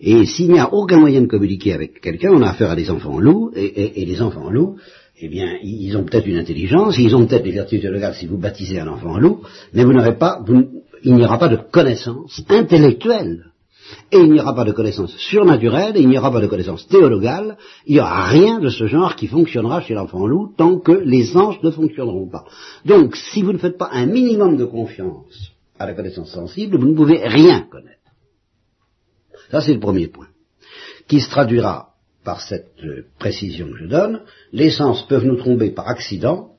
Et 0.00 0.24
s'il 0.24 0.50
n'y 0.50 0.58
a 0.58 0.72
aucun 0.72 0.98
moyen 0.98 1.20
de 1.20 1.26
communiquer 1.26 1.74
avec 1.74 2.00
quelqu'un, 2.00 2.30
on 2.32 2.42
a 2.42 2.50
affaire 2.50 2.70
à 2.70 2.76
des 2.76 2.90
enfants 2.90 3.20
loups, 3.20 3.52
et, 3.54 4.04
les 4.04 4.22
enfants 4.22 4.50
loups, 4.50 4.76
eh 5.20 5.28
bien, 5.28 5.58
ils 5.62 5.94
ont 5.98 6.04
peut-être 6.04 6.26
une 6.26 6.38
intelligence, 6.38 6.96
ils 6.98 7.14
ont 7.14 7.26
peut-être 7.26 7.44
les 7.44 7.52
vertus 7.52 7.82
théologales 7.82 8.14
si 8.14 8.26
vous 8.26 8.38
baptisez 8.38 8.80
un 8.80 8.88
enfant 8.88 9.18
loup, 9.18 9.42
mais 9.74 9.84
vous 9.84 9.92
n'aurez 9.92 10.16
pas, 10.16 10.42
il 11.04 11.14
n'y 11.14 11.24
aura 11.24 11.38
pas 11.38 11.48
de 11.48 11.58
connaissance 11.70 12.42
intellectuelle 12.48 13.50
et 14.12 14.18
il 14.18 14.30
n'y 14.32 14.40
aura 14.40 14.54
pas 14.54 14.64
de 14.64 14.72
connaissance 14.72 15.16
surnaturelle, 15.16 15.94
il 15.96 16.08
n'y 16.08 16.18
aura 16.18 16.32
pas 16.32 16.40
de 16.40 16.46
connaissance 16.46 16.86
théologale, 16.88 17.56
il 17.86 17.94
n'y 17.94 18.00
aura 18.00 18.24
rien 18.24 18.58
de 18.58 18.68
ce 18.68 18.86
genre 18.86 19.16
qui 19.16 19.26
fonctionnera 19.26 19.80
chez 19.80 19.94
l'enfant 19.94 20.26
loup 20.26 20.52
tant 20.56 20.78
que 20.78 20.92
les 20.92 21.36
anges 21.36 21.60
ne 21.62 21.70
fonctionneront 21.70 22.28
pas. 22.28 22.44
Donc, 22.84 23.16
si 23.16 23.42
vous 23.42 23.52
ne 23.52 23.58
faites 23.58 23.78
pas 23.78 23.90
un 23.92 24.06
minimum 24.06 24.56
de 24.56 24.64
confiance 24.64 25.52
à 25.78 25.86
la 25.86 25.94
connaissance 25.94 26.30
sensible, 26.30 26.76
vous 26.78 26.88
ne 26.88 26.96
pouvez 26.96 27.26
rien 27.26 27.66
connaître. 27.70 27.98
Ça, 29.50 29.60
c'est 29.60 29.74
le 29.74 29.80
premier 29.80 30.08
point, 30.08 30.28
qui 31.08 31.20
se 31.20 31.30
traduira 31.30 31.90
par 32.24 32.40
cette 32.40 32.72
euh, 32.84 33.06
précision 33.18 33.68
que 33.70 33.78
je 33.78 33.86
donne. 33.86 34.22
Les 34.52 34.70
sens 34.70 35.06
peuvent 35.08 35.24
nous 35.24 35.36
tromper 35.36 35.70
par 35.70 35.88
accident. 35.88 36.50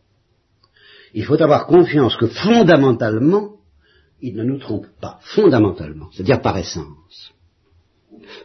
Il 1.14 1.26
faut 1.26 1.42
avoir 1.42 1.68
confiance 1.68 2.16
que 2.16 2.28
fondamentalement, 2.28 3.58
ils 4.22 4.36
ne 4.36 4.44
nous 4.44 4.58
trompent 4.58 4.88
pas, 5.02 5.20
fondamentalement, 5.22 6.08
c'est-à-dire 6.12 6.42
par 6.42 6.58
essence. 6.58 7.34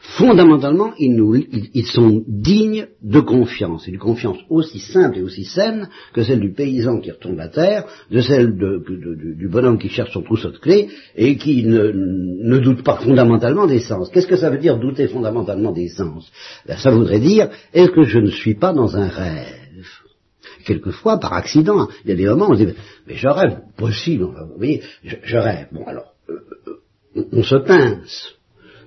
Fondamentalement, 0.01 0.93
ils, 0.99 1.15
nous, 1.15 1.35
ils, 1.35 1.87
sont 1.87 2.25
dignes 2.27 2.87
de 3.03 3.21
confiance, 3.21 3.87
et 3.87 3.91
d'une 3.91 4.01
confiance 4.01 4.39
aussi 4.49 4.79
simple 4.79 5.19
et 5.19 5.23
aussi 5.23 5.45
saine 5.45 5.89
que 6.15 6.23
celle 6.23 6.41
du 6.41 6.53
paysan 6.53 7.01
qui 7.01 7.11
retourne 7.11 7.37
la 7.37 7.49
terre, 7.49 7.85
de 8.11 8.21
celle 8.21 8.57
du 8.57 9.49
bonhomme 9.49 9.79
qui 9.79 9.89
cherche 9.89 10.13
son 10.13 10.23
trousseau 10.23 10.51
de 10.51 10.59
clés 10.59 10.89
et 11.15 11.37
qui 11.37 11.65
ne, 11.65 11.93
ne 11.93 12.59
doute 12.59 12.83
pas 12.83 12.97
fondamentalement 12.97 13.67
des 13.67 13.81
sens. 13.81 14.11
Qu'est-ce 14.11 14.27
que 14.27 14.37
ça 14.37 14.51
veut 14.51 14.59
dire 14.59 14.79
douter 14.79 15.09
fondamentalement 15.09 15.73
des 15.73 15.89
sens? 15.89 16.31
Ben, 16.67 16.77
Ça 16.77 16.91
voudrait 16.91 17.21
dire, 17.21 17.51
est-ce 17.75 17.91
que 17.91 18.05
je 18.05 18.19
ne 18.19 18.31
suis 18.31 18.55
pas 18.55 18.73
dans 18.73 18.97
un 18.97 19.09
rêve? 19.09 19.66
Quelquefois 20.67 21.19
par 21.19 21.33
accident. 21.33 21.89
Il 22.05 22.11
y 22.11 22.13
a 22.13 22.17
des 22.17 22.27
moments 22.27 22.49
où 22.49 22.53
on 22.53 22.57
se 22.57 22.65
dit, 22.65 22.75
mais 23.07 23.15
je 23.15 23.29
rêve, 23.29 23.61
possible, 23.77 24.25
vous 24.25 24.57
voyez, 24.57 24.83
je, 25.03 25.37
rêve. 25.37 25.69
Bon, 25.73 25.85
alors, 25.87 26.13
euh, 26.29 26.41
euh, 27.17 27.25
on 27.33 27.43
se 27.43 27.57
pince 27.57 28.35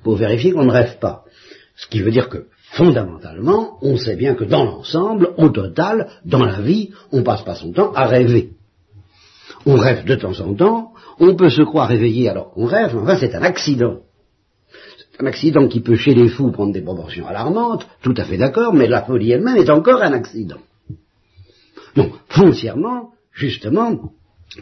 pour 0.03 0.15
vérifier 0.15 0.51
qu'on 0.51 0.65
ne 0.65 0.71
rêve 0.71 0.99
pas. 0.99 1.23
Ce 1.75 1.87
qui 1.87 2.01
veut 2.01 2.11
dire 2.11 2.29
que, 2.29 2.45
fondamentalement, 2.71 3.77
on 3.81 3.97
sait 3.97 4.17
bien 4.17 4.35
que 4.35 4.43
dans 4.43 4.65
l'ensemble, 4.65 5.33
au 5.37 5.49
total, 5.49 6.09
dans 6.25 6.45
la 6.45 6.61
vie, 6.61 6.91
on 7.11 7.23
passe 7.23 7.43
pas 7.43 7.55
son 7.55 7.71
temps 7.71 7.93
à 7.93 8.05
rêver. 8.05 8.51
On 9.65 9.75
rêve 9.75 10.05
de 10.05 10.15
temps 10.15 10.39
en 10.41 10.53
temps, 10.53 10.93
on 11.19 11.35
peut 11.35 11.49
se 11.49 11.63
croire 11.63 11.87
réveillé 11.87 12.29
alors 12.29 12.51
qu'on 12.51 12.65
rêve, 12.65 12.95
mais 12.95 13.01
enfin 13.01 13.17
c'est 13.17 13.35
un 13.35 13.41
accident. 13.41 13.99
C'est 14.97 15.21
un 15.21 15.25
accident 15.25 15.67
qui 15.67 15.81
peut 15.81 15.95
chez 15.95 16.13
les 16.13 16.29
fous 16.29 16.51
prendre 16.51 16.71
des 16.71 16.81
proportions 16.81 17.27
alarmantes, 17.27 17.85
tout 18.01 18.13
à 18.15 18.23
fait 18.23 18.37
d'accord, 18.37 18.73
mais 18.73 18.87
la 18.87 19.03
folie 19.03 19.31
elle-même 19.31 19.57
est 19.57 19.69
encore 19.69 20.01
un 20.01 20.13
accident. 20.13 20.59
Donc, 21.95 22.13
foncièrement, 22.29 23.11
justement, 23.33 24.11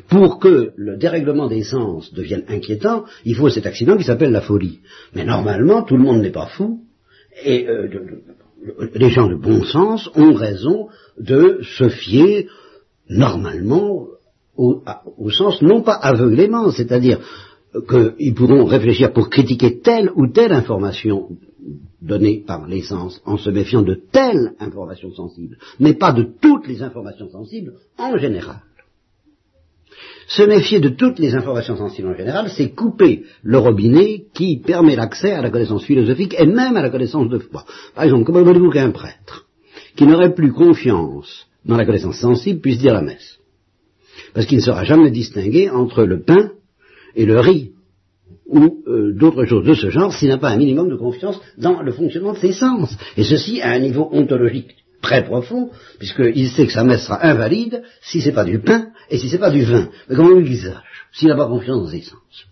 pour 0.09 0.39
que 0.39 0.71
le 0.75 0.97
dérèglement 0.97 1.47
des 1.47 1.63
sens 1.63 2.13
devienne 2.13 2.43
inquiétant, 2.49 3.05
il 3.25 3.35
faut 3.35 3.49
cet 3.49 3.65
accident 3.65 3.97
qui 3.97 4.03
s'appelle 4.03 4.31
la 4.31 4.41
folie. 4.41 4.79
Mais 5.13 5.25
normalement, 5.25 5.83
tout 5.83 5.97
le 5.97 6.03
monde 6.03 6.21
n'est 6.21 6.31
pas 6.31 6.47
fou, 6.47 6.81
et 7.43 7.67
euh, 7.67 7.87
les 8.93 9.09
gens 9.09 9.27
de 9.27 9.35
bon 9.35 9.63
sens 9.63 10.09
ont 10.15 10.33
raison 10.33 10.87
de 11.19 11.61
se 11.61 11.89
fier 11.89 12.47
normalement 13.09 14.07
au 14.57 15.29
sens 15.29 15.61
non 15.61 15.83
pas 15.83 15.93
aveuglément, 15.93 16.71
c'est-à-dire 16.71 17.19
qu'ils 17.87 18.33
pourront 18.33 18.65
réfléchir 18.65 19.13
pour 19.13 19.29
critiquer 19.29 19.79
telle 19.81 20.11
ou 20.15 20.27
telle 20.27 20.51
information 20.51 21.29
donnée 22.01 22.43
par 22.45 22.67
les 22.67 22.83
sens 22.83 23.21
en 23.25 23.37
se 23.37 23.49
méfiant 23.49 23.81
de 23.81 23.95
telle 24.11 24.53
information 24.59 25.11
sensible, 25.11 25.57
mais 25.79 25.93
pas 25.93 26.11
de 26.11 26.27
toutes 26.41 26.67
les 26.67 26.81
informations 26.83 27.29
sensibles 27.29 27.73
en 27.97 28.17
général. 28.17 28.61
Se 30.27 30.43
méfier 30.43 30.79
de 30.79 30.89
toutes 30.89 31.19
les 31.19 31.35
informations 31.35 31.77
sensibles 31.77 32.09
en 32.09 32.15
général, 32.15 32.49
c'est 32.49 32.71
couper 32.71 33.23
le 33.43 33.57
robinet 33.57 34.25
qui 34.33 34.57
permet 34.57 34.95
l'accès 34.95 35.31
à 35.31 35.41
la 35.41 35.49
connaissance 35.49 35.85
philosophique 35.85 36.35
et 36.37 36.45
même 36.45 36.75
à 36.75 36.81
la 36.81 36.89
connaissance 36.89 37.29
de 37.29 37.39
foi. 37.39 37.65
Par 37.95 38.03
exemple, 38.03 38.25
comment 38.25 38.43
voulez-vous 38.43 38.69
qu'un 38.69 38.91
prêtre 38.91 39.47
qui 39.95 40.05
n'aurait 40.05 40.35
plus 40.35 40.51
confiance 40.51 41.47
dans 41.65 41.77
la 41.77 41.85
connaissance 41.85 42.19
sensible 42.19 42.59
puisse 42.59 42.77
dire 42.77 42.93
la 42.93 43.01
messe? 43.01 43.39
Parce 44.33 44.45
qu'il 44.45 44.57
ne 44.57 44.63
sera 44.63 44.83
jamais 44.83 45.11
distingué 45.11 45.69
entre 45.69 46.03
le 46.03 46.21
pain 46.21 46.51
et 47.15 47.25
le 47.25 47.39
riz, 47.39 47.71
ou 48.49 48.83
euh, 48.87 49.13
d'autres 49.13 49.45
choses 49.45 49.65
de 49.65 49.73
ce 49.73 49.89
genre, 49.89 50.13
s'il 50.13 50.29
n'a 50.29 50.37
pas 50.37 50.49
un 50.49 50.57
minimum 50.57 50.89
de 50.89 50.95
confiance 50.95 51.39
dans 51.57 51.81
le 51.81 51.91
fonctionnement 51.91 52.33
de 52.33 52.39
ses 52.39 52.53
sens. 52.53 52.97
Et 53.17 53.23
ceci 53.23 53.61
à 53.61 53.71
un 53.71 53.79
niveau 53.79 54.09
ontologique 54.11 54.75
très 55.01 55.23
profond, 55.23 55.69
puisqu'il 55.99 56.49
sait 56.49 56.65
que 56.65 56.73
sa 56.73 56.83
messe 56.83 57.05
sera 57.05 57.25
invalide 57.25 57.83
si 58.01 58.21
c'est 58.21 58.31
pas 58.31 58.45
du 58.45 58.59
pain 58.59 58.87
et 59.09 59.17
si 59.17 59.29
c'est 59.29 59.37
pas 59.37 59.51
du 59.51 59.63
vin. 59.63 59.89
Mais 60.09 60.15
comment 60.15 60.39
il 60.39 60.57
sache 60.57 61.07
S'il 61.13 61.27
n'a 61.27 61.35
pas 61.35 61.47
confiance 61.47 61.83
dans 61.83 61.91
ses 61.91 62.01
sens? 62.01 62.47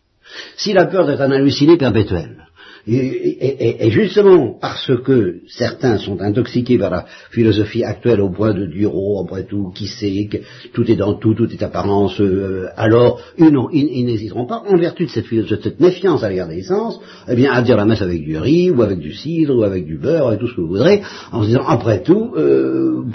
S'il 0.58 0.77
a 0.77 0.86
peur 0.86 1.08
d'être 1.08 1.21
un 1.21 1.31
halluciné 1.31 1.77
perpétuel? 1.77 2.44
Et, 2.88 3.89
justement, 3.89 4.58
parce 4.62 4.91
que 5.04 5.38
certains 5.48 5.98
sont 5.98 6.21
intoxiqués 6.21 6.78
par 6.78 6.91
la 6.91 7.06
philosophie 7.32 7.84
actuelle 7.84 8.21
au 8.21 8.30
point 8.30 8.54
de 8.54 8.67
dire, 8.67 8.91
oh, 8.93 9.24
après 9.26 9.45
tout, 9.45 9.71
qui 9.74 9.88
sait, 9.88 10.28
que 10.30 10.38
tout 10.71 10.89
est 10.91 10.95
dans 10.95 11.15
tout, 11.15 11.34
tout 11.34 11.52
est 11.52 11.63
apparence, 11.63 12.21
euh, 12.21 12.67
alors 12.78 13.19
ils, 13.39 13.52
ils, 13.74 14.06
n'hésiteront 14.06 14.45
pas, 14.45 14.62
en 14.67 14.78
vertu 14.78 15.06
de 15.06 15.10
cette, 15.10 15.26
cette 15.63 15.80
méfiance 15.80 16.24
à 16.24 16.30
l'égard 16.30 16.48
des 16.48 16.62
sens, 16.62 17.00
eh 17.28 17.36
bien, 17.36 17.52
à 17.52 17.63
dire 17.63 17.76
la 17.76 17.86
messe 17.86 18.04
avec 18.04 18.21
du 18.21 18.38
riz, 18.38 18.69
ou 18.69 18.84
avec 18.84 19.00
du 19.00 19.13
cidre, 19.13 19.56
ou 19.58 19.63
avec 19.63 19.86
du 19.86 19.98
beurre, 19.98 20.34
et 20.34 20.38
tout 20.38 20.48
ce 20.48 20.56
que 20.56 20.62
vous 20.62 20.67
voudrez, 20.67 21.02
en 21.32 21.41
se 21.41 21.48
disant, 21.48 21.65
après 21.67 22.04
tout, 22.04 22.34
euh, 22.38 23.06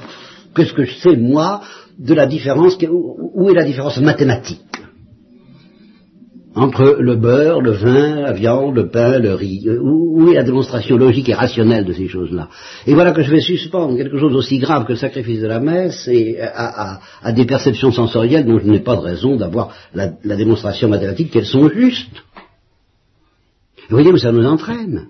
qu'est-ce 0.56 0.72
que 0.72 0.84
je 0.84 0.96
sais, 0.96 1.16
moi, 1.16 1.60
de 1.96 2.14
la 2.14 2.26
différence, 2.26 2.76
où 2.82 3.50
est 3.50 3.54
la 3.54 3.64
différence 3.64 4.00
mathématique? 4.00 4.69
Entre 6.54 6.96
le 6.98 7.14
beurre, 7.14 7.60
le 7.60 7.70
vin, 7.70 8.20
la 8.22 8.32
viande, 8.32 8.74
le 8.74 8.88
pain, 8.88 9.18
le 9.18 9.34
riz. 9.34 9.68
Euh, 9.68 9.78
où, 9.80 10.30
est 10.30 10.34
la 10.34 10.42
démonstration 10.42 10.96
logique 10.96 11.28
et 11.28 11.34
rationnelle 11.34 11.84
de 11.84 11.92
ces 11.92 12.08
choses-là? 12.08 12.48
Et 12.86 12.94
voilà 12.94 13.12
que 13.12 13.22
je 13.22 13.30
vais 13.30 13.40
suspendre 13.40 13.96
quelque 13.96 14.18
chose 14.18 14.34
aussi 14.34 14.58
grave 14.58 14.84
que 14.84 14.92
le 14.92 14.98
sacrifice 14.98 15.40
de 15.40 15.46
la 15.46 15.60
messe 15.60 16.08
et 16.08 16.40
à, 16.40 17.00
des 17.32 17.46
perceptions 17.46 17.92
sensorielles 17.92 18.46
dont 18.46 18.58
je 18.58 18.66
n'ai 18.66 18.80
pas 18.80 18.96
de 18.96 19.00
raison 19.00 19.36
d'avoir 19.36 19.72
la, 19.94 20.08
démonstration 20.36 20.88
mathématique 20.88 21.30
qu'elles 21.30 21.46
sont 21.46 21.68
justes. 21.68 22.24
Vous 23.88 23.96
voyez 23.96 24.10
où 24.10 24.18
ça 24.18 24.32
nous 24.32 24.46
entraîne? 24.46 25.06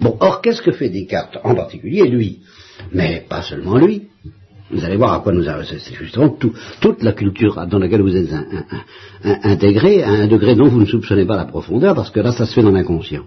Bon, 0.00 0.16
or, 0.20 0.42
qu'est-ce 0.42 0.62
que 0.62 0.72
fait 0.72 0.90
Descartes 0.90 1.38
En 1.42 1.54
particulier 1.54 2.06
lui, 2.06 2.40
mais 2.92 3.24
pas 3.28 3.42
seulement 3.42 3.78
lui. 3.78 4.08
Vous 4.70 4.82
allez 4.82 4.96
voir 4.96 5.12
à 5.12 5.20
quoi 5.20 5.32
nous 5.32 5.46
avons. 5.46 5.64
C'est 5.64 5.94
justement 5.94 6.36
toute 6.80 7.02
la 7.02 7.12
culture 7.12 7.66
dans 7.66 7.78
laquelle 7.78 8.02
vous 8.02 8.16
êtes 8.16 8.30
intégré 9.22 10.02
à 10.02 10.10
un 10.10 10.26
degré 10.26 10.54
dont 10.54 10.68
vous 10.68 10.80
ne 10.80 10.86
soupçonnez 10.86 11.26
pas 11.26 11.36
la 11.36 11.44
profondeur, 11.44 11.94
parce 11.94 12.10
que 12.10 12.20
là, 12.20 12.32
ça 12.32 12.46
se 12.46 12.54
fait 12.54 12.62
dans 12.62 12.70
l'inconscient. 12.70 13.24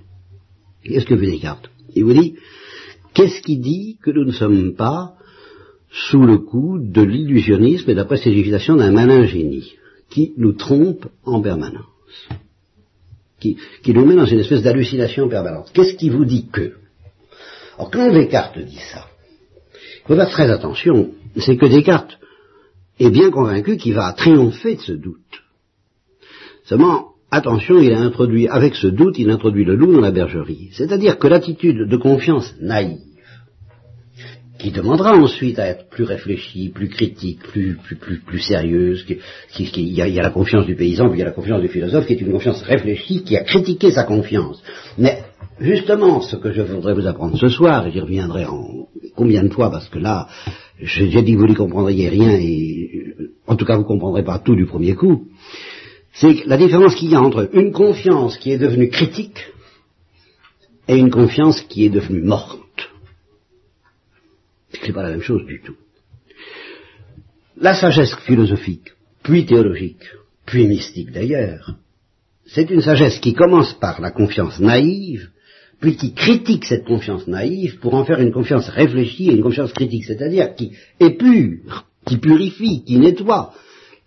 Qu'est-ce 0.84 1.06
que 1.06 1.17
fait 1.17 1.28
Descartes? 1.28 1.69
Il 1.93 2.06
vous 2.06 2.13
dit 2.13 2.36
qu'est-ce 3.13 3.41
qui 3.41 3.58
dit 3.58 3.97
que 4.02 4.12
nous 4.12 4.26
ne 4.26 4.32
sommes 4.32 4.76
pas 4.76 5.13
sous 5.91 6.26
le 6.26 6.39
coup 6.39 6.80
de 6.80 7.02
l'illusionnisme 7.02 7.89
et 7.89 7.93
de 7.93 8.00
la 8.00 8.06
prestigifisation 8.06 8.76
d'un 8.76 8.91
malin 8.91 9.26
génie 9.26 9.73
qui 10.10 10.34
nous 10.38 10.54
trompe 10.54 11.08
en 11.26 11.41
permanence, 11.41 11.86
qui, 13.39 13.58
nous 13.88 14.06
met 14.06 14.15
dans 14.15 14.26
une 14.26 14.39
espèce 14.39 14.63
d'hallucination 14.63 15.28
permanente. 15.28 15.71
Qu'est-ce 15.73 15.95
qui 15.95 16.10
vous 16.10 16.26
dit 16.26 16.47
que? 16.52 16.73
Alors 17.78 17.91
quand 17.91 18.12
Descartes 18.12 18.60
dit 18.60 18.80
ça, 18.93 19.06
faut 20.08 20.15
faire 20.15 20.30
très 20.30 20.50
attention 20.50 21.12
c'est 21.39 21.58
que 21.58 21.65
Descartes 21.65 22.17
est 23.00 23.10
bien 23.10 23.30
convaincu 23.32 23.78
qu'il 23.78 23.93
va 23.93 24.13
triompher 24.13 24.76
de 24.76 24.82
ce 24.82 24.93
doute. 24.93 25.43
Seulement, 26.65 27.10
attention, 27.32 27.80
il 27.80 27.93
a 27.93 28.00
introduit, 28.00 28.48
avec 28.48 28.76
ce 28.76 28.88
doute, 28.88 29.20
il 29.20 29.30
introduit 29.30 29.65
le 29.65 29.76
loup 29.76 29.93
dans 29.93 30.02
la 30.02 30.12
bergerie. 30.12 30.70
C'est-à-dire 30.74 31.17
que 31.20 31.28
l'attitude 31.28 31.88
de 31.88 31.98
confiance 31.98 32.56
naïve, 32.60 33.00
qui 34.58 34.72
demandera 34.72 35.15
ensuite 35.15 35.60
à 35.60 35.67
être 35.67 35.88
plus 35.89 36.04
réfléchie, 36.04 36.70
plus 36.70 36.89
critique, 36.89 37.39
plus, 37.43 37.78
plus, 37.84 37.96
plus, 37.96 38.20
plus 38.20 38.39
sérieuse, 38.39 39.06
il, 39.60 39.93
y 39.93 40.02
a, 40.02 40.24
la 40.24 40.32
confiance 40.32 40.65
du 40.65 40.76
paysan, 40.76 41.10
puis 41.10 41.17
il 41.17 41.20
y 41.20 41.22
a 41.22 41.28
la 41.28 41.32
confiance 41.32 41.62
du 41.62 41.67
philosophe, 41.67 42.08
qui 42.08 42.13
est 42.13 42.22
une 42.22 42.32
confiance 42.32 42.63
réfléchie, 42.63 43.24
qui 43.24 43.38
a 43.38 43.43
critiqué 43.43 43.91
sa 43.91 44.04
confiance. 44.04 44.63
Mais 44.98 45.22
justement, 45.60 46.22
ce 46.22 46.36
que 46.36 46.52
je 46.52 46.62
voudrais 46.62 46.93
vous 46.93 47.08
apprendre 47.08 47.38
ce 47.38 47.50
soir, 47.50 47.86
et 47.88 47.91
j'y 47.91 48.00
reviendrai 48.00 48.46
en 48.46 48.88
combien 49.15 49.43
de 49.43 49.50
fois, 49.50 49.72
parce 49.72 49.89
que 49.89 50.00
là, 50.00 50.28
j'ai 50.80 51.22
dit 51.22 51.34
que 51.34 51.38
vous 51.38 51.48
n'y 51.48 51.56
comprendriez 51.56 52.10
rien 52.10 52.32
et 52.32 53.15
en 53.48 53.56
tout 53.56 53.65
cas 53.65 53.76
vous 53.76 53.84
ne 53.84 53.88
comprendrez 53.88 54.24
pas 54.24 54.39
tout 54.39 54.56
du 54.56 54.65
premier 54.65 54.96
coup, 54.96 55.28
c'est 56.13 56.46
la 56.46 56.58
différence 56.58 56.96
qu'il 56.96 57.10
y 57.10 57.15
a 57.15 57.22
entre 57.22 57.50
une 57.54 57.72
confiance 57.72 58.38
qui 58.38 58.52
est 58.52 58.58
devenue 58.58 58.89
critique 58.89 59.39
et 60.88 60.98
une 60.98 61.12
confiance 61.12 61.62
qui 61.62 61.86
est 61.86 61.89
devenue 61.89 62.22
morte. 62.22 62.60
Ce 64.74 64.86
n'est 64.86 64.93
pas 64.93 65.04
la 65.04 65.12
même 65.12 65.22
chose 65.22 65.46
du 65.46 65.62
tout. 65.62 65.76
La 67.58 67.74
sagesse 67.74 68.15
philosophique, 68.26 68.93
puis 69.24 69.46
théologique, 69.46 70.04
puis 70.46 70.67
mystique 70.67 71.12
d'ailleurs, 71.12 71.76
c'est 72.46 72.70
une 72.70 72.82
sagesse 72.82 73.20
qui 73.20 73.34
commence 73.34 73.74
par 73.74 74.00
la 74.00 74.12
confiance 74.12 74.60
naïve 74.60 75.30
puis 75.80 75.96
qui 75.96 76.13
critique 76.13 76.66
cette 76.66 76.86
confiance 76.86 77.28
naïve 77.28 77.80
pour 77.80 77.94
en 77.94 78.06
faire 78.06 78.20
une 78.20 78.32
confiance 78.32 78.68
réfléchie 78.70 79.30
et 79.30 79.36
une 79.36 79.44
confiance 79.44 79.74
critique, 79.74 80.06
c'est-à-dire 80.06 80.56
qui 80.56 80.72
est 81.00 81.12
pure, 81.12 81.86
qui 82.06 82.18
purifie, 82.18 82.84
qui 82.84 82.98
nettoie, 82.98 83.54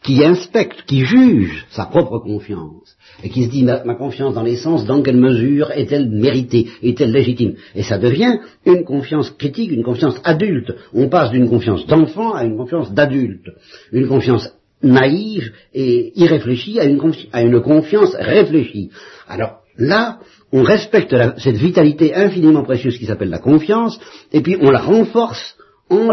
qui 0.03 0.25
inspecte, 0.25 0.85
qui 0.87 1.05
juge 1.05 1.67
sa 1.71 1.85
propre 1.85 2.19
confiance, 2.19 2.97
et 3.23 3.29
qui 3.29 3.45
se 3.45 3.51
dit 3.51 3.63
ma, 3.63 3.95
confiance 3.95 4.35
dans 4.35 4.43
les 4.43 4.57
sens, 4.57 4.87
dans 4.87 5.03
quelle 5.03 5.19
mesure 5.19 5.71
est-elle 5.73 6.09
méritée, 6.09 6.69
est-elle 6.83 7.13
légitime? 7.13 7.55
Et 7.75 7.83
ça 7.83 7.99
devient 7.99 8.39
une 8.65 8.85
confiance 8.85 9.31
critique, 9.31 9.71
une 9.71 9.85
confiance 9.85 10.19
adulte. 10.25 10.73
On 10.95 11.09
passe 11.09 11.31
d'une 11.31 11.49
confiance 11.49 11.87
d'enfant 11.87 12.33
à 12.33 12.45
une 12.45 12.57
confiance 12.57 12.93
d'adulte, 12.93 13.51
une 13.93 14.09
confiance 14.09 14.51
naïve 14.83 15.53
et 15.75 16.19
irréfléchie 16.19 16.81
à 16.81 16.85
une, 16.85 17.01
à 17.33 17.43
une 17.43 17.61
confiance 17.61 18.15
réfléchie. 18.15 18.91
Alors 19.29 19.60
là, 19.81 20.19
on 20.53 20.63
respecte 20.63 21.15
cette 21.39 21.57
vitalité 21.57 22.15
infiniment 22.15 22.63
précieuse 22.63 22.99
qui 22.99 23.07
s'appelle 23.07 23.31
la 23.31 23.39
confiance, 23.39 23.99
et 24.33 24.41
puis 24.41 24.57
on 24.61 24.71
la 24.71 24.81
renforce 24.81 25.57
en, 25.89 26.11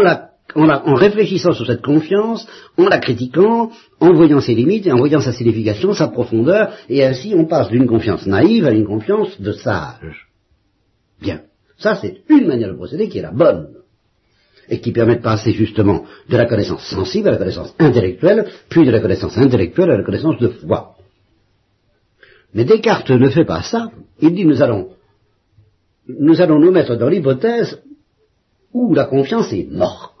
en, 0.54 0.94
réfléchissant 0.94 1.52
sur 1.52 1.66
cette 1.66 1.82
confiance, 1.82 2.46
en 2.76 2.88
la 2.88 2.98
critiquant, 2.98 3.70
en 4.00 4.12
voyant 4.12 4.40
ses 4.40 4.54
limites 4.54 4.86
et 4.86 4.92
en 4.92 4.98
voyant 4.98 5.20
sa 5.20 5.32
signification, 5.32 5.92
sa 5.92 6.08
profondeur, 6.08 6.72
et 6.88 7.04
ainsi 7.04 7.34
on 7.36 7.46
passe 7.46 7.68
d'une 7.68 7.86
confiance 7.86 8.26
naïve 8.26 8.66
à 8.66 8.70
une 8.70 8.86
confiance 8.86 9.40
de 9.40 9.52
sage. 9.52 10.28
Bien. 11.20 11.42
Ça, 11.78 11.96
c'est 11.96 12.22
une 12.28 12.46
manière 12.46 12.70
de 12.70 12.76
procéder 12.76 13.08
qui 13.08 13.18
est 13.18 13.22
la 13.22 13.32
bonne 13.32 13.68
et 14.68 14.80
qui 14.80 14.92
permet 14.92 15.16
de 15.16 15.22
passer 15.22 15.52
justement 15.52 16.04
de 16.28 16.36
la 16.36 16.46
connaissance 16.46 16.84
sensible 16.84 17.28
à 17.28 17.32
la 17.32 17.38
connaissance 17.38 17.74
intellectuelle, 17.78 18.46
puis 18.68 18.84
de 18.84 18.90
la 18.90 19.00
connaissance 19.00 19.38
intellectuelle 19.38 19.90
à 19.90 19.96
la 19.96 20.04
connaissance 20.04 20.38
de 20.38 20.48
foi. 20.48 20.97
Mais 22.54 22.64
Descartes 22.64 23.10
ne 23.10 23.28
fait 23.28 23.44
pas 23.44 23.62
ça. 23.62 23.90
Il 24.20 24.34
dit 24.34 24.44
nous 24.44 24.62
allons, 24.62 24.90
nous 26.06 26.40
allons 26.40 26.58
nous 26.58 26.70
mettre 26.70 26.96
dans 26.96 27.08
l'hypothèse 27.08 27.82
où 28.72 28.94
la 28.94 29.04
confiance 29.04 29.52
est 29.52 29.70
morte. 29.70 30.14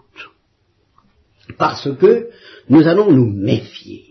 Parce 1.56 1.90
que 1.96 2.28
nous 2.68 2.86
allons 2.86 3.10
nous 3.10 3.30
méfier. 3.30 4.04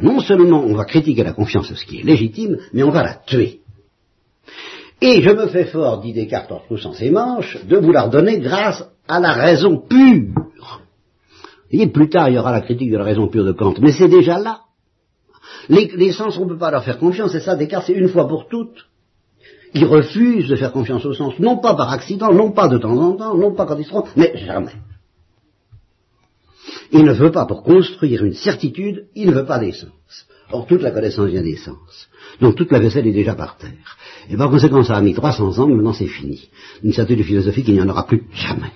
Non 0.00 0.18
seulement 0.20 0.64
on 0.64 0.74
va 0.74 0.84
critiquer 0.84 1.22
la 1.22 1.32
confiance, 1.32 1.72
ce 1.72 1.84
qui 1.84 2.00
est 2.00 2.02
légitime, 2.02 2.58
mais 2.72 2.82
on 2.82 2.90
va 2.90 3.04
la 3.04 3.14
tuer. 3.14 3.60
Et 5.00 5.22
je 5.22 5.30
me 5.30 5.46
fais 5.46 5.64
fort, 5.64 6.00
dit 6.00 6.12
Descartes 6.12 6.52
en 6.52 6.58
troussant 6.58 6.92
ses 6.92 7.10
manches, 7.10 7.64
de 7.64 7.78
vous 7.78 7.92
la 7.92 8.02
redonner 8.02 8.40
grâce 8.40 8.84
à 9.08 9.20
la 9.20 9.32
raison 9.32 9.78
pure. 9.78 10.34
Vous 10.34 11.76
voyez, 11.76 11.86
plus 11.86 12.08
tard, 12.08 12.28
il 12.28 12.34
y 12.34 12.38
aura 12.38 12.52
la 12.52 12.60
critique 12.62 12.90
de 12.90 12.98
la 12.98 13.04
raison 13.04 13.28
pure 13.28 13.44
de 13.44 13.52
Kant, 13.52 13.74
mais 13.80 13.92
c'est 13.92 14.08
déjà 14.08 14.38
là. 14.38 14.62
Les, 15.68 16.12
sens, 16.12 16.38
on 16.38 16.44
ne 16.44 16.50
peut 16.50 16.58
pas 16.58 16.70
leur 16.70 16.84
faire 16.84 16.98
confiance, 16.98 17.34
et 17.34 17.40
ça, 17.40 17.56
Descartes, 17.56 17.84
c'est 17.86 17.92
une 17.92 18.08
fois 18.08 18.26
pour 18.26 18.48
toutes. 18.48 18.86
Il 19.74 19.84
refuse 19.84 20.48
de 20.48 20.56
faire 20.56 20.72
confiance 20.72 21.04
aux 21.04 21.14
sens, 21.14 21.38
non 21.38 21.58
pas 21.58 21.74
par 21.74 21.92
accident, 21.92 22.32
non 22.32 22.50
pas 22.50 22.68
de 22.68 22.78
temps 22.78 22.96
en 22.96 23.16
temps, 23.16 23.36
non 23.36 23.54
pas 23.54 23.66
quand 23.66 23.78
ils 23.78 23.84
seront, 23.84 24.04
mais 24.16 24.32
jamais. 24.36 24.72
Il 26.92 27.04
ne 27.04 27.12
veut 27.12 27.30
pas, 27.30 27.46
pour 27.46 27.62
construire 27.62 28.24
une 28.24 28.34
certitude, 28.34 29.06
il 29.14 29.28
ne 29.28 29.32
veut 29.32 29.46
pas 29.46 29.60
des 29.60 29.72
sens. 29.72 30.26
Or, 30.52 30.66
toute 30.66 30.82
la 30.82 30.90
connaissance 30.90 31.28
vient 31.28 31.42
des 31.42 31.56
sens. 31.56 32.08
Donc, 32.40 32.56
toute 32.56 32.72
la 32.72 32.80
vaisselle 32.80 33.06
est 33.06 33.12
déjà 33.12 33.34
par 33.34 33.56
terre. 33.56 33.96
Et 34.28 34.36
par 34.36 34.50
conséquent, 34.50 34.82
ça 34.82 34.96
a 34.96 35.00
mis 35.00 35.14
300 35.14 35.58
ans, 35.60 35.68
maintenant 35.68 35.92
c'est 35.92 36.08
fini. 36.08 36.48
Une 36.82 36.92
certitude 36.92 37.24
philosophique, 37.24 37.68
il 37.68 37.74
n'y 37.74 37.82
en 37.82 37.88
aura 37.88 38.06
plus 38.06 38.24
jamais. 38.32 38.72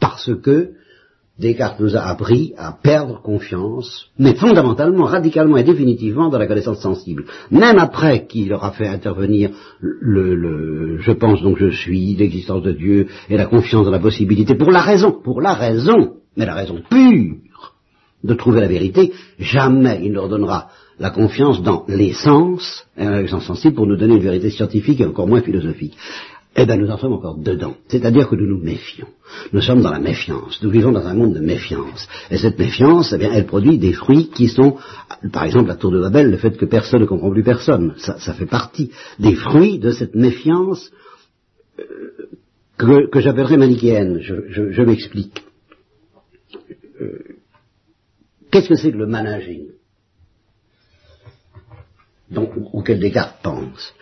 Parce 0.00 0.30
que 0.42 0.72
Descartes 1.38 1.80
nous 1.80 1.94
a 1.94 2.00
appris 2.00 2.54
à 2.56 2.72
perdre 2.72 3.20
confiance, 3.20 4.06
mais 4.18 4.34
fondamentalement, 4.34 5.04
radicalement 5.04 5.58
et 5.58 5.64
définitivement 5.64 6.30
dans 6.30 6.38
la 6.38 6.46
connaissance 6.46 6.80
sensible. 6.80 7.26
Même 7.50 7.78
après 7.78 8.26
qu'il 8.26 8.54
aura 8.54 8.70
fait 8.70 8.88
intervenir 8.88 9.50
le, 9.80 10.96
je 10.98 11.12
pense 11.12 11.42
donc 11.42 11.58
je 11.58 11.68
suis, 11.68 12.14
l'existence 12.14 12.62
de 12.62 12.72
Dieu 12.72 13.08
et 13.28 13.36
la 13.36 13.44
confiance 13.44 13.84
dans 13.84 13.90
la 13.90 13.98
possibilité, 13.98 14.54
pour 14.54 14.70
la 14.70 14.80
raison, 14.80 15.12
pour 15.12 15.42
la 15.42 15.52
raison, 15.52 16.14
mais 16.38 16.46
la 16.46 16.54
raison 16.54 16.80
pure 16.88 17.74
de 18.24 18.34
trouver 18.34 18.62
la 18.62 18.68
vérité, 18.68 19.12
jamais 19.38 20.00
il 20.02 20.10
ne 20.10 20.14
leur 20.14 20.30
donnera 20.30 20.68
la 20.98 21.10
confiance 21.10 21.62
dans 21.62 21.84
l'essence, 21.86 22.86
et 22.96 23.04
la 23.04 23.16
connaissance 23.16 23.44
sensible 23.44 23.74
pour 23.74 23.86
nous 23.86 23.96
donner 23.96 24.14
une 24.14 24.22
vérité 24.22 24.48
scientifique 24.48 25.02
et 25.02 25.04
encore 25.04 25.28
moins 25.28 25.42
philosophique. 25.42 25.98
Eh 26.56 26.64
bien 26.64 26.76
nous 26.76 26.90
en 26.90 26.96
sommes 26.96 27.12
encore 27.12 27.36
dedans. 27.36 27.76
C'est-à-dire 27.88 28.28
que 28.28 28.34
nous 28.34 28.46
nous 28.46 28.62
méfions. 28.62 29.08
Nous 29.52 29.60
sommes 29.60 29.82
dans 29.82 29.90
la 29.90 29.98
méfiance. 29.98 30.62
Nous 30.62 30.70
vivons 30.70 30.90
dans 30.90 31.06
un 31.06 31.14
monde 31.14 31.34
de 31.34 31.40
méfiance. 31.40 32.08
Et 32.30 32.38
cette 32.38 32.58
méfiance, 32.58 33.12
eh 33.12 33.18
bien, 33.18 33.30
elle 33.32 33.46
produit 33.46 33.76
des 33.78 33.92
fruits 33.92 34.30
qui 34.30 34.48
sont, 34.48 34.78
par 35.32 35.44
exemple, 35.44 35.68
la 35.68 35.76
tour 35.76 35.90
de 35.90 36.00
Babel, 36.00 36.30
le 36.30 36.38
fait 36.38 36.56
que 36.56 36.64
personne 36.64 37.02
ne 37.02 37.06
comprend 37.06 37.30
plus 37.30 37.42
personne. 37.42 37.94
Ça, 37.98 38.32
fait 38.32 38.46
partie 38.46 38.90
des 39.18 39.34
fruits 39.34 39.78
de 39.78 39.90
cette 39.90 40.14
méfiance 40.14 40.90
euh, 41.78 41.84
que, 42.78 43.10
que 43.10 43.20
j'appellerais 43.20 43.58
manichéenne. 43.58 44.20
Je 44.20 44.82
m'explique. 44.82 45.42
Euh, 47.02 47.36
Qu'est-ce 48.50 48.68
que 48.68 48.76
c'est 48.76 48.92
que 48.92 48.96
le 48.96 49.06
managing? 49.06 49.66
Donc, 52.30 52.52
auquel 52.72 52.98
Descartes 52.98 53.42
pense? 53.42 53.94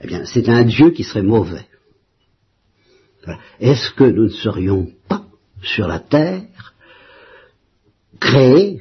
Eh 0.00 0.06
bien, 0.06 0.24
c'est 0.24 0.48
un 0.48 0.64
Dieu 0.64 0.90
qui 0.90 1.04
serait 1.04 1.22
mauvais. 1.22 1.66
Est-ce 3.60 3.92
que 3.92 4.04
nous 4.04 4.24
ne 4.24 4.28
serions 4.28 4.88
pas 5.08 5.22
sur 5.62 5.88
la 5.88 5.98
terre 5.98 6.42
créés, 8.20 8.80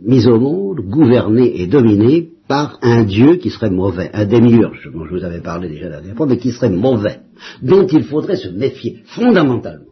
mis 0.00 0.26
au 0.26 0.38
monde, 0.38 0.80
gouvernés 0.80 1.60
et 1.60 1.66
dominés 1.66 2.30
par 2.48 2.78
un 2.82 3.02
Dieu 3.04 3.36
qui 3.36 3.50
serait 3.50 3.70
mauvais, 3.70 4.10
un 4.12 4.24
démiurge, 4.24 4.88
dont 4.92 5.04
je 5.04 5.14
vous 5.16 5.24
avais 5.24 5.40
parlé 5.40 5.68
déjà 5.68 5.88
la 5.88 5.96
dernière 5.96 6.16
fois, 6.16 6.26
mais 6.26 6.38
qui 6.38 6.52
serait 6.52 6.70
mauvais, 6.70 7.20
dont 7.62 7.86
il 7.86 8.04
faudrait 8.04 8.36
se 8.36 8.48
méfier 8.48 9.02
fondamentalement. 9.06 9.86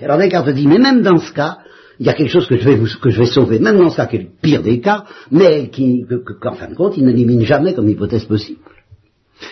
Et 0.00 0.04
alors 0.04 0.18
Descartes 0.18 0.50
dit, 0.50 0.66
mais 0.66 0.78
même 0.78 1.02
dans 1.02 1.18
ce 1.18 1.32
cas, 1.32 1.58
il 1.98 2.06
y 2.06 2.08
a 2.08 2.12
quelque 2.12 2.30
chose 2.30 2.46
que 2.46 2.56
je 2.56 2.64
vais, 2.64 2.76
vous, 2.76 2.86
que 3.00 3.10
je 3.10 3.18
vais 3.18 3.26
sauver, 3.26 3.58
même 3.58 3.78
dans 3.78 3.90
ce 3.90 3.96
cas 3.96 4.06
qui 4.06 4.16
est 4.16 4.22
le 4.22 4.28
pire 4.40 4.62
des 4.62 4.80
cas, 4.80 5.04
mais 5.30 5.68
qui, 5.70 6.04
qu'en 6.40 6.54
fin 6.54 6.68
de 6.68 6.74
compte, 6.74 6.96
il 6.96 7.04
n'élimine 7.04 7.42
jamais 7.42 7.74
comme 7.74 7.88
hypothèse 7.88 8.24
possible. 8.24 8.60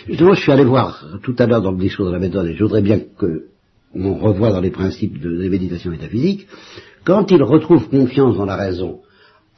Justement, 0.07 0.35
je 0.35 0.41
suis 0.41 0.53
allé 0.53 0.65
voir 0.65 1.05
tout 1.23 1.35
à 1.39 1.47
l'heure 1.47 1.63
dans 1.63 1.73
le 1.73 1.79
discours 1.79 2.07
de 2.07 2.13
la 2.13 2.19
méthode, 2.19 2.47
et 2.47 2.55
je 2.55 2.63
voudrais 2.63 2.83
bien 2.83 3.01
que 3.19 3.47
on 3.95 4.15
revoit 4.15 4.51
dans 4.51 4.61
les 4.61 4.71
principes 4.71 5.21
de, 5.21 5.37
des 5.37 5.49
méditations 5.49 5.91
métaphysiques, 5.91 6.47
quand 7.05 7.31
il 7.31 7.43
retrouve 7.43 7.89
confiance 7.89 8.37
dans 8.37 8.47
la 8.47 8.57
raison 8.57 9.01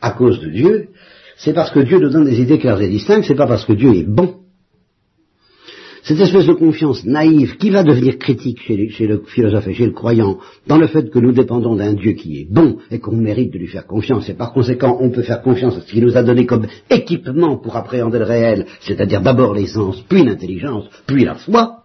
à 0.01 0.11
cause 0.11 0.41
de 0.41 0.51
Dieu, 0.51 0.89
c'est 1.37 1.53
parce 1.53 1.71
que 1.71 1.81
Dieu 1.81 1.99
nous 1.99 2.11
donne 2.11 2.25
des 2.25 2.41
idées 2.41 2.59
claires 2.59 2.81
et 2.81 2.89
distinctes, 2.89 3.27
c'est 3.27 3.35
pas 3.35 3.47
parce 3.47 3.65
que 3.65 3.73
Dieu 3.73 3.95
est 3.95 4.09
bon. 4.09 4.37
Cette 6.03 6.21
espèce 6.21 6.47
de 6.47 6.53
confiance 6.53 7.05
naïve 7.05 7.57
qui 7.57 7.71
va 7.71 7.83
devenir 7.83 8.17
critique 8.19 8.61
chez, 8.63 8.91
chez, 8.91 9.09
le 9.09 9.25
philosophe 9.27 9.67
et 9.67 9.75
chez 9.75 9.87
le 9.87 9.93
croyant 9.93 10.39
dans 10.69 10.79
le 10.79 10.87
fait 10.87 11.11
que 11.11 11.19
nous 11.19 11.33
dépendons 11.33 11.75
d'un 11.75 11.95
Dieu 11.95 12.13
qui 12.13 12.41
est 12.41 12.47
bon 12.49 12.77
et 12.93 13.01
qu'on 13.01 13.17
mérite 13.17 13.53
de 13.53 13.59
lui 13.59 13.67
faire 13.67 13.89
confiance 13.89 14.29
et 14.29 14.35
par 14.35 14.53
conséquent 14.53 14.99
on 15.01 15.11
peut 15.11 15.23
faire 15.23 15.43
confiance 15.43 15.77
à 15.77 15.81
ce 15.81 15.91
qu'il 15.91 16.05
nous 16.05 16.17
a 16.17 16.23
donné 16.23 16.47
comme 16.47 16.69
équipement 16.91 17.57
pour 17.57 17.77
appréhender 17.77 18.21
le 18.21 18.25
réel, 18.25 18.67
c'est-à-dire 18.83 19.21
d'abord 19.21 19.53
les 19.53 19.67
sens, 19.67 20.01
puis 20.09 20.23
l'intelligence, 20.23 20.85
puis 21.09 21.25
la 21.25 21.35
foi, 21.35 21.83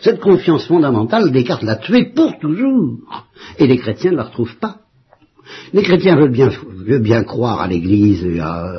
cette 0.00 0.20
confiance 0.20 0.66
fondamentale, 0.66 1.30
Descartes 1.30 1.62
l'a 1.62 1.76
tuée 1.76 2.12
pour 2.14 2.38
toujours. 2.38 2.98
Et 3.58 3.66
les 3.66 3.78
chrétiens 3.78 4.12
ne 4.12 4.16
la 4.16 4.24
retrouvent 4.24 4.56
pas. 4.56 4.78
Les 5.72 5.82
chrétiens 5.82 6.16
veulent 6.16 6.32
bien, 6.32 6.50
veulent 6.86 7.02
bien 7.02 7.22
croire 7.24 7.60
à 7.60 7.68
l'Église 7.68 8.26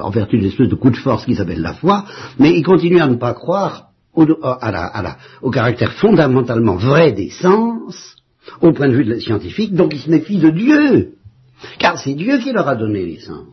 en 0.02 0.10
vertu 0.10 0.38
d'une 0.38 0.48
espèce 0.48 0.70
de 0.70 0.76
coup 0.76 0.90
de 0.90 0.98
force 0.98 1.26
qui 1.26 1.36
s'appelle 1.36 1.62
la 1.62 1.74
foi, 1.74 2.06
mais 2.40 2.58
ils 2.58 2.64
continuent 2.64 3.02
à 3.02 3.08
ne 3.08 3.16
pas 3.16 3.34
croire 3.34 3.90
au, 4.14 4.26
à 4.42 4.72
la, 4.72 4.86
à 4.86 5.02
la, 5.02 5.18
au 5.42 5.52
caractère 5.52 5.94
fondamentalement 5.94 6.76
vrai 6.76 7.12
des 7.12 7.30
sens, 7.30 8.16
au 8.62 8.72
point 8.72 8.88
de 8.88 8.96
vue 8.96 9.22
scientifique, 9.22 9.74
donc 9.74 9.94
ils 9.94 10.00
se 10.00 10.10
méfient 10.10 10.40
de 10.40 10.50
Dieu. 10.50 11.12
Car 11.80 11.98
c'est 11.98 12.14
Dieu 12.14 12.38
qui 12.40 12.52
leur 12.52 12.68
a 12.68 12.76
donné 12.76 13.06
les 13.06 13.20
sens. 13.20 13.48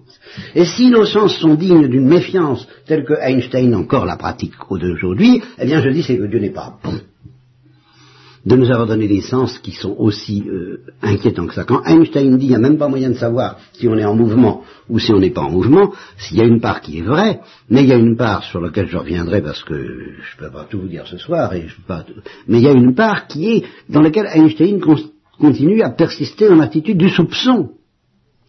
Et 0.54 0.64
si 0.64 0.90
nos 0.90 1.04
sens 1.04 1.38
sont 1.38 1.54
dignes 1.54 1.88
d'une 1.88 2.08
méfiance 2.08 2.66
telle 2.86 3.04
que 3.04 3.14
Einstein 3.14 3.74
encore 3.74 4.06
la 4.06 4.16
pratique 4.16 4.54
aujourd'hui, 4.70 5.42
eh 5.58 5.66
bien 5.66 5.80
je 5.80 5.88
dis 5.90 6.02
c'est 6.02 6.16
que 6.16 6.26
Dieu 6.26 6.40
n'est 6.40 6.50
pas 6.50 6.78
bon 6.82 7.00
de 8.44 8.56
nous 8.56 8.70
avoir 8.70 8.86
donné 8.86 9.06
des 9.06 9.20
sens 9.20 9.58
qui 9.58 9.72
sont 9.72 9.94
aussi 9.98 10.42
euh, 10.48 10.80
inquiétants 11.00 11.46
que 11.46 11.54
ça. 11.54 11.64
Quand 11.64 11.84
Einstein 11.84 12.36
dit 12.36 12.46
il 12.46 12.48
n'y 12.50 12.54
a 12.56 12.58
même 12.58 12.78
pas 12.78 12.88
moyen 12.88 13.10
de 13.10 13.14
savoir 13.14 13.58
si 13.72 13.86
on 13.88 13.96
est 13.96 14.04
en 14.04 14.16
mouvement 14.16 14.62
ou 14.88 14.98
si 14.98 15.12
on 15.12 15.20
n'est 15.20 15.30
pas 15.30 15.42
en 15.42 15.50
mouvement, 15.50 15.92
s'il 16.18 16.38
y 16.38 16.40
a 16.40 16.44
une 16.44 16.60
part 16.60 16.80
qui 16.80 16.98
est 16.98 17.02
vraie, 17.02 17.40
mais 17.70 17.82
il 17.84 17.88
y 17.88 17.92
a 17.92 17.96
une 17.96 18.16
part 18.16 18.42
sur 18.42 18.60
laquelle 18.60 18.88
je 18.88 18.96
reviendrai 18.96 19.42
parce 19.42 19.62
que 19.62 19.74
je 19.74 20.36
ne 20.36 20.48
peux 20.48 20.52
pas 20.52 20.66
tout 20.68 20.80
vous 20.80 20.88
dire 20.88 21.06
ce 21.06 21.18
soir, 21.18 21.54
et 21.54 21.68
je 21.68 21.76
peux 21.76 21.86
pas, 21.86 22.04
mais 22.48 22.58
il 22.58 22.64
y 22.64 22.68
a 22.68 22.72
une 22.72 22.94
part 22.94 23.28
qui 23.28 23.48
est 23.48 23.64
dans 23.88 24.02
laquelle 24.02 24.28
Einstein 24.32 24.80
continue 25.38 25.82
à 25.82 25.90
persister 25.90 26.48
dans 26.48 26.56
l'attitude 26.56 26.98
du 26.98 27.10
soupçon 27.10 27.70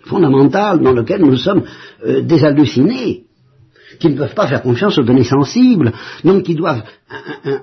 fondamental 0.06 0.82
dans 0.82 0.92
lequel 0.92 1.22
nous 1.22 1.38
sommes 1.38 1.64
euh, 2.06 2.22
désallucinés 2.22 3.26
qui 4.00 4.10
ne 4.10 4.18
peuvent 4.18 4.34
pas 4.34 4.48
faire 4.48 4.62
confiance 4.62 4.98
aux 4.98 5.04
données 5.04 5.24
sensibles, 5.24 5.92
donc 6.24 6.44
qui 6.44 6.56
doivent 6.56 6.84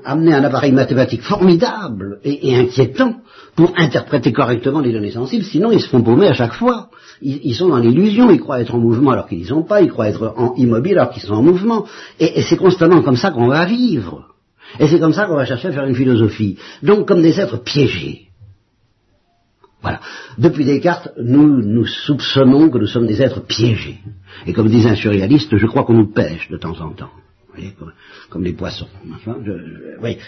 amener 0.05 0.35
un 0.35 0.45
appareil 0.45 0.73
mathématique 0.73 1.23
formidable 1.23 2.21
et, 2.25 2.55
inquiétant 2.57 3.17
pour 3.57 3.73
interpréter 3.77 4.33
correctement 4.33 4.81
les 4.81 4.93
données 4.93 5.11
sensibles, 5.11 5.45
sinon 5.45 5.73
ils 5.73 5.81
se 5.81 5.89
font 5.89 6.03
paumer 6.03 6.29
à 6.29 6.35
chaque 6.35 6.55
fois. 6.55 6.89
Ils, 7.23 7.55
sont 7.55 7.69
dans 7.69 7.79
l'illusion, 7.79 8.31
ils 8.31 8.41
croient 8.41 8.61
être 8.61 8.75
en 8.75 8.79
mouvement 8.79 9.11
alors 9.11 9.27
qu'ils 9.27 9.39
n'y 9.39 9.45
sont 9.45 9.63
pas, 9.63 9.83
ils 9.83 9.91
croient 9.91 10.09
être 10.09 10.33
en 10.37 10.55
immobile 10.57 10.99
alors 10.99 11.11
qu'ils 11.11 11.23
sont 11.23 11.35
en 11.35 11.43
mouvement. 11.43 11.85
Et, 12.19 12.39
et 12.39 12.43
c'est 12.43 12.57
constamment 12.57 13.03
comme 13.03 13.17
ça 13.17 13.31
qu'on 13.31 13.49
va 13.49 13.67
vivre. 13.67 14.29
Et 14.79 14.89
c'est 14.89 14.99
comme 14.99 15.13
ça 15.13 15.27
qu'on 15.27 15.37
va 15.37 15.45
chercher 15.45 15.69
à 15.69 15.73
faire 15.73 15.85
une 15.85 15.95
philosophie. 15.95 16.57
Donc 16.83 17.07
comme 17.07 17.21
des 17.21 17.39
êtres 17.39 17.63
piégés. 17.63 18.30
Voilà. 19.83 20.01
Depuis 20.37 20.65
Descartes, 20.65 21.11
nous 21.19 21.63
nous 21.63 21.87
soupçonnons 21.87 22.69
que 22.71 22.79
nous 22.79 22.87
sommes 22.87 23.07
des 23.07 23.23
êtres 23.23 23.41
piégés. 23.41 23.99
Et 24.47 24.53
comme 24.53 24.69
disait 24.69 24.91
un 24.91 24.95
surréaliste, 24.95 25.57
je 25.57 25.67
crois 25.67 25.85
qu'on 25.85 25.95
nous 25.95 26.13
pêche 26.13 26.49
de 26.51 26.57
temps 26.57 26.79
en 26.81 26.93
temps. 26.93 27.11
Vous 27.49 27.55
voyez, 27.57 27.73
comme, 27.79 27.93
comme 28.29 28.45
les 28.45 28.53
poissons. 28.53 28.87
Enfin, 29.13 29.37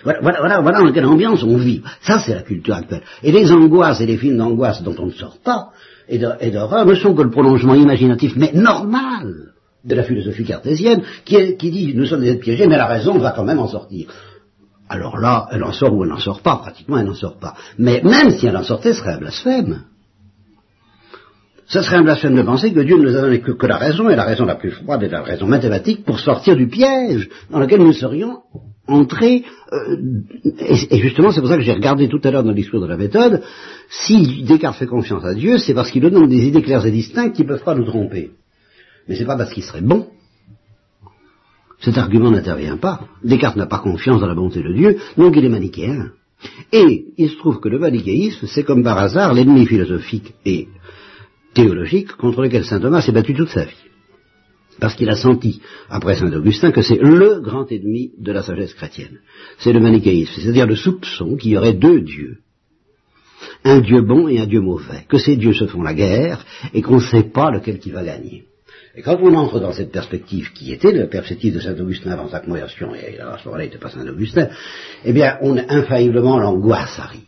voilà, 0.02 0.20
voilà, 0.40 0.60
voilà 0.60 0.80
dans 0.80 0.92
quelle 0.92 1.06
ambiance 1.06 1.42
on 1.44 1.56
vit. 1.56 1.82
Ça, 2.00 2.18
c'est 2.18 2.34
la 2.34 2.42
culture 2.42 2.74
actuelle. 2.74 3.02
Et 3.22 3.30
les 3.30 3.52
angoisses 3.52 4.00
et 4.00 4.06
les 4.06 4.16
films 4.16 4.38
d'angoisse 4.38 4.82
dont 4.82 4.96
on 4.98 5.06
ne 5.06 5.12
sort 5.12 5.38
pas, 5.44 5.70
et 6.08 6.18
d'horreur, 6.18 6.84
ne 6.84 6.94
sont 6.94 7.14
que 7.14 7.22
le 7.22 7.30
prolongement 7.30 7.74
imaginatif, 7.74 8.32
mais 8.36 8.52
normal, 8.52 9.52
de 9.84 9.94
la 9.94 10.02
philosophie 10.02 10.44
cartésienne, 10.44 11.02
qui, 11.24 11.56
qui 11.56 11.70
dit 11.70 11.94
nous 11.94 12.06
sommes 12.06 12.22
des 12.22 12.30
êtres 12.30 12.40
piégés, 12.40 12.66
mais 12.66 12.76
la 12.76 12.86
raison 12.86 13.18
va 13.18 13.30
quand 13.32 13.44
même 13.44 13.60
en 13.60 13.68
sortir 13.68 14.08
alors 14.92 15.18
là, 15.18 15.48
elle 15.50 15.64
en 15.64 15.72
sort 15.72 15.94
ou 15.94 16.04
elle 16.04 16.10
n'en 16.10 16.18
sort 16.18 16.42
pas, 16.42 16.56
pratiquement 16.56 16.98
elle 16.98 17.06
n'en 17.06 17.14
sort 17.14 17.38
pas. 17.38 17.54
Mais 17.78 18.02
même 18.04 18.30
si 18.30 18.46
elle 18.46 18.56
en 18.56 18.62
sortait, 18.62 18.92
ce 18.92 19.00
serait 19.00 19.14
un 19.14 19.18
blasphème. 19.18 19.84
Ce 21.66 21.80
serait 21.80 21.96
un 21.96 22.02
blasphème 22.02 22.36
de 22.36 22.42
penser 22.42 22.74
que 22.74 22.80
Dieu 22.80 22.98
ne 22.98 23.04
nous 23.04 23.16
a 23.16 23.22
donné 23.22 23.40
que, 23.40 23.66
la 23.66 23.78
raison, 23.78 24.10
et 24.10 24.16
la 24.16 24.24
raison 24.24 24.44
la 24.44 24.56
plus 24.56 24.70
froide 24.70 25.02
est 25.02 25.08
la 25.08 25.22
raison 25.22 25.46
mathématique, 25.46 26.04
pour 26.04 26.20
sortir 26.20 26.56
du 26.56 26.68
piège 26.68 27.30
dans 27.50 27.58
lequel 27.58 27.80
nous 27.80 27.94
serions 27.94 28.40
entrés. 28.86 29.44
Euh, 29.72 29.96
et, 30.58 30.98
justement, 30.98 31.30
c'est 31.30 31.40
pour 31.40 31.48
ça 31.48 31.56
que 31.56 31.62
j'ai 31.62 31.72
regardé 31.72 32.08
tout 32.08 32.20
à 32.24 32.30
l'heure 32.30 32.42
dans 32.42 32.50
le 32.50 32.56
discours 32.56 32.82
de 32.82 32.86
la 32.86 32.98
méthode, 32.98 33.40
si 33.88 34.42
Descartes 34.42 34.76
fait 34.76 34.86
confiance 34.86 35.24
à 35.24 35.32
Dieu, 35.32 35.56
c'est 35.56 35.72
parce 35.72 35.90
qu'il 35.90 36.02
nous 36.02 36.10
donne 36.10 36.28
des 36.28 36.44
idées 36.46 36.60
claires 36.60 36.84
et 36.84 36.90
distinctes 36.90 37.34
qui 37.34 37.42
ne 37.42 37.48
peuvent 37.48 37.64
pas 37.64 37.74
nous 37.74 37.86
tromper. 37.86 38.32
Mais 39.08 39.16
c'est 39.16 39.24
pas 39.24 39.38
parce 39.38 39.54
qu'il 39.54 39.62
serait 39.62 39.80
bon, 39.80 40.08
cet 41.82 41.98
argument 41.98 42.30
n'intervient 42.30 42.76
pas. 42.76 43.00
Descartes 43.24 43.56
n'a 43.56 43.66
pas 43.66 43.80
confiance 43.80 44.20
dans 44.20 44.28
la 44.28 44.34
bonté 44.34 44.62
de 44.62 44.72
Dieu, 44.72 44.98
donc 45.16 45.34
il 45.36 45.44
est 45.44 45.48
manichéen. 45.48 46.12
Et 46.72 47.06
il 47.18 47.30
se 47.30 47.36
trouve 47.36 47.60
que 47.60 47.68
le 47.68 47.78
manichéisme, 47.78 48.46
c'est 48.46 48.64
comme 48.64 48.82
par 48.82 48.98
hasard 48.98 49.34
l'ennemi 49.34 49.66
philosophique 49.66 50.32
et 50.46 50.68
théologique 51.54 52.12
contre 52.12 52.42
lequel 52.42 52.64
saint 52.64 52.80
Thomas 52.80 53.02
s'est 53.02 53.12
battu 53.12 53.34
toute 53.34 53.50
sa 53.50 53.64
vie. 53.64 53.76
Parce 54.80 54.94
qu'il 54.94 55.10
a 55.10 55.16
senti, 55.16 55.60
après 55.90 56.16
saint 56.16 56.32
Augustin, 56.32 56.72
que 56.72 56.82
c'est 56.82 57.00
le 57.00 57.40
grand 57.40 57.70
ennemi 57.70 58.12
de 58.18 58.32
la 58.32 58.42
sagesse 58.42 58.74
chrétienne. 58.74 59.18
C'est 59.58 59.72
le 59.72 59.80
manichéisme, 59.80 60.40
c'est-à-dire 60.40 60.66
le 60.66 60.76
soupçon 60.76 61.36
qu'il 61.36 61.52
y 61.52 61.56
aurait 61.56 61.74
deux 61.74 62.00
dieux. 62.00 62.38
Un 63.64 63.80
dieu 63.80 64.02
bon 64.02 64.28
et 64.28 64.38
un 64.38 64.46
dieu 64.46 64.60
mauvais. 64.60 65.04
Que 65.08 65.18
ces 65.18 65.36
dieux 65.36 65.52
se 65.52 65.66
font 65.66 65.82
la 65.82 65.94
guerre 65.94 66.44
et 66.72 66.80
qu'on 66.80 66.96
ne 66.96 67.00
sait 67.00 67.24
pas 67.24 67.50
lequel 67.50 67.78
qui 67.78 67.90
va 67.90 68.04
gagner. 68.04 68.44
Et 68.94 69.02
quand 69.02 69.18
on 69.22 69.34
entre 69.34 69.58
dans 69.58 69.72
cette 69.72 69.90
perspective 69.90 70.52
qui 70.52 70.72
était 70.72 70.92
la 70.92 71.06
perspective 71.06 71.54
de 71.54 71.60
Saint-Augustin 71.60 72.10
avant 72.10 72.28
sa 72.28 72.40
conversion, 72.40 72.94
et 72.94 73.18
à 73.18 73.38
ce 73.38 73.46
moment-là, 73.46 73.64
n'était 73.64 73.78
pas 73.78 73.88
Saint-Augustin, 73.88 74.48
eh 75.04 75.12
bien, 75.12 75.38
on, 75.40 75.56
infailliblement, 75.56 76.38
l'angoisse 76.38 76.98
arrive 76.98 77.22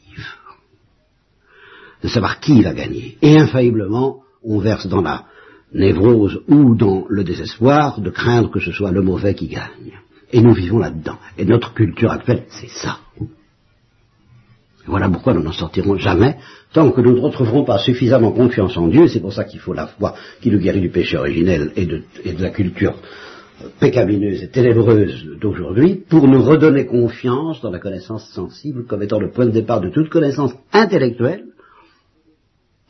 de 2.02 2.08
savoir 2.08 2.38
qui 2.38 2.62
va 2.62 2.74
gagner. 2.74 3.16
Et 3.22 3.38
infailliblement, 3.38 4.20
on 4.42 4.58
verse 4.58 4.86
dans 4.86 5.00
la 5.00 5.24
névrose 5.72 6.42
ou 6.48 6.76
dans 6.76 7.06
le 7.08 7.24
désespoir 7.24 8.00
de 8.00 8.10
craindre 8.10 8.50
que 8.50 8.60
ce 8.60 8.72
soit 8.72 8.92
le 8.92 9.00
mauvais 9.00 9.34
qui 9.34 9.48
gagne. 9.48 9.98
Et 10.30 10.42
nous 10.42 10.52
vivons 10.52 10.78
là-dedans. 10.78 11.18
Et 11.38 11.46
notre 11.46 11.72
culture 11.72 12.10
actuelle, 12.10 12.44
c'est 12.48 12.68
ça. 12.68 12.98
Voilà 14.86 15.08
pourquoi 15.08 15.32
nous 15.32 15.42
n'en 15.42 15.52
sortirons 15.52 15.96
jamais 15.96 16.36
tant 16.72 16.90
que 16.90 17.00
nous 17.00 17.14
ne 17.14 17.20
retrouverons 17.20 17.64
pas 17.64 17.78
suffisamment 17.78 18.32
confiance 18.32 18.76
en 18.76 18.88
Dieu. 18.88 19.08
C'est 19.08 19.20
pour 19.20 19.32
ça 19.32 19.44
qu'il 19.44 19.60
faut 19.60 19.72
la 19.72 19.86
foi 19.86 20.14
qui 20.40 20.50
nous 20.50 20.58
guérit 20.58 20.80
du 20.80 20.90
péché 20.90 21.16
originel 21.16 21.72
et 21.76 21.86
de, 21.86 22.02
la 22.38 22.50
culture 22.50 22.94
pécamineuse 23.80 24.42
et 24.42 24.48
ténébreuse 24.48 25.38
d'aujourd'hui 25.40 26.02
pour 26.08 26.28
nous 26.28 26.42
redonner 26.42 26.86
confiance 26.86 27.60
dans 27.62 27.70
la 27.70 27.78
connaissance 27.78 28.28
sensible 28.30 28.84
comme 28.84 29.02
étant 29.02 29.20
le 29.20 29.30
point 29.30 29.46
de 29.46 29.52
départ 29.52 29.80
de 29.80 29.88
toute 29.88 30.10
connaissance 30.10 30.52
intellectuelle 30.72 31.44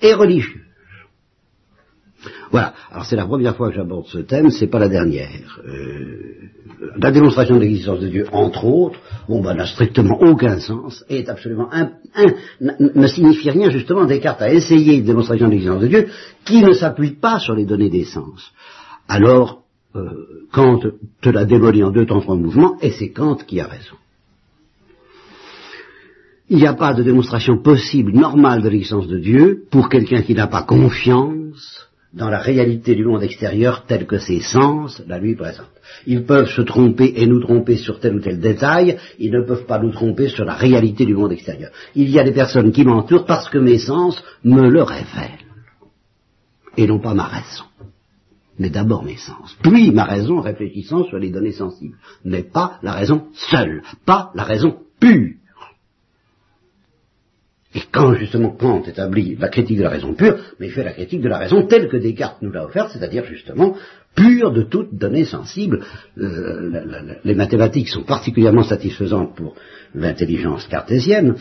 et 0.03 0.15
religieuse. 0.15 0.63
Voilà. 2.51 2.75
Alors 2.91 3.05
c'est 3.05 3.17
la 3.17 3.27
première 3.27 3.57
fois 3.57 3.71
que 3.71 3.77
j'aborde 3.77 4.07
ce 4.07 4.19
thème, 4.19 4.51
c'est 4.51 4.67
pas 4.67 4.79
la 4.79 4.89
dernière. 4.89 5.61
Euh, 5.67 6.51
la 6.97 7.11
démonstration 7.11 7.57
de 7.57 7.61
l'existence 7.61 8.01
de 8.01 8.09
Dieu, 8.09 8.27
entre 8.33 8.65
autres, 8.65 8.99
bon, 9.29 9.43
ben, 9.43 9.55
n'a 9.55 9.67
strictement 9.67 10.19
aucun 10.21 10.59
sens, 10.59 11.05
est 11.09 11.29
absolument 11.29 11.69
un, 11.73 11.91
ne 12.61 13.07
signifie 13.07 13.51
rien 13.51 13.71
justement. 13.71 14.05
Descartes 14.05 14.43
a 14.43 14.53
essayé 14.53 14.97
une 14.97 15.05
démonstration 15.05 15.47
de 15.47 15.53
l'existence 15.53 15.83
de 15.83 15.89
Dieu 15.89 16.09
qui 16.45 16.63
ne 16.63 16.73
s'appuie 16.73 17.13
pas 17.13 17.39
sur 17.39 17.55
les 17.55 17.65
données 17.65 17.91
des 17.91 18.05
sens. 18.05 18.53
Alors, 19.09 19.63
euh, 19.97 20.47
Kant 20.53 20.81
te 21.21 21.29
l'a 21.29 21.45
démoli 21.45 21.83
en 21.83 21.91
deux 21.91 22.07
temps 22.07 22.21
trois 22.21 22.37
mouvements, 22.37 22.77
et 22.81 22.91
c'est 22.91 23.11
Kant 23.11 23.37
qui 23.37 23.61
a 23.61 23.67
raison. 23.67 23.97
Il 26.49 26.59
n'y 26.59 26.67
a 26.67 26.75
pas 26.75 26.95
de 26.95 27.03
démonstration 27.03 27.59
possible, 27.63 28.13
normale 28.13 28.63
de 28.63 28.69
l'existence 28.69 29.09
de 29.09 29.19
Dieu 29.19 29.65
pour 29.71 29.89
quelqu'un 29.89 30.23
qui 30.23 30.35
n'a 30.35 30.47
pas 30.47 30.63
confiance 30.63 31.89
dans 32.15 32.31
la 32.31 32.39
réalité 32.39 32.95
du 32.95 33.05
monde 33.05 33.23
extérieur 33.23 33.85
tel 33.87 34.07
que 34.07 34.19
ses 34.19 34.41
sens 34.41 35.03
la 35.07 35.19
lui 35.19 35.35
présentent. 35.35 35.67
Ils 36.07 36.25
peuvent 36.25 36.49
se 36.49 36.63
tromper 36.63 37.13
et 37.17 37.27
nous 37.27 37.41
tromper 37.41 37.77
sur 37.77 37.99
tel 37.99 38.15
ou 38.15 38.21
tel 38.21 38.41
détail, 38.41 38.99
ils 39.19 39.33
ne 39.33 39.43
peuvent 39.43 39.67
pas 39.67 39.81
nous 39.81 39.91
tromper 39.91 40.29
sur 40.29 40.45
la 40.45 40.55
réalité 40.55 41.05
du 41.05 41.15
monde 41.15 41.33
extérieur. 41.33 41.71
Il 41.95 42.09
y 42.11 42.19
a 42.19 42.25
des 42.25 42.33
personnes 42.33 42.73
qui 42.73 42.85
m'entourent 42.85 43.27
parce 43.27 43.49
que 43.49 43.59
mes 43.59 43.79
sens 43.79 44.23
me 44.45 44.69
le 44.69 44.83
révèlent, 44.83 45.45
et 46.77 46.87
non 46.87 47.01
pas 47.01 47.15
ma 47.15 47.25
raison. 47.25 47.65
Mais 48.59 48.71
d'abord 48.71 49.03
mes 49.03 49.17
sens, 49.17 49.57
puis 49.63 49.91
ma 49.91 50.05
raison 50.05 50.41
réfléchissant 50.41 51.05
sur 51.05 51.19
les 51.19 51.31
données 51.31 51.53
sensibles, 51.53 51.97
mais 52.25 52.45
pas 52.45 52.79
la 52.83 52.93
raison 52.93 53.27
seule, 53.33 53.83
pas 54.07 54.31
la 54.35 54.45
raison 54.45 54.77
pure. 55.01 55.35
Quand 57.95 58.13
justement 58.15 58.51
Kant 58.51 58.83
établit 58.83 59.37
la 59.37 59.49
critique 59.49 59.79
de 59.79 59.85
la 59.85 59.91
raison 59.91 60.15
pure, 60.15 60.37
mais 60.59 60.67
il 60.67 60.73
fait 60.73 60.83
la 60.83 60.95
critique 60.95 61.21
de 61.21 61.29
la 61.29 61.39
raison 61.39 61.65
telle 61.69 61.89
que 61.89 61.97
Descartes 61.97 62.43
nous 62.43 62.51
l'a 62.51 62.65
offerte, 62.65 62.91
c'est-à-dire 62.93 63.25
justement 63.25 63.77
pure 64.17 64.51
de 64.51 64.65
toute 64.65 64.97
donnée 64.97 65.25
sensible. 65.25 65.85
Euh, 66.19 67.15
les 67.23 67.37
mathématiques 67.37 67.89
sont 67.89 68.03
particulièrement 68.03 68.65
satisfaisantes 68.65 69.37
pour 69.37 69.55
l'intelligence 69.95 70.67
cartésienne, 70.67 71.37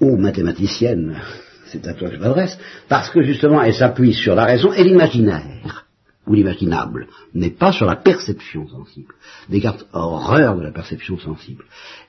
ou 0.00 0.16
mathématicienne, 0.16 1.20
c'est 1.66 1.86
à 1.86 1.92
toi 1.92 2.08
que 2.08 2.14
je 2.14 2.20
m'adresse, 2.20 2.58
parce 2.88 3.10
que 3.10 3.22
justement 3.22 3.62
elle 3.62 3.74
s'appuie 3.74 4.14
sur 4.14 4.34
la 4.34 4.46
raison 4.46 4.72
et 4.72 4.84
l'imaginaire 4.84 5.86
ou 6.26 6.32
l'imaginable, 6.32 7.06
mais 7.34 7.50
pas 7.50 7.72
sur 7.72 7.84
la 7.84 7.96
perception 7.96 8.66
sensible. 8.66 9.12
Descartes 9.50 9.86
a 9.92 10.06
horreur 10.06 10.56
de 10.56 10.62
la 10.62 10.70
perception 10.70 11.18
sensible. 11.18 11.64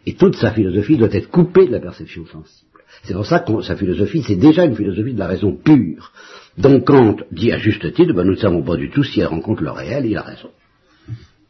Et 0.05 0.13
toute 0.13 0.37
sa 0.37 0.51
philosophie 0.51 0.95
doit 0.95 1.11
être 1.11 1.29
coupée 1.29 1.65
de 1.65 1.73
la 1.73 1.81
perception 1.81 2.25
sensible. 2.27 2.72
C'est 3.03 3.13
pour 3.13 3.25
ça 3.25 3.39
que 3.39 3.61
sa 3.61 3.75
philosophie, 3.75 4.23
c'est 4.25 4.35
déjà 4.35 4.65
une 4.65 4.75
philosophie 4.75 5.13
de 5.13 5.19
la 5.19 5.27
raison 5.27 5.55
pure. 5.55 6.11
Donc 6.57 6.85
Kant 6.85 7.17
dit 7.31 7.51
à 7.51 7.57
juste 7.57 7.93
titre, 7.93 8.13
ben, 8.13 8.23
nous 8.23 8.33
ne 8.33 8.39
savons 8.39 8.63
pas 8.63 8.77
du 8.77 8.89
tout 8.89 9.03
si 9.03 9.19
elle 9.19 9.27
rencontre 9.27 9.61
le 9.61 9.71
réel, 9.71 10.05
il 10.05 10.15
a 10.15 10.21
raison. 10.21 10.49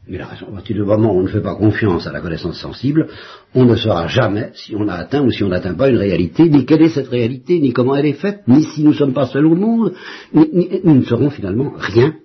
Il 0.07 0.19
a 0.19 0.27
raison. 0.27 0.47
À 0.49 0.51
partir 0.51 0.75
du 0.75 0.81
moment 0.81 1.13
où 1.13 1.19
on 1.19 1.23
ne 1.23 1.27
fait 1.27 1.41
pas 1.41 1.55
confiance 1.55 2.07
à 2.07 2.11
la 2.11 2.21
connaissance 2.21 2.59
sensible, 2.59 3.07
on 3.53 3.65
ne 3.65 3.75
saura 3.75 4.07
jamais 4.07 4.51
si 4.55 4.75
on 4.75 4.87
a 4.87 4.95
atteint 4.95 5.21
ou 5.21 5.31
si 5.31 5.43
on 5.43 5.49
n'atteint 5.49 5.75
pas 5.75 5.89
une 5.89 5.97
réalité, 5.97 6.49
ni 6.49 6.65
quelle 6.65 6.81
est 6.81 6.89
cette 6.89 7.07
réalité, 7.07 7.59
ni 7.59 7.71
comment 7.71 7.95
elle 7.95 8.07
est 8.07 8.13
faite, 8.13 8.41
ni 8.47 8.63
si 8.63 8.83
nous 8.83 8.91
ne 8.91 8.95
sommes 8.95 9.13
pas 9.13 9.27
seuls 9.27 9.45
au 9.45 9.55
monde, 9.55 9.93
ni, 10.33 10.81
nous 10.83 10.95
ne 10.95 11.03
saurons 11.03 11.29
finalement 11.29 11.73
rien. 11.77 12.15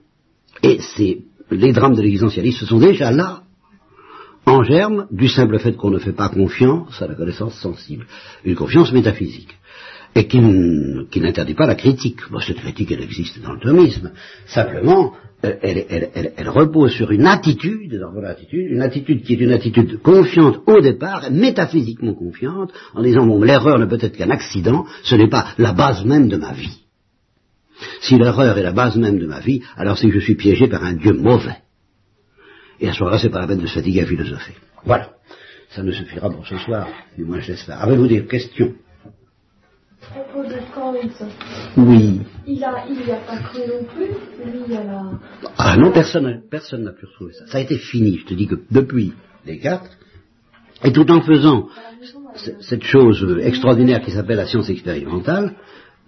Et 0.63 0.79
c'est 0.81 1.19
les 1.51 1.73
drames 1.73 1.95
de 1.95 2.03
l'existentialisme 2.03 2.67
sont 2.67 2.79
déjà 2.79 3.11
là 3.11 3.43
en 4.49 4.63
germe 4.63 5.07
du 5.11 5.29
simple 5.29 5.59
fait 5.59 5.77
qu'on 5.77 5.91
ne 5.91 5.99
fait 5.99 6.13
pas 6.13 6.29
confiance 6.29 7.01
à 7.03 7.07
la 7.07 7.15
connaissance 7.15 7.55
sensible, 7.61 8.07
une 8.45 8.55
confiance 8.55 8.93
métaphysique, 8.93 9.57
et 10.15 10.27
qui, 10.27 10.41
n'interdit 10.41 11.55
pas 11.55 11.67
la 11.67 11.75
critique. 11.75 12.21
Bon, 12.31 12.41
cette 12.41 12.57
critique, 12.57 12.91
elle 12.91 13.03
existe 13.03 13.41
dans 13.43 13.53
le 13.53 13.61
thomisme. 13.61 14.11
Simplement, 14.47 15.13
euh, 15.45 15.55
elle, 15.63 16.49
repose 16.49 16.93
sur 16.93 17.11
une 17.11 17.27
attitude, 17.27 18.01
dans 18.01 18.13
votre 18.13 18.27
attitude, 18.27 18.71
une 18.71 18.83
attitude 18.83 19.23
qui 19.23 19.35
est 19.35 19.41
une 19.41 19.53
attitude 19.53 20.01
confiante 20.01 20.61
au 20.67 20.81
départ, 20.81 21.31
métaphysiquement 21.31 22.15
confiante, 22.15 22.73
en 22.95 23.03
disant, 23.03 23.27
bon, 23.27 23.43
l'erreur 23.43 23.79
ne 23.79 23.87
peut 23.87 23.99
être 24.01 24.17
qu'un 24.17 24.31
accident, 24.31 24.87
ce 25.05 25.15
n'est 25.15 25.29
pas 25.29 25.49
la 25.59 25.73
base 25.73 26.05
même 26.05 26.29
de 26.29 26.37
ma 26.37 26.53
vie. 26.53 26.81
Si 28.01 28.17
l'erreur 28.17 28.59
est 28.59 28.63
la 28.63 28.73
base 28.73 28.97
même 28.97 29.19
de 29.19 29.27
ma 29.27 29.41
vie, 29.41 29.63
alors 29.77 29.99
c'est 29.99 30.09
que 30.09 30.19
je 30.19 30.25
suis 30.25 30.35
piégé 30.35 30.67
par 30.67 30.83
un 30.85 30.95
Dieu 30.95 31.13
mauvais. 31.13 31.59
Et 32.81 32.89
à 32.89 32.93
ce 32.93 33.01
moment-là, 33.01 33.19
c'est 33.19 33.31
pas 33.31 33.41
la 33.41 33.47
peine 33.47 33.61
de 33.61 33.67
se 33.67 33.75
fatiguer 33.75 34.03
à 34.03 34.07
philosopher. 34.07 34.55
Voilà. 34.85 35.11
Ça 35.71 35.83
ne 35.83 35.93
suffira 35.93 36.31
pour 36.31 36.47
ce 36.47 36.57
soir, 36.59 36.89
du 37.17 37.25
moins 37.25 37.41
j'espère. 37.41 37.83
Avez-vous 37.83 38.07
des 38.07 38.25
questions? 38.25 38.73
À 40.03 40.21
propos 40.21 40.49
de 40.49 40.57
Kant, 40.75 40.95
Oui. 41.77 42.21
Il 42.47 42.65
a, 42.65 42.85
il 42.89 43.11
a 43.11 43.17
pas 43.17 43.37
cru 43.39 43.61
non 43.69 43.85
plus, 43.85 44.51
lui, 44.51 44.61
il 44.67 44.75
a 44.75 44.85
la... 44.85 45.03
Ah 45.59 45.77
non, 45.77 45.93
personne 45.93 46.43
personne 46.51 46.85
n'a 46.85 46.93
pu 46.93 47.05
retrouver 47.05 47.35
ça. 47.35 47.47
Ça 47.49 47.59
a 47.59 47.61
été 47.61 47.77
fini. 47.77 48.19
Je 48.19 48.27
te 48.27 48.35
dis 48.35 48.47
que 48.47 48.55
depuis 48.71 49.13
Descartes, 49.45 49.99
et 50.85 50.93
tout 50.93 51.11
en 51.11 51.21
faisant 51.21 51.69
cette 52.61 52.85
chose 52.85 53.39
extraordinaire 53.43 54.01
qui 54.01 54.13
s'appelle 54.13 54.37
la 54.37 54.47
science 54.47 54.71
expérimentale, 54.71 55.57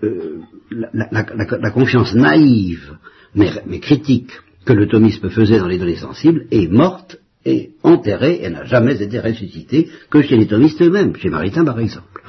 euh, 0.02 0.38
la, 0.70 1.70
confiance 1.70 2.14
naïve, 2.14 2.96
mais, 3.34 3.50
mais 3.66 3.80
critique, 3.80 4.30
que 4.70 4.76
le 4.76 4.86
thomisme 4.86 5.30
faisait 5.30 5.58
dans 5.58 5.66
les 5.66 5.78
données 5.78 5.96
sensibles 5.96 6.46
est 6.52 6.70
morte 6.70 7.18
et 7.44 7.70
enterrée 7.82 8.38
et 8.42 8.50
n'a 8.50 8.64
jamais 8.64 9.02
été 9.02 9.18
ressuscitée 9.18 9.88
que 10.08 10.22
chez 10.22 10.36
les 10.36 10.46
thomistes 10.46 10.80
eux-mêmes, 10.80 11.16
chez 11.16 11.28
Maritain 11.28 11.64
par 11.64 11.80
exemple. 11.80 12.22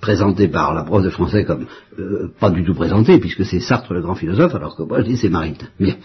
Présenté 0.00 0.48
par 0.48 0.72
la 0.72 0.84
prof 0.84 1.02
de 1.02 1.10
français 1.10 1.44
comme 1.44 1.66
euh, 1.98 2.32
pas 2.40 2.48
du 2.48 2.64
tout 2.64 2.72
présenté, 2.72 3.18
puisque 3.18 3.44
c'est 3.44 3.60
Sartre 3.60 3.92
le 3.92 4.00
grand 4.00 4.14
philosophe, 4.14 4.54
alors 4.54 4.74
que 4.74 4.84
moi 4.84 5.02
je 5.02 5.08
dis 5.08 5.18
c'est 5.18 5.28
Maritain. 5.28 5.66
Bien. 5.78 5.96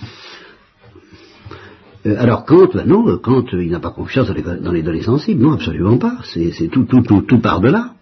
Euh, 2.06 2.16
alors 2.20 2.44
Kant, 2.44 2.68
ben 2.74 2.86
non, 2.86 3.18
Kant 3.20 3.46
il 3.54 3.72
n'a 3.72 3.80
pas 3.80 3.92
confiance 3.92 4.28
dans 4.28 4.74
les, 4.74 4.84
données 4.84 5.04
sensibles, 5.04 5.42
non 5.42 5.54
absolument 5.54 5.98
pas, 5.98 6.18
c'est 6.26 6.68
tout, 6.68 6.84
tout, 6.84 7.02
tout, 7.02 7.22
tout 7.22 7.40
part 7.40 7.62
de 7.62 7.70
là. 7.70 7.94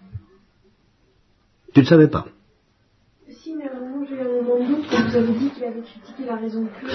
Tu 1.72 1.82
ne 1.82 1.86
savais 1.86 2.08
pas 2.08 2.26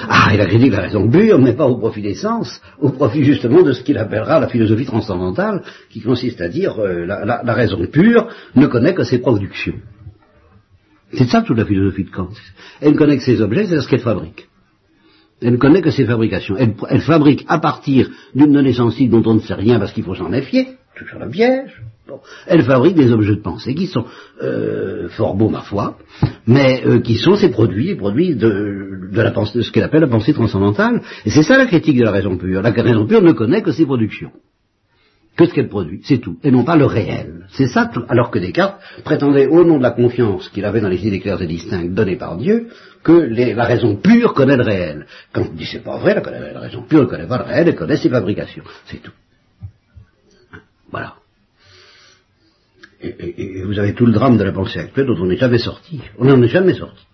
Ah, 0.09 0.31
il 0.33 0.41
a 0.41 0.45
critiqué 0.45 0.69
la 0.69 0.81
raison 0.81 1.09
pure, 1.09 1.39
mais 1.39 1.53
pas 1.53 1.65
au 1.65 1.77
profit 1.77 2.01
des 2.01 2.15
sens, 2.15 2.61
au 2.79 2.89
profit 2.89 3.23
justement 3.23 3.61
de 3.63 3.71
ce 3.71 3.83
qu'il 3.83 3.97
appellera 3.97 4.39
la 4.39 4.47
philosophie 4.47 4.85
transcendantale, 4.85 5.63
qui 5.89 6.01
consiste 6.01 6.41
à 6.41 6.49
dire 6.49 6.77
euh, 6.79 7.05
la, 7.05 7.53
raison 7.53 7.85
pure 7.87 8.27
ne 8.55 8.67
connaît 8.67 8.93
que 8.93 9.03
ses 9.03 9.19
productions. 9.19 9.75
C'est 11.13 11.27
ça 11.27 11.41
toute 11.41 11.57
la 11.57 11.65
philosophie 11.65 12.05
de 12.05 12.09
Kant. 12.09 12.29
Elle 12.81 12.93
ne 12.93 12.97
connaît 12.97 13.17
que 13.17 13.23
ses 13.23 13.41
objets, 13.41 13.67
c'est 13.67 13.79
ce 13.79 13.87
qu'elle 13.87 13.99
fabrique. 13.99 14.47
Elle 15.41 15.53
ne 15.53 15.57
connaît 15.57 15.81
que 15.81 15.91
ses 15.91 16.05
fabrications. 16.05 16.55
Elle, 16.57 16.75
elle 16.89 17.01
fabrique 17.01 17.45
à 17.47 17.59
partir 17.59 18.09
d'une 18.35 18.51
donnée 18.53 18.73
sensible 18.73 19.11
dont 19.11 19.29
on 19.29 19.35
ne 19.35 19.39
sait 19.39 19.53
rien 19.53 19.79
parce 19.79 19.91
qu'il 19.91 20.03
faut 20.03 20.15
s'en 20.15 20.29
méfier, 20.29 20.67
toujours 21.03 21.19
le 21.19 21.29
piège, 21.29 21.81
elle 22.47 22.63
fabrique 22.63 22.95
des 22.95 23.11
objets 23.11 23.35
de 23.35 23.41
pensée 23.41 23.73
qui 23.75 23.87
sont 23.87 24.05
euh, 24.41 25.07
fort 25.09 25.35
beaux, 25.35 25.49
ma 25.49 25.61
foi, 25.61 25.97
mais 26.47 26.83
euh, 26.85 26.99
qui 26.99 27.15
sont 27.15 27.35
ces 27.35 27.49
produits, 27.49 27.87
les 27.87 27.95
produits 27.95 28.35
de, 28.35 29.09
la 29.13 29.31
pensée, 29.31 29.57
de 29.57 29.63
ce 29.63 29.71
qu'elle 29.71 29.83
appelle 29.83 30.01
la 30.01 30.07
pensée 30.07 30.33
transcendantale. 30.33 31.01
Et 31.25 31.29
c'est 31.29 31.43
ça 31.43 31.57
la 31.57 31.65
critique 31.65 31.97
de 31.97 32.03
la 32.03 32.11
raison 32.11 32.37
pure. 32.37 32.61
La 32.61 32.71
raison 32.71 33.05
pure 33.05 33.21
ne 33.21 33.31
connaît 33.31 33.61
que 33.61 33.71
ses 33.71 33.85
productions, 33.85 34.31
que 35.37 35.45
ce 35.45 35.53
qu'elle 35.53 35.69
produit, 35.69 36.01
c'est 36.03 36.17
tout, 36.17 36.37
et 36.43 36.51
non 36.51 36.63
pas 36.63 36.75
le 36.75 36.85
réel. 36.85 37.45
C'est 37.49 37.67
ça, 37.67 37.89
alors 38.09 38.31
que 38.31 38.39
Descartes 38.39 38.81
prétendait, 39.03 39.47
au 39.47 39.63
nom 39.63 39.77
de 39.77 39.83
la 39.83 39.91
confiance 39.91 40.49
qu'il 40.49 40.65
avait 40.65 40.81
dans 40.81 40.89
les 40.89 41.05
idées 41.05 41.19
claires 41.19 41.41
et 41.41 41.47
distinctes 41.47 41.93
données 41.93 42.17
par 42.17 42.37
Dieu, 42.37 42.67
que 43.03 43.13
la 43.13 43.65
raison 43.65 43.95
pure 43.95 44.33
connaît 44.33 44.57
le 44.57 44.63
réel. 44.63 45.05
Quand 45.33 45.43
on 45.49 45.55
dit 45.55 45.65
c'est 45.65 45.83
pas 45.83 45.97
vrai, 45.97 46.15
la 46.15 46.59
raison 46.59 46.83
pure 46.83 47.01
ne 47.01 47.05
connaît 47.05 47.27
pas 47.27 47.39
le 47.39 47.45
réel, 47.45 47.67
elle 47.69 47.75
connaît 47.75 47.97
ses 47.97 48.09
fabrications. 48.09 48.63
C'est 48.85 49.01
tout. 49.01 49.11
Voilà. 50.91 51.15
Et, 53.01 53.63
vous 53.63 53.79
avez 53.79 53.93
tout 53.93 54.05
le 54.05 54.11
drame 54.11 54.37
de 54.37 54.43
la 54.43 54.51
pensée 54.51 54.79
actuelle 54.79 55.07
dont 55.07 55.17
on 55.19 55.25
n'est 55.25 55.37
jamais 55.37 55.57
sorti. 55.57 56.01
On 56.19 56.25
n'en 56.25 56.41
est 56.41 56.47
jamais 56.47 56.73
sorti. 56.73 57.05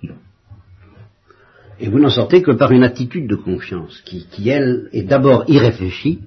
Et 1.80 1.90
vous 1.90 2.00
n'en 2.00 2.10
sortez 2.10 2.42
que 2.42 2.52
par 2.52 2.72
une 2.72 2.84
attitude 2.84 3.28
de 3.28 3.36
confiance 3.36 4.02
qui, 4.04 4.50
elle, 4.50 4.90
est 4.92 5.04
d'abord 5.04 5.46
irréfléchie. 5.48 6.20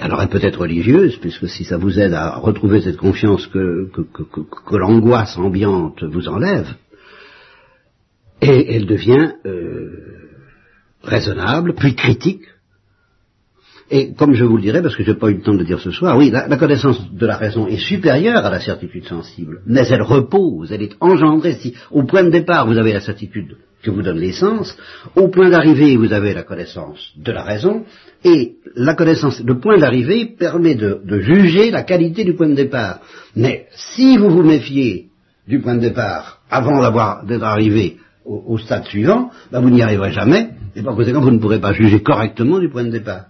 Alors 0.00 0.22
elle 0.22 0.28
peut 0.28 0.42
être 0.42 0.60
religieuse, 0.60 1.16
puisque 1.16 1.48
si 1.48 1.64
ça 1.64 1.76
vous 1.76 1.98
aide 1.98 2.14
à 2.14 2.36
retrouver 2.36 2.80
cette 2.80 2.96
confiance 2.96 3.46
que, 3.48 3.90
que, 3.92 4.76
l'angoisse 4.76 5.36
ambiante 5.36 6.04
vous 6.04 6.28
enlève, 6.28 6.68
et 8.40 8.76
elle 8.76 8.86
devient 8.86 9.32
euh, 9.44 10.28
raisonnable, 11.02 11.74
puis 11.74 11.96
critique, 11.96 12.44
et 13.90 14.12
comme 14.12 14.34
je 14.34 14.44
vous 14.44 14.56
le 14.56 14.62
dirai, 14.62 14.82
parce 14.82 14.96
que 14.96 15.02
je 15.02 15.10
n'ai 15.10 15.16
pas 15.16 15.30
eu 15.30 15.34
le 15.34 15.40
temps 15.40 15.54
de 15.54 15.58
le 15.58 15.64
dire 15.64 15.80
ce 15.80 15.90
soir, 15.90 16.16
oui, 16.18 16.30
la, 16.30 16.56
connaissance 16.58 17.10
de 17.10 17.26
la 17.26 17.36
raison 17.36 17.66
est 17.66 17.78
supérieure 17.78 18.44
à 18.44 18.50
la 18.50 18.60
certitude 18.60 19.06
sensible, 19.06 19.62
mais 19.66 19.86
elle 19.88 20.02
repose, 20.02 20.72
elle 20.72 20.82
est 20.82 20.96
engendrée. 21.00 21.54
Si 21.54 21.74
au 21.90 22.02
point 22.02 22.22
de 22.22 22.30
départ 22.30 22.66
vous 22.66 22.76
avez 22.76 22.92
la 22.92 23.00
certitude 23.00 23.56
que 23.82 23.90
vous 23.90 24.02
donne 24.02 24.18
l'essence, 24.18 24.76
au 25.16 25.28
point 25.28 25.48
d'arrivée 25.48 25.96
vous 25.96 26.12
avez 26.12 26.34
la 26.34 26.42
connaissance 26.42 27.12
de 27.16 27.32
la 27.32 27.42
raison, 27.42 27.84
et 28.24 28.56
la 28.74 28.94
connaissance, 28.94 29.40
le 29.42 29.58
point 29.58 29.78
d'arrivée 29.78 30.26
permet 30.38 30.74
de, 30.74 31.00
de 31.04 31.20
juger 31.20 31.70
la 31.70 31.82
qualité 31.82 32.24
du 32.24 32.34
point 32.34 32.48
de 32.48 32.54
départ. 32.54 33.00
Mais 33.36 33.68
si 33.74 34.18
vous 34.18 34.28
vous 34.28 34.42
méfiez 34.42 35.06
du 35.46 35.60
point 35.60 35.76
de 35.76 35.80
départ 35.80 36.40
avant 36.50 36.82
d'avoir 36.82 37.24
d'être 37.24 37.44
arrivé 37.44 37.96
au, 38.26 38.44
au 38.48 38.58
stade 38.58 38.84
suivant, 38.84 39.30
ben 39.50 39.60
vous 39.60 39.70
n'y 39.70 39.80
arriverez 39.80 40.12
jamais, 40.12 40.50
et 40.76 40.82
par 40.82 40.94
conséquent 40.94 41.22
vous 41.22 41.30
ne 41.30 41.38
pourrez 41.38 41.60
pas 41.60 41.72
juger 41.72 42.02
correctement 42.02 42.58
du 42.58 42.68
point 42.68 42.84
de 42.84 42.90
départ. 42.90 43.26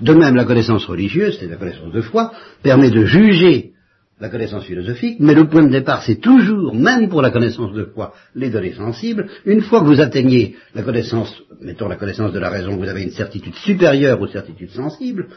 De 0.00 0.12
même, 0.12 0.34
la 0.34 0.44
connaissance 0.44 0.86
religieuse, 0.86 1.36
c'est 1.38 1.48
la 1.48 1.56
connaissance 1.56 1.92
de 1.92 2.00
foi, 2.00 2.32
permet 2.62 2.90
de 2.90 3.04
juger 3.04 3.72
la 4.20 4.28
connaissance 4.28 4.64
philosophique, 4.64 5.16
mais 5.18 5.34
le 5.34 5.48
point 5.48 5.64
de 5.64 5.70
départ, 5.70 6.02
c'est 6.02 6.20
toujours, 6.20 6.74
même 6.74 7.08
pour 7.08 7.20
la 7.20 7.30
connaissance 7.30 7.72
de 7.72 7.84
foi, 7.84 8.14
les 8.34 8.48
données 8.48 8.72
sensibles. 8.74 9.28
Une 9.44 9.60
fois 9.60 9.80
que 9.80 9.86
vous 9.86 10.00
atteignez 10.00 10.56
la 10.74 10.82
connaissance, 10.82 11.34
mettons 11.60 11.88
la 11.88 11.96
connaissance 11.96 12.32
de 12.32 12.38
la 12.38 12.48
raison, 12.48 12.76
vous 12.76 12.88
avez 12.88 13.02
une 13.02 13.10
certitude 13.10 13.54
supérieure 13.56 14.20
aux 14.20 14.28
certitudes 14.28 14.70
sensibles, 14.70 15.28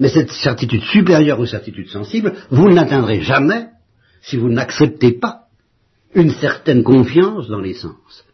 mais 0.00 0.08
cette 0.08 0.32
certitude 0.32 0.82
supérieure 0.82 1.38
aux 1.38 1.46
certitudes 1.46 1.88
sensibles, 1.88 2.34
vous 2.50 2.68
ne 2.68 2.74
l'atteindrez 2.74 3.20
jamais 3.20 3.68
si 4.20 4.36
vous 4.36 4.48
n'acceptez 4.48 5.12
pas 5.12 5.44
une 6.14 6.30
certaine 6.30 6.82
confiance 6.82 7.48
dans 7.48 7.60
les 7.60 7.74
sens. 7.74 8.24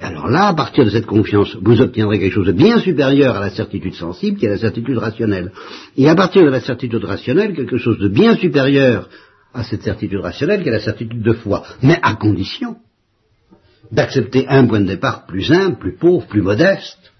Alors 0.00 0.28
là, 0.28 0.48
à 0.48 0.54
partir 0.54 0.84
de 0.84 0.90
cette 0.90 1.06
confiance, 1.06 1.56
vous 1.60 1.80
obtiendrez 1.80 2.18
quelque 2.18 2.32
chose 2.32 2.46
de 2.46 2.52
bien 2.52 2.78
supérieur 2.80 3.36
à 3.36 3.40
la 3.40 3.50
certitude 3.50 3.94
sensible, 3.94 4.38
qui 4.38 4.46
est 4.46 4.50
la 4.50 4.58
certitude 4.58 4.98
rationnelle. 4.98 5.52
Et 5.96 6.08
à 6.08 6.14
partir 6.14 6.42
de 6.44 6.48
la 6.48 6.60
certitude 6.60 7.04
rationnelle, 7.04 7.54
quelque 7.54 7.76
chose 7.76 7.98
de 7.98 8.08
bien 8.08 8.36
supérieur 8.36 9.08
à 9.54 9.62
cette 9.64 9.82
certitude 9.82 10.20
rationnelle, 10.20 10.62
qui 10.62 10.68
est 10.68 10.72
la 10.72 10.80
certitude 10.80 11.22
de 11.22 11.32
foi. 11.32 11.64
Mais 11.82 11.98
à 12.02 12.14
condition 12.14 12.76
d'accepter 13.90 14.46
un 14.48 14.66
point 14.66 14.80
de 14.80 14.86
départ 14.86 15.26
plus 15.26 15.52
humble, 15.52 15.78
plus 15.78 15.96
pauvre, 15.96 16.26
plus 16.26 16.42
modeste, 16.42 17.11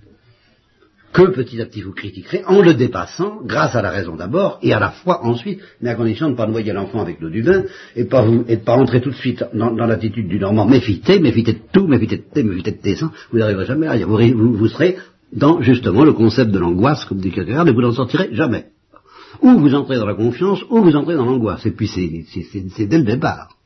que 1.13 1.31
petit 1.31 1.61
à 1.61 1.67
petit 1.67 1.83
vous 1.83 1.93
critiquerez 1.93 2.43
en 2.47 2.63
le 2.63 2.75
dépassant, 2.75 3.41
grâce 3.45 3.75
à 3.75 3.83
la 3.83 3.91
raison 3.91 4.17
d'abord 4.17 4.59
et 4.63 4.73
à 4.73 4.81
la 4.81 4.91
foi 4.91 5.25
ensuite, 5.25 5.61
mais 5.81 5.91
à 5.91 5.95
condition 5.95 6.27
de 6.27 6.33
ne 6.33 6.37
pas 6.37 6.47
noyer 6.47 6.73
l'enfant 6.73 7.01
avec 7.01 7.21
l'eau 7.21 7.29
du 7.29 7.43
bain 7.43 7.65
et, 7.97 8.05
pas 8.05 8.23
vous, 8.23 8.45
et 8.49 8.57
de 8.57 8.63
pas 8.63 8.77
entrer 8.77 9.01
tout 9.01 9.11
de 9.11 9.17
suite 9.17 9.45
dans, 9.53 9.71
l'attitude 9.71 10.29
du 10.29 10.39
normand 10.39 10.67
méfité, 10.67 11.21
méfité 11.21 11.53
de 11.53 11.61
tout, 11.73 11.87
méfité 11.87 12.17
de 12.17 12.25
thé, 12.33 12.43
méfité 12.43 12.73
de 12.73 12.79
tes 12.79 12.97
sens, 12.97 13.11
vous 13.31 13.39
n'arriverez 13.39 13.67
jamais 13.67 13.87
à 13.87 13.97
vous, 14.07 14.57
vous, 14.57 14.69
serez 14.69 14.97
dans 15.33 15.61
justement 15.61 16.05
le 16.05 16.13
concept 16.13 16.51
de 16.51 16.59
l'angoisse, 16.59 17.05
comme 17.05 17.19
dit 17.19 17.31
Kierkegaard, 17.31 17.69
et 17.69 17.73
vous 17.73 17.83
n'en 17.83 17.93
sortirez 17.93 18.31
jamais. 18.33 18.67
Ou 19.41 19.59
vous 19.59 19.75
entrez 19.75 19.97
dans 19.97 20.07
la 20.07 20.15
confiance, 20.15 20.63
ou 20.71 20.83
vous 20.83 20.97
entrez 20.97 21.15
dans 21.15 21.25
l'angoisse. 21.25 21.65
Et 21.67 21.71
puis 21.71 21.89
c'est 21.89 22.87
dès 22.87 22.99
le 22.99 23.05
départ. 23.05 23.57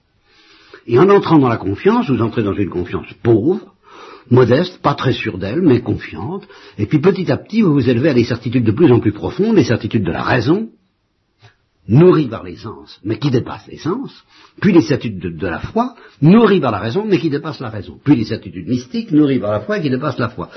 Et 0.86 0.98
en 0.98 1.08
entrant 1.10 1.38
dans 1.38 1.48
la 1.48 1.56
confiance, 1.56 2.08
vous 2.08 2.22
entrez 2.22 2.44
dans 2.44 2.54
une 2.54 2.70
confiance 2.70 3.06
pauvre, 3.22 3.74
modeste, 4.30 4.80
pas 4.82 4.94
très 4.94 5.12
sûre 5.12 5.38
d'elle, 5.38 5.62
mais 5.62 5.80
confiante, 5.80 6.46
et 6.78 6.86
puis 6.86 6.98
petit 6.98 7.30
à 7.30 7.36
petit 7.36 7.62
vous 7.62 7.74
vous 7.74 7.88
élevez 7.88 8.10
à 8.10 8.14
des 8.14 8.24
certitudes 8.24 8.64
de 8.64 8.72
plus 8.72 8.90
en 8.92 9.00
plus 9.00 9.12
profondes, 9.12 9.56
les 9.56 9.64
certitudes 9.64 10.04
de 10.04 10.12
la 10.12 10.22
raison, 10.22 10.68
nourries 11.88 12.28
par 12.28 12.42
les 12.42 12.56
sens, 12.56 13.00
mais 13.04 13.18
qui 13.18 13.30
dépassent 13.30 13.68
les 13.68 13.78
sens, 13.78 14.24
puis 14.60 14.72
les 14.72 14.80
certitudes 14.80 15.36
de, 15.36 15.46
la 15.46 15.60
foi, 15.60 15.94
nourries 16.20 16.60
par 16.60 16.72
la 16.72 16.78
raison, 16.78 17.04
mais 17.06 17.18
qui 17.18 17.30
dépassent 17.30 17.60
la 17.60 17.70
raison, 17.70 17.98
puis 18.02 18.16
les 18.16 18.24
certitudes 18.24 18.68
mystiques, 18.68 19.12
nourries 19.12 19.38
par 19.38 19.52
la 19.52 19.60
foi 19.60 19.78
et 19.78 19.82
qui 19.82 19.90
dépassent 19.90 20.18
la 20.18 20.28
foi. 20.28 20.50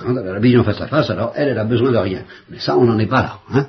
Quand 0.00 0.12
la 0.12 0.38
vision 0.38 0.62
face 0.62 0.80
à 0.80 0.86
face, 0.86 1.10
alors 1.10 1.32
elle, 1.34 1.48
elle 1.48 1.58
a 1.58 1.64
besoin 1.64 1.90
de 1.90 1.96
rien. 1.96 2.24
Mais 2.50 2.58
ça, 2.58 2.76
on 2.76 2.84
n'en 2.84 2.98
est 2.98 3.06
pas 3.06 3.22
là. 3.22 3.40
Hein 3.50 3.66